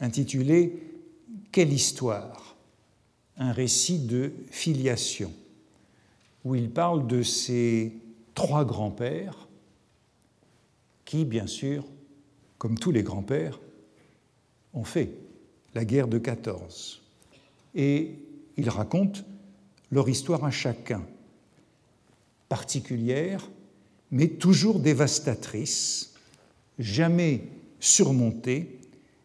intitulé 0.00 0.82
Quelle 1.52 1.72
histoire? 1.72 2.56
Un 3.38 3.52
récit 3.52 3.98
de 3.98 4.32
filiation, 4.50 5.32
où 6.44 6.54
il 6.54 6.70
parle 6.70 7.06
de 7.06 7.22
ses 7.22 7.92
trois 8.34 8.64
grands-pères 8.64 9.45
qui, 11.06 11.24
bien 11.24 11.46
sûr, 11.46 11.84
comme 12.58 12.78
tous 12.78 12.90
les 12.90 13.02
grands-pères, 13.02 13.58
ont 14.74 14.84
fait 14.84 15.14
la 15.74 15.86
guerre 15.86 16.08
de 16.08 16.18
14 16.18 17.00
et 17.74 18.18
ils 18.58 18.68
racontent 18.68 19.20
leur 19.90 20.08
histoire 20.08 20.44
à 20.44 20.50
chacun, 20.50 21.06
particulière, 22.48 23.48
mais 24.10 24.28
toujours 24.28 24.80
dévastatrice, 24.80 26.14
jamais 26.78 27.44
surmontée, 27.80 28.78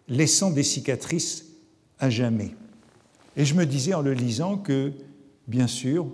laissant 0.08 0.52
des 0.52 0.64
cicatrices 0.64 1.46
à 2.00 2.10
jamais. 2.10 2.52
Et 3.38 3.46
je 3.46 3.56
me 3.56 3.66
disais 3.66 3.94
en 3.94 4.02
le 4.02 4.14
lisant 4.14 4.58
que, 4.58 4.92
bien 5.48 5.68
sûr, 5.68 6.08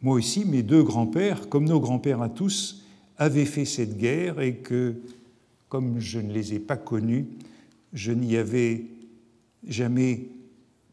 moi 0.00 0.14
aussi, 0.14 0.44
mes 0.44 0.62
deux 0.62 0.82
grands-pères, 0.82 1.48
comme 1.48 1.64
nos 1.64 1.80
grands-pères 1.80 2.22
à 2.22 2.28
tous, 2.28 2.81
avaient 3.22 3.46
fait 3.46 3.64
cette 3.64 3.96
guerre 3.96 4.40
et 4.40 4.56
que, 4.56 4.96
comme 5.68 6.00
je 6.00 6.18
ne 6.18 6.32
les 6.32 6.54
ai 6.54 6.58
pas 6.58 6.76
connus, 6.76 7.26
je 7.92 8.12
n'y 8.12 8.36
avais 8.36 8.84
jamais 9.66 10.28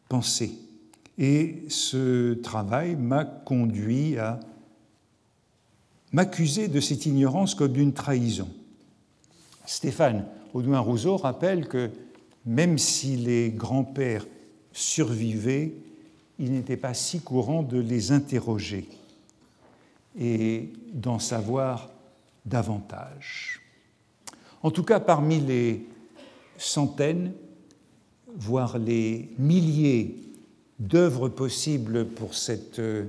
pensé. 0.08 0.52
Et 1.18 1.64
ce 1.68 2.36
travail 2.36 2.96
m'a 2.96 3.26
conduit 3.26 4.18
à 4.18 4.40
m'accuser 6.12 6.68
de 6.68 6.80
cette 6.80 7.06
ignorance 7.06 7.56
comme 7.56 7.74
d'une 7.74 7.94
trahison. 7.94 8.50
Stéphane 9.66 10.26
Audouin-Rousseau 10.54 11.18
rappelle 11.18 11.68
que 11.68 11.92
même 12.46 12.78
si 12.78 13.18
les 13.18 13.52
grands-pères 13.52 14.26
survivaient, 14.72 15.74
il 16.40 16.52
n'était 16.54 16.78
pas 16.78 16.94
si 16.94 17.20
courant 17.20 17.64
de 17.64 17.80
les 17.80 18.12
interroger 18.12 18.88
et 20.18 20.70
d'en 20.94 21.20
savoir 21.20 21.90
davantage. 22.50 23.62
En 24.62 24.72
tout 24.72 24.84
cas, 24.84 25.00
parmi 25.00 25.40
les 25.40 25.88
centaines, 26.58 27.32
voire 28.36 28.78
les 28.78 29.30
milliers 29.38 30.16
d'œuvres 30.80 31.30
possibles 31.30 32.06
pour 32.06 32.34
cette 32.34 32.80
euh, 32.80 33.06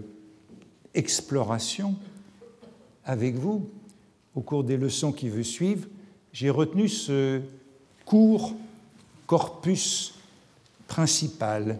exploration 0.94 1.96
avec 3.04 3.36
vous, 3.36 3.68
au 4.34 4.40
cours 4.40 4.64
des 4.64 4.76
leçons 4.76 5.12
qui 5.12 5.28
vous 5.28 5.42
suivent, 5.42 5.88
j'ai 6.32 6.50
retenu 6.50 6.88
ce 6.88 7.40
court 8.04 8.54
corpus 9.26 10.14
principal 10.86 11.78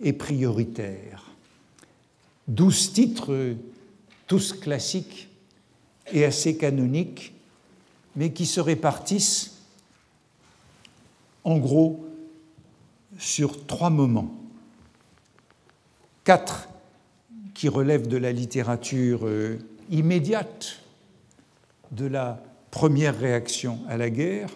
et 0.00 0.12
prioritaire. 0.12 1.30
Douze 2.46 2.92
titres, 2.92 3.54
tous 4.26 4.52
classiques 4.52 5.28
et 6.12 6.24
assez 6.24 6.56
canoniques, 6.56 7.34
mais 8.16 8.32
qui 8.32 8.46
se 8.46 8.60
répartissent 8.60 9.58
en 11.44 11.58
gros 11.58 12.04
sur 13.18 13.66
trois 13.66 13.90
moments. 13.90 14.34
Quatre 16.24 16.68
qui 17.54 17.68
relèvent 17.68 18.08
de 18.08 18.16
la 18.16 18.32
littérature 18.32 19.26
euh, 19.26 19.58
immédiate, 19.90 20.80
de 21.92 22.06
la 22.06 22.42
première 22.70 23.18
réaction 23.18 23.80
à 23.88 23.96
la 23.96 24.10
guerre, 24.10 24.50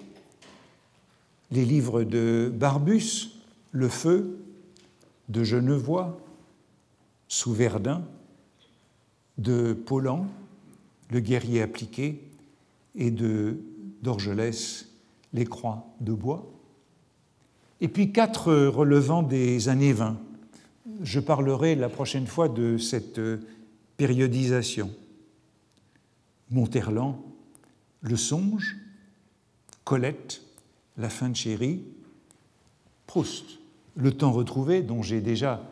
les 1.50 1.64
livres 1.64 2.02
de 2.02 2.52
Barbus, 2.52 3.30
Le 3.70 3.88
Feu, 3.88 4.38
de 5.28 5.44
Genevois, 5.44 6.18
Sous 7.28 7.52
Verdun, 7.52 8.02
de 9.36 9.72
Paulan, 9.72 10.26
Le 11.10 11.20
guerrier 11.20 11.62
appliqué, 11.62 12.28
et 12.94 13.10
de 13.10 13.58
d'Orgelès, 14.02 14.86
Les 15.32 15.44
croix 15.44 15.94
de 16.00 16.12
bois. 16.12 16.50
Et 17.80 17.88
puis 17.88 18.12
quatre 18.12 18.52
relevant 18.52 19.22
des 19.22 19.68
années 19.68 19.92
20. 19.92 20.18
Je 21.02 21.20
parlerai 21.20 21.74
la 21.74 21.88
prochaine 21.88 22.26
fois 22.26 22.48
de 22.48 22.78
cette 22.78 23.20
périodisation. 23.96 24.90
Monterland, 26.50 27.20
Le 28.00 28.16
songe, 28.16 28.76
Colette, 29.84 30.42
La 30.96 31.10
fin 31.10 31.28
de 31.28 31.36
chérie, 31.36 31.82
Proust, 33.06 33.58
Le 33.96 34.12
temps 34.12 34.32
retrouvé, 34.32 34.82
dont 34.82 35.02
j'ai 35.02 35.20
déjà 35.20 35.62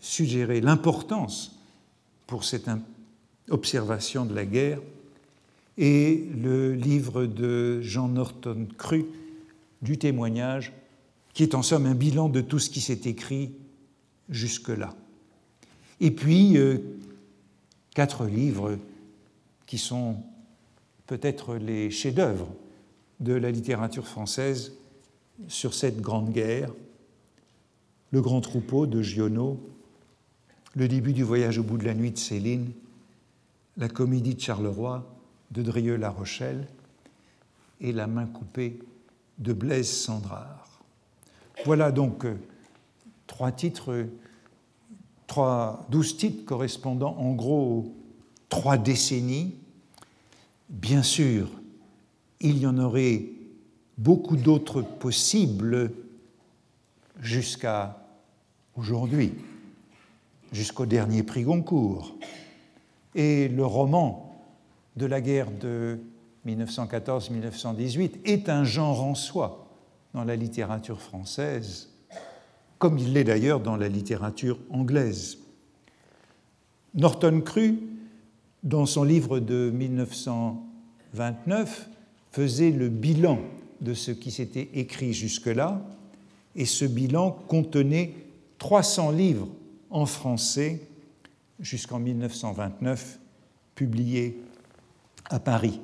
suggéré 0.00 0.60
l'importance 0.60 1.58
pour 2.26 2.44
cette 2.44 2.68
observation 3.50 4.24
de 4.24 4.34
la 4.34 4.46
guerre, 4.46 4.80
et 5.78 6.28
le 6.36 6.74
livre 6.74 7.24
de 7.24 7.80
Jean 7.80 8.08
Norton 8.08 8.66
Cru 8.76 9.06
du 9.80 9.98
témoignage 9.98 10.72
qui 11.34 11.42
est 11.42 11.54
en 11.54 11.62
somme 11.62 11.86
un 11.86 11.94
bilan 11.94 12.28
de 12.28 12.40
tout 12.40 12.58
ce 12.58 12.70
qui 12.70 12.80
s'est 12.80 13.00
écrit 13.04 13.52
jusque-là. 14.28 14.94
Et 16.00 16.10
puis, 16.10 16.56
euh, 16.56 16.78
quatre 17.94 18.26
livres 18.26 18.78
qui 19.66 19.78
sont 19.78 20.16
peut-être 21.06 21.56
les 21.56 21.90
chefs-d'œuvre 21.90 22.48
de 23.20 23.32
la 23.32 23.50
littérature 23.50 24.06
française 24.06 24.72
sur 25.48 25.74
cette 25.74 26.00
grande 26.00 26.32
guerre, 26.32 26.72
Le 28.10 28.20
Grand 28.20 28.40
Troupeau 28.40 28.86
de 28.86 29.00
Giono, 29.02 29.60
Le 30.74 30.88
début 30.88 31.12
du 31.12 31.22
voyage 31.22 31.58
au 31.58 31.62
bout 31.62 31.78
de 31.78 31.84
la 31.84 31.94
nuit 31.94 32.10
de 32.10 32.18
Céline, 32.18 32.72
La 33.76 33.88
comédie 33.88 34.34
de 34.34 34.40
Charleroi 34.40 35.04
de 35.50 35.62
Drieux-La 35.62 36.10
Rochelle 36.10 36.66
et 37.80 37.92
La 37.92 38.06
main 38.06 38.26
coupée 38.26 38.78
de 39.38 39.52
Blaise 39.52 39.90
Sandrard. 39.90 40.82
Voilà 41.64 41.90
donc 41.90 42.24
euh, 42.24 42.36
trois 43.26 43.52
titres, 43.52 44.06
trois, 45.26 45.86
douze 45.90 46.16
titres 46.16 46.44
correspondant 46.44 47.16
en 47.16 47.32
gros 47.32 47.62
aux 47.62 47.94
trois 48.48 48.76
décennies. 48.76 49.54
Bien 50.68 51.02
sûr, 51.02 51.50
il 52.40 52.58
y 52.58 52.66
en 52.66 52.78
aurait 52.78 53.24
beaucoup 53.96 54.36
d'autres 54.36 54.82
possibles 54.82 55.92
jusqu'à 57.20 58.04
aujourd'hui, 58.76 59.32
jusqu'au 60.52 60.86
dernier 60.86 61.22
prix 61.22 61.44
Goncourt. 61.44 62.16
Et 63.14 63.48
le 63.48 63.64
roman 63.64 64.34
de 64.96 65.06
la 65.06 65.20
guerre 65.20 65.50
de 65.50 66.00
1914-1918 66.46 68.20
est 68.24 68.48
un 68.48 68.64
genre 68.64 69.04
en 69.04 69.14
soi 69.14 69.68
dans 70.14 70.24
la 70.24 70.34
littérature 70.36 71.00
française, 71.00 71.90
comme 72.78 72.98
il 72.98 73.12
l'est 73.12 73.24
d'ailleurs 73.24 73.60
dans 73.60 73.76
la 73.76 73.88
littérature 73.88 74.58
anglaise. 74.70 75.38
Norton 76.94 77.40
Cru, 77.40 77.78
dans 78.62 78.86
son 78.86 79.04
livre 79.04 79.40
de 79.40 79.70
1929, 79.70 81.88
faisait 82.30 82.70
le 82.70 82.88
bilan 82.88 83.38
de 83.80 83.94
ce 83.94 84.10
qui 84.10 84.30
s'était 84.30 84.68
écrit 84.74 85.14
jusque-là, 85.14 85.80
et 86.54 86.66
ce 86.66 86.84
bilan 86.84 87.30
contenait 87.48 88.14
300 88.58 89.12
livres 89.12 89.48
en 89.90 90.04
français 90.06 90.82
jusqu'en 91.60 91.98
1929, 91.98 93.18
publiés 93.74 94.38
à 95.30 95.38
Paris. 95.38 95.80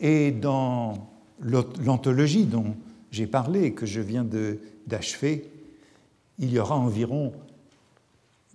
Et 0.00 0.32
dans 0.32 1.10
l'anthologie 1.40 2.44
dont 2.44 2.74
j'ai 3.10 3.26
parlé 3.26 3.64
et 3.64 3.72
que 3.74 3.86
je 3.86 4.00
viens 4.00 4.26
d'achever, 4.86 5.50
il 6.38 6.50
y 6.50 6.58
aura 6.58 6.76
environ 6.76 7.32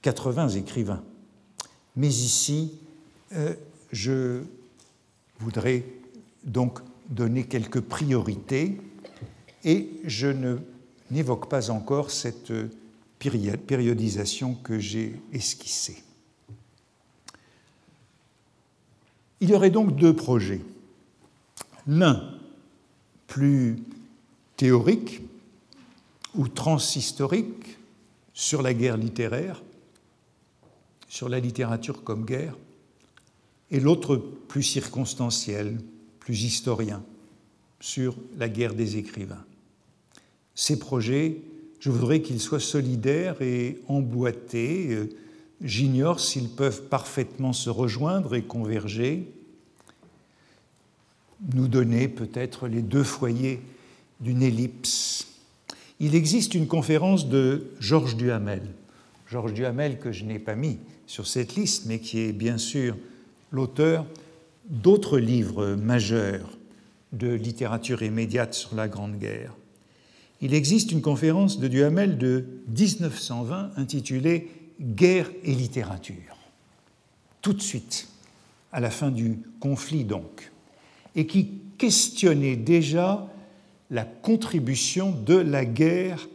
80 0.02 0.50
écrivains. 0.50 1.04
Mais 1.96 2.08
ici, 2.08 2.74
euh, 3.34 3.54
je 3.92 4.42
voudrais 5.40 5.84
donc 6.44 6.80
donner 7.10 7.44
quelques 7.46 7.82
priorités 7.82 8.80
et 9.64 9.90
je 10.04 10.58
n'évoque 11.12 11.50
pas 11.50 11.70
encore 11.70 12.12
cette 12.12 12.54
périodisation 13.20 14.56
que 14.56 14.80
j'ai 14.80 15.20
esquissée. 15.34 16.04
Il 19.40 19.50
y 19.50 19.54
aurait 19.54 19.70
donc 19.70 19.96
deux 19.96 20.16
projets. 20.16 20.62
L'un 21.88 22.34
plus 23.28 23.78
théorique 24.56 25.22
ou 26.36 26.48
transhistorique 26.48 27.78
sur 28.34 28.62
la 28.62 28.74
guerre 28.74 28.98
littéraire, 28.98 29.62
sur 31.08 31.30
la 31.30 31.40
littérature 31.40 32.04
comme 32.04 32.26
guerre, 32.26 32.56
et 33.72 33.80
l'autre 33.80 34.18
plus 34.48 34.64
circonstanciel, 34.64 35.78
plus 36.20 36.44
historien, 36.44 37.04
sur 37.80 38.16
la 38.38 38.50
guerre 38.50 38.74
des 38.74 38.98
écrivains. 38.98 39.44
Ces 40.56 40.80
projets, 40.80 41.42
je 41.80 41.92
voudrais 41.92 42.22
qu'ils 42.22 42.42
soient 42.42 42.60
solidaires 42.60 43.42
et 43.42 43.80
emboîtés. 43.88 44.98
J'ignore 45.62 46.20
s'ils 46.20 46.50
peuvent 46.50 46.84
parfaitement 46.84 47.54
se 47.54 47.70
rejoindre 47.70 48.36
et 48.36 48.44
converger, 48.44 49.32
nous 51.54 51.68
donner 51.68 52.08
peut-être 52.08 52.68
les 52.68 52.82
deux 52.82 53.04
foyers 53.04 53.62
d'une 54.20 54.42
ellipse. 54.42 55.28
Il 56.00 56.16
existe 56.16 56.54
une 56.54 56.68
conférence 56.68 57.28
de 57.28 57.72
Georges 57.80 58.16
Duhamel. 58.16 58.62
Georges 59.28 59.54
Duhamel 59.54 60.00
que 60.00 60.12
je 60.12 60.26
n'ai 60.26 60.40
pas 60.40 60.56
mis 60.56 60.78
sur 61.08 61.28
cette 61.28 61.56
liste, 61.56 61.86
mais 61.86 62.00
qui 62.00 62.20
est 62.20 62.34
bien 62.34 62.58
sûr 62.58 62.96
l'auteur 63.52 64.06
d'autres 64.70 65.18
livres 65.18 65.76
majeurs 65.76 66.58
de 67.14 67.34
littérature 67.34 68.04
immédiate 68.04 68.54
sur 68.54 68.76
la 68.76 68.88
Grande 68.88 69.18
Guerre. 69.18 69.54
il 70.42 70.54
existe 70.54 70.92
une 70.92 71.02
conférence 71.02 71.60
de 71.60 71.68
Duhamel 71.68 72.18
de 72.18 72.46
1920 72.68 73.72
intitulée 73.78 74.50
Guerre 74.80 75.30
et 75.44 75.54
littérature, 75.54 76.38
tout 77.42 77.54
de 77.54 77.62
suite, 77.62 78.08
à 78.72 78.80
la 78.80 78.90
fin 78.90 79.10
du 79.10 79.40
conflit 79.60 80.04
donc, 80.04 80.52
et 81.16 81.26
qui 81.26 81.62
questionnait 81.78 82.56
déjà 82.56 83.28
la 83.90 84.04
contribution 84.04 85.12
de 85.12 85.36
la 85.36 85.66
guerre 85.66 86.28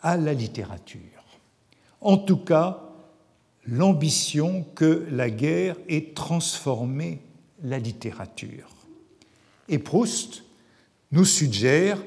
à 0.00 0.16
la 0.16 0.32
littérature. 0.32 1.00
En 2.00 2.16
tout 2.16 2.38
cas, 2.38 2.82
l'ambition 3.66 4.64
que 4.74 5.06
la 5.10 5.30
guerre 5.30 5.76
ait 5.88 6.12
transformé 6.14 7.20
la 7.62 7.78
littérature. 7.78 8.68
Et 9.68 9.78
Proust 9.78 10.44
nous 11.12 11.24
suggère 11.24 12.02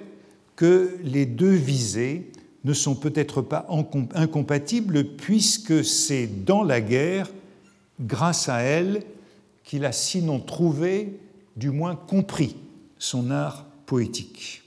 que 0.56 0.98
les 1.04 1.26
deux 1.26 1.54
visées 1.54 2.32
ne 2.66 2.74
sont 2.74 2.96
peut-être 2.96 3.42
pas 3.42 3.68
incompatibles 4.16 5.06
puisque 5.16 5.86
c'est 5.86 6.44
dans 6.44 6.64
la 6.64 6.82
guerre, 6.82 7.30
grâce 8.02 8.50
à 8.50 8.62
elle, 8.62 9.04
qu'il 9.64 9.86
a 9.86 9.92
sinon 9.92 10.40
trouvé, 10.40 11.20
du 11.56 11.70
moins 11.70 11.96
compris 11.96 12.58
son 12.98 13.30
art 13.30 13.66
poétique. 13.86 14.64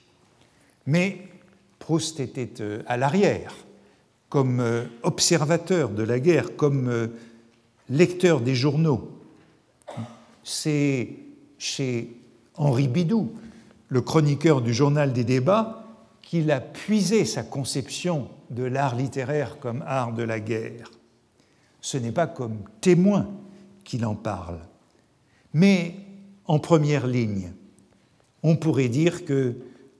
Mais 0.87 1.19
Proust 1.81 2.21
était 2.21 2.63
euh, 2.63 2.83
à 2.87 2.97
l'arrière, 2.97 3.55
comme 4.29 4.61
euh, 4.61 4.85
observateur 5.03 5.91
de 5.91 6.03
la 6.05 6.21
guerre, 6.21 6.55
comme 6.57 6.89
euh, 6.89 7.09
lecteur 7.91 8.41
des 8.41 8.55
journaux. 8.55 9.11
C'est 10.45 11.11
chez 11.59 12.17
Henri 12.55 12.87
Bidou, 12.87 13.33
le 13.89 14.01
chroniqueur 14.03 14.63
du 14.63 14.73
journal 14.73 15.13
des 15.13 15.25
débats, 15.25 15.78
qu'il 16.29 16.51
a 16.51 16.61
puisé 16.61 17.25
sa 17.25 17.43
conception 17.43 18.29
de 18.51 18.63
l'art 18.63 18.95
littéraire 18.95 19.59
comme 19.61 19.83
art 19.87 20.13
de 20.13 20.23
la 20.23 20.41
guerre. 20.41 20.91
Ce 21.81 21.97
n'est 21.97 22.13
pas 22.13 22.27
comme 22.27 22.59
témoin 22.83 23.31
qu'il 23.83 24.05
en 24.05 24.15
parle, 24.15 24.61
mais 25.55 25.95
en 26.45 26.59
première 26.59 27.07
ligne. 27.07 27.53
On 28.43 28.57
pourrait 28.57 28.91
dire 28.91 29.25
que, 29.25 29.57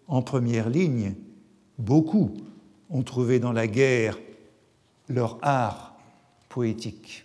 en 0.07 0.21
première 0.21 0.69
ligne, 0.69 1.15
beaucoup 1.79 2.35
ont 2.91 3.03
trouvé 3.03 3.39
dans 3.39 3.53
la 3.53 3.67
guerre 3.67 4.19
leur 5.09 5.39
art 5.41 5.97
poétique. 6.51 7.25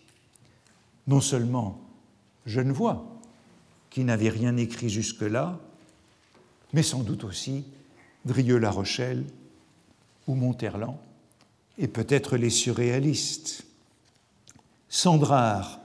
Non 1.08 1.20
seulement 1.20 1.82
Genevois, 2.46 3.06
qui 3.90 4.06
n'avait 4.06 4.30
rien 4.30 4.56
écrit 4.56 4.90
jusque-là, 4.90 5.60
mais 6.72 6.84
sans 6.84 7.04
doute 7.04 7.26
aussi 7.26 7.66
Drieux-La 8.26 8.72
Rochelle 8.72 9.24
ou 10.28 10.36
Monterland, 10.36 10.98
et 11.78 11.88
peut-être 11.88 12.38
les 12.38 12.50
surréalistes. 12.50 13.66
Sandrard, 14.90 15.80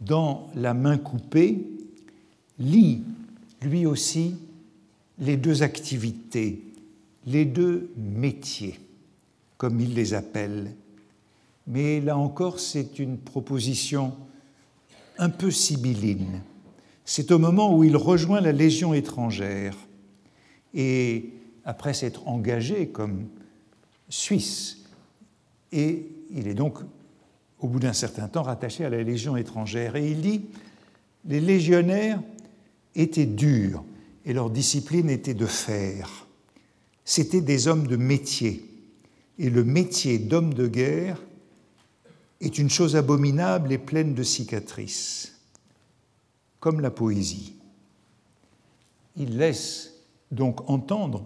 dans 0.00 0.48
La 0.54 0.74
main 0.74 0.98
coupée, 0.98 1.64
lit 2.58 3.02
lui 3.62 3.86
aussi 3.86 4.36
les 5.18 5.36
deux 5.36 5.62
activités, 5.62 6.62
les 7.26 7.44
deux 7.44 7.90
métiers, 7.96 8.78
comme 9.56 9.80
il 9.80 9.94
les 9.94 10.14
appelle. 10.14 10.74
Mais 11.66 12.00
là 12.00 12.16
encore, 12.16 12.58
c'est 12.60 12.98
une 12.98 13.18
proposition 13.18 14.14
un 15.18 15.30
peu 15.30 15.50
sibylline. 15.50 16.40
C'est 17.04 17.30
au 17.30 17.38
moment 17.38 17.76
où 17.76 17.84
il 17.84 17.96
rejoint 17.96 18.40
la 18.40 18.52
Légion 18.52 18.94
étrangère 18.94 19.76
et 20.74 21.30
après 21.64 21.94
s'être 21.94 22.28
engagé 22.28 22.88
comme 22.88 23.28
Suisse. 24.08 24.78
Et 25.72 26.06
il 26.30 26.48
est 26.48 26.54
donc, 26.54 26.78
au 27.58 27.68
bout 27.68 27.80
d'un 27.80 27.92
certain 27.92 28.28
temps, 28.28 28.42
rattaché 28.42 28.84
à 28.84 28.90
la 28.90 29.02
Légion 29.02 29.36
étrangère. 29.36 29.96
Et 29.96 30.10
il 30.10 30.20
dit, 30.20 30.46
les 31.24 31.40
légionnaires 31.40 32.20
étaient 32.94 33.26
durs 33.26 33.84
et 34.24 34.32
leur 34.32 34.50
discipline 34.50 35.10
était 35.10 35.34
de 35.34 35.46
fer. 35.46 36.26
C'étaient 37.04 37.40
des 37.40 37.68
hommes 37.68 37.86
de 37.86 37.96
métier. 37.96 38.68
Et 39.38 39.50
le 39.50 39.64
métier 39.64 40.18
d'homme 40.18 40.54
de 40.54 40.66
guerre 40.66 41.20
est 42.40 42.58
une 42.58 42.70
chose 42.70 42.96
abominable 42.96 43.72
et 43.72 43.78
pleine 43.78 44.14
de 44.14 44.22
cicatrices, 44.22 45.38
comme 46.60 46.80
la 46.80 46.90
poésie. 46.90 47.54
Il 49.16 49.38
laisse 49.38 49.94
donc 50.30 50.68
entendre 50.68 51.24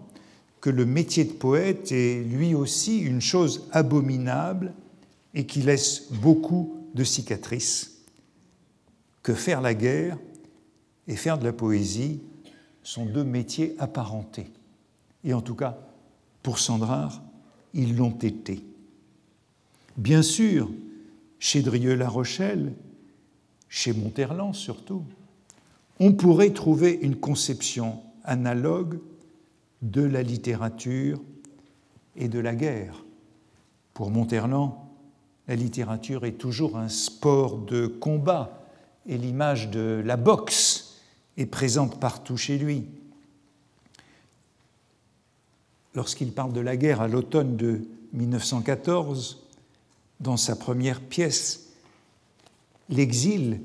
que 0.66 0.70
le 0.72 0.84
métier 0.84 1.22
de 1.22 1.32
poète 1.32 1.92
est 1.92 2.24
lui 2.24 2.52
aussi 2.52 2.98
une 2.98 3.20
chose 3.20 3.68
abominable 3.70 4.72
et 5.32 5.46
qui 5.46 5.62
laisse 5.62 6.08
beaucoup 6.10 6.74
de 6.92 7.04
cicatrices, 7.04 8.02
que 9.22 9.32
faire 9.32 9.60
la 9.60 9.74
guerre 9.74 10.18
et 11.06 11.14
faire 11.14 11.38
de 11.38 11.44
la 11.44 11.52
poésie 11.52 12.20
sont 12.82 13.06
deux 13.06 13.22
métiers 13.22 13.76
apparentés. 13.78 14.50
Et 15.22 15.34
en 15.34 15.40
tout 15.40 15.54
cas, 15.54 15.78
pour 16.42 16.58
Sandrard, 16.58 17.22
ils 17.72 17.96
l'ont 17.96 18.18
été. 18.18 18.64
Bien 19.96 20.22
sûr, 20.22 20.68
chez 21.38 21.62
Drieux-La 21.62 22.08
Rochelle, 22.08 22.72
chez 23.68 23.92
Monterland 23.92 24.52
surtout, 24.52 25.04
on 26.00 26.12
pourrait 26.12 26.50
trouver 26.50 26.98
une 27.02 27.14
conception 27.14 28.00
analogue 28.24 28.98
de 29.83 30.03
la 30.03 30.22
littérature 30.22 31.20
et 32.16 32.29
de 32.29 32.39
la 32.39 32.55
guerre. 32.55 33.05
Pour 33.95 34.11
Monterland, 34.11 34.74
la 35.49 35.57
littérature 35.57 36.24
est 36.24 36.39
toujours 36.39 36.77
un 36.77 36.89
sport 36.89 37.59
de 37.59 37.87
combat 37.87 38.62
et 39.07 39.16
l'image 39.16 39.70
de 39.70 40.03
la 40.05 40.16
boxe 40.16 41.01
est 41.37 41.47
présente 41.47 42.01
partout 42.01 42.37
chez 42.37 42.59
lui. 42.59 42.87
Lorsqu'il 45.95 46.33
parle 46.33 46.53
de 46.53 46.61
la 46.61 46.77
guerre 46.77 47.01
à 47.01 47.09
l'automne 47.09 47.57
de 47.57 47.87
1914, 48.12 49.45
dans 50.20 50.37
sa 50.37 50.57
première 50.57 51.01
pièce, 51.01 51.66
L'exil, 52.89 53.61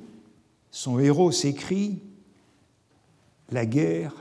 son 0.72 1.00
héros 1.00 1.32
s'écrit 1.32 2.00
La 3.52 3.66
guerre 3.66 4.14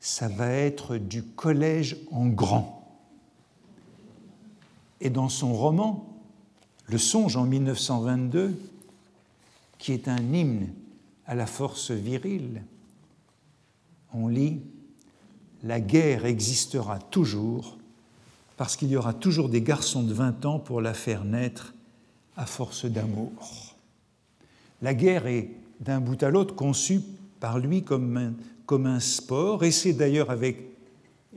ça 0.00 0.28
va 0.28 0.50
être 0.50 0.96
du 0.96 1.22
collège 1.22 1.98
en 2.10 2.26
grand. 2.26 2.76
Et 5.00 5.10
dans 5.10 5.28
son 5.28 5.52
roman, 5.54 6.06
Le 6.88 6.98
songe 6.98 7.36
en 7.36 7.44
1922, 7.44 8.60
qui 9.78 9.92
est 9.92 10.08
un 10.08 10.18
hymne 10.18 10.72
à 11.24 11.36
la 11.36 11.46
force 11.46 11.92
virile, 11.92 12.64
on 14.12 14.26
lit 14.26 14.60
La 15.62 15.78
guerre 15.78 16.24
existera 16.24 16.98
toujours 16.98 17.78
parce 18.56 18.76
qu'il 18.76 18.88
y 18.88 18.96
aura 18.96 19.14
toujours 19.14 19.48
des 19.48 19.62
garçons 19.62 20.02
de 20.02 20.12
20 20.12 20.44
ans 20.46 20.58
pour 20.58 20.80
la 20.80 20.92
faire 20.92 21.24
naître 21.24 21.74
à 22.36 22.44
force 22.44 22.86
d'amour. 22.86 23.76
La 24.82 24.94
guerre 24.94 25.26
est 25.26 25.50
d'un 25.78 26.00
bout 26.00 26.20
à 26.22 26.30
l'autre 26.30 26.56
conçue 26.56 27.02
par 27.38 27.58
lui 27.58 27.84
comme 27.84 28.34
comme 28.70 28.86
un 28.86 29.00
sport, 29.00 29.64
et 29.64 29.72
c'est 29.72 29.94
d'ailleurs 29.94 30.30
avec 30.30 30.58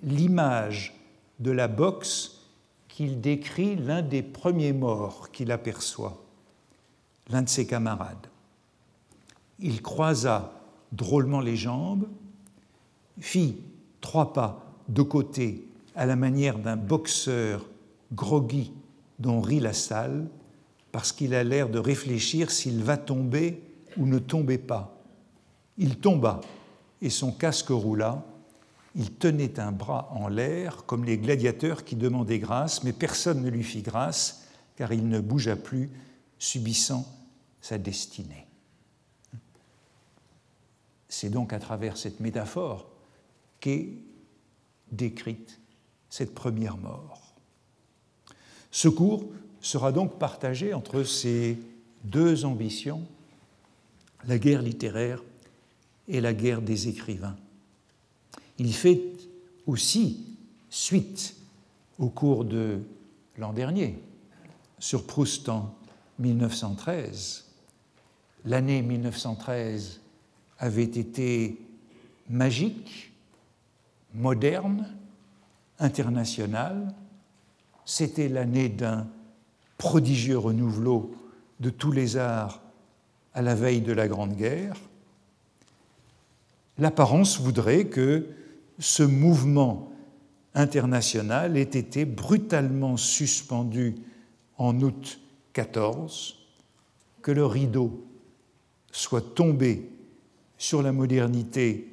l'image 0.04 0.94
de 1.40 1.50
la 1.50 1.68
boxe 1.68 2.44
qu'il 2.88 3.22
décrit 3.22 3.76
l'un 3.76 4.04
des 4.04 4.22
premiers 4.22 4.72
morts 4.72 5.32
qu'il 5.32 5.52
aperçoit, 5.52 6.24
l'un 7.32 7.42
de 7.42 7.50
ses 7.50 7.66
camarades. 7.66 8.28
Il 9.58 9.82
croisa 9.82 10.54
drôlement 10.92 11.40
les 11.40 11.56
jambes, 11.56 12.08
fit 13.20 13.58
trois 14.00 14.32
pas 14.32 14.64
de 14.88 15.02
côté 15.02 15.68
à 15.96 16.06
la 16.06 16.16
manière 16.16 16.60
d'un 16.60 16.78
boxeur 16.78 17.66
groggy 18.12 18.74
dont 19.18 19.42
rit 19.42 19.60
la 19.60 19.74
salle, 19.74 20.28
parce 20.92 21.12
qu'il 21.12 21.34
a 21.34 21.44
l'air 21.44 21.68
de 21.68 21.80
réfléchir 21.80 22.52
s'il 22.52 22.84
va 22.84 22.96
tomber 22.96 23.60
ou 23.98 24.06
ne 24.06 24.20
tomber 24.20 24.60
pas. 24.60 24.96
Il 25.80 25.98
tomba 25.98 26.42
et 27.04 27.10
son 27.10 27.32
casque 27.32 27.70
roula. 27.70 28.26
Il 28.96 29.12
tenait 29.12 29.60
un 29.60 29.72
bras 29.72 30.10
en 30.12 30.28
l'air, 30.28 30.86
comme 30.86 31.04
les 31.04 31.18
gladiateurs 31.18 31.84
qui 31.84 31.96
demandaient 31.96 32.40
grâce, 32.40 32.84
mais 32.84 32.94
personne 32.94 33.44
ne 33.44 33.50
lui 33.50 33.64
fit 33.64 33.82
grâce, 33.82 34.48
car 34.78 34.94
il 34.94 35.08
ne 35.08 35.20
bougea 35.20 35.56
plus, 35.56 35.92
subissant 36.40 37.06
sa 37.62 37.78
destinée. 37.78 38.48
C'est 41.10 41.30
donc 41.30 41.54
à 41.54 41.60
travers 41.60 41.98
cette 41.98 42.20
métaphore 42.20 42.88
qu'est 43.60 43.98
décrite 44.92 45.60
cette 46.10 46.34
première 46.34 46.78
mort. 46.78 47.36
Ce 48.72 48.88
cours 48.88 49.26
sera 49.60 49.92
donc 49.92 50.20
partagé 50.20 50.74
entre 50.74 51.04
ces 51.04 51.58
deux 52.04 52.46
ambitions, 52.46 53.04
la 54.26 54.38
guerre 54.38 54.62
littéraire 54.62 55.22
et 56.08 56.22
la 56.22 56.34
guerre 56.34 56.62
des 56.62 56.88
écrivains. 56.88 57.36
Il 58.58 58.74
fait 58.74 59.02
aussi 59.66 60.26
suite 60.70 61.36
au 62.00 62.10
cours 62.10 62.46
de 62.46 62.82
l'an 63.38 63.54
dernier 63.54 64.02
sur 64.80 65.06
Proust 65.06 65.48
en 65.50 65.74
1913. 66.20 67.46
L'année 68.46 68.82
1913 68.82 70.02
avait 70.60 70.84
été 70.84 71.58
magique, 72.30 73.14
moderne, 74.14 74.88
internationale. 75.80 76.94
C'était 77.86 78.30
l'année 78.30 78.70
d'un 78.70 79.08
prodigieux 79.78 80.38
renouveau 80.38 81.16
de 81.60 81.70
tous 81.70 81.92
les 81.92 82.18
arts 82.18 82.62
à 83.34 83.42
la 83.42 83.56
veille 83.56 83.82
de 83.82 83.94
la 83.94 84.08
Grande 84.08 84.36
Guerre. 84.36 84.76
L'apparence 86.78 87.40
voudrait 87.40 87.86
que 87.86 88.28
ce 88.80 89.04
mouvement 89.04 89.92
international 90.56 91.58
ait 91.58 91.62
été 91.62 92.06
brutalement 92.06 92.98
suspendu 92.98 93.96
en 94.58 94.80
août 94.82 95.20
14, 95.54 96.38
que 97.22 97.32
le 97.32 97.46
rideau 97.46 98.06
soit 98.92 99.36
tombé 99.36 99.90
sur 100.58 100.82
la 100.82 100.92
modernité 100.92 101.90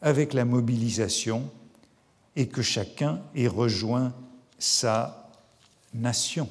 avec 0.00 0.34
la 0.34 0.44
mobilisation 0.44 1.50
et 2.36 2.48
que 2.48 2.62
chacun 2.62 3.22
ait 3.34 3.48
rejoint 3.48 4.14
sa 4.58 5.30
nation. 5.94 6.48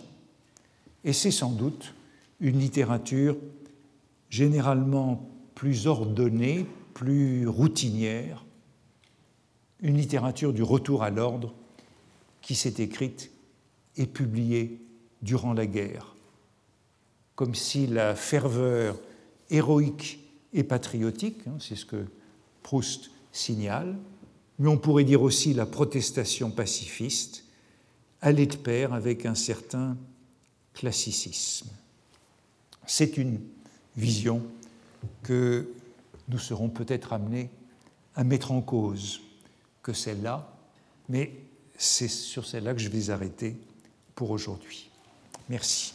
Et 1.04 1.14
c'est 1.14 1.32
sans 1.32 1.52
doute 1.52 1.94
une 2.40 2.60
littérature 2.60 3.38
généralement 4.30 5.30
plus 5.54 5.88
ordonnée, 5.88 6.66
plus 6.96 7.48
routinière, 7.48 8.46
une 9.82 9.98
littérature 9.98 10.54
du 10.54 10.64
retour 10.64 11.04
à 11.04 11.12
l'ordre 11.12 11.54
qui 12.41 12.56
s'est 12.56 12.82
écrite 12.82 13.32
et 13.98 14.08
publiée 14.08 14.82
durant 15.22 15.54
la 15.54 15.68
guerre, 15.68 16.16
comme 17.36 17.54
si 17.54 17.86
la 17.86 18.16
ferveur 18.16 18.98
héroïque 19.50 20.20
et 20.54 20.64
patriotique, 20.64 21.46
hein, 21.48 21.58
c'est 21.60 21.76
ce 21.76 21.86
que 21.86 22.06
Proust 22.64 23.12
signale, 23.32 23.98
mais 24.58 24.70
on 24.70 24.78
pourrait 24.78 25.04
dire 25.04 25.22
aussi 25.22 25.54
la 25.54 25.66
protestation 25.66 26.50
pacifiste, 26.50 27.43
allait 28.22 28.48
de 28.48 28.56
pair 28.56 28.93
avec 28.93 29.26
un 29.26 29.36
certain 29.36 29.98
classicisme. 30.74 31.68
C'est 32.88 33.18
une 33.18 33.39
vision 33.98 34.41
que 35.24 35.68
nous 36.28 36.40
serons 36.40 36.70
peut-être 36.70 37.14
amenés 37.14 37.50
à 38.16 38.24
mettre 38.24 38.52
en 38.52 38.62
cause 38.62 39.22
que 39.84 39.94
celle-là, 39.94 40.52
mais 41.10 41.32
c'est 41.78 42.08
sur 42.08 42.46
celle-là 42.46 42.74
que 42.74 42.80
je 42.80 42.90
vais 42.90 43.10
arrêter 43.10 43.58
pour 44.16 44.32
aujourd'hui. 44.32 44.90
Merci. 45.50 45.94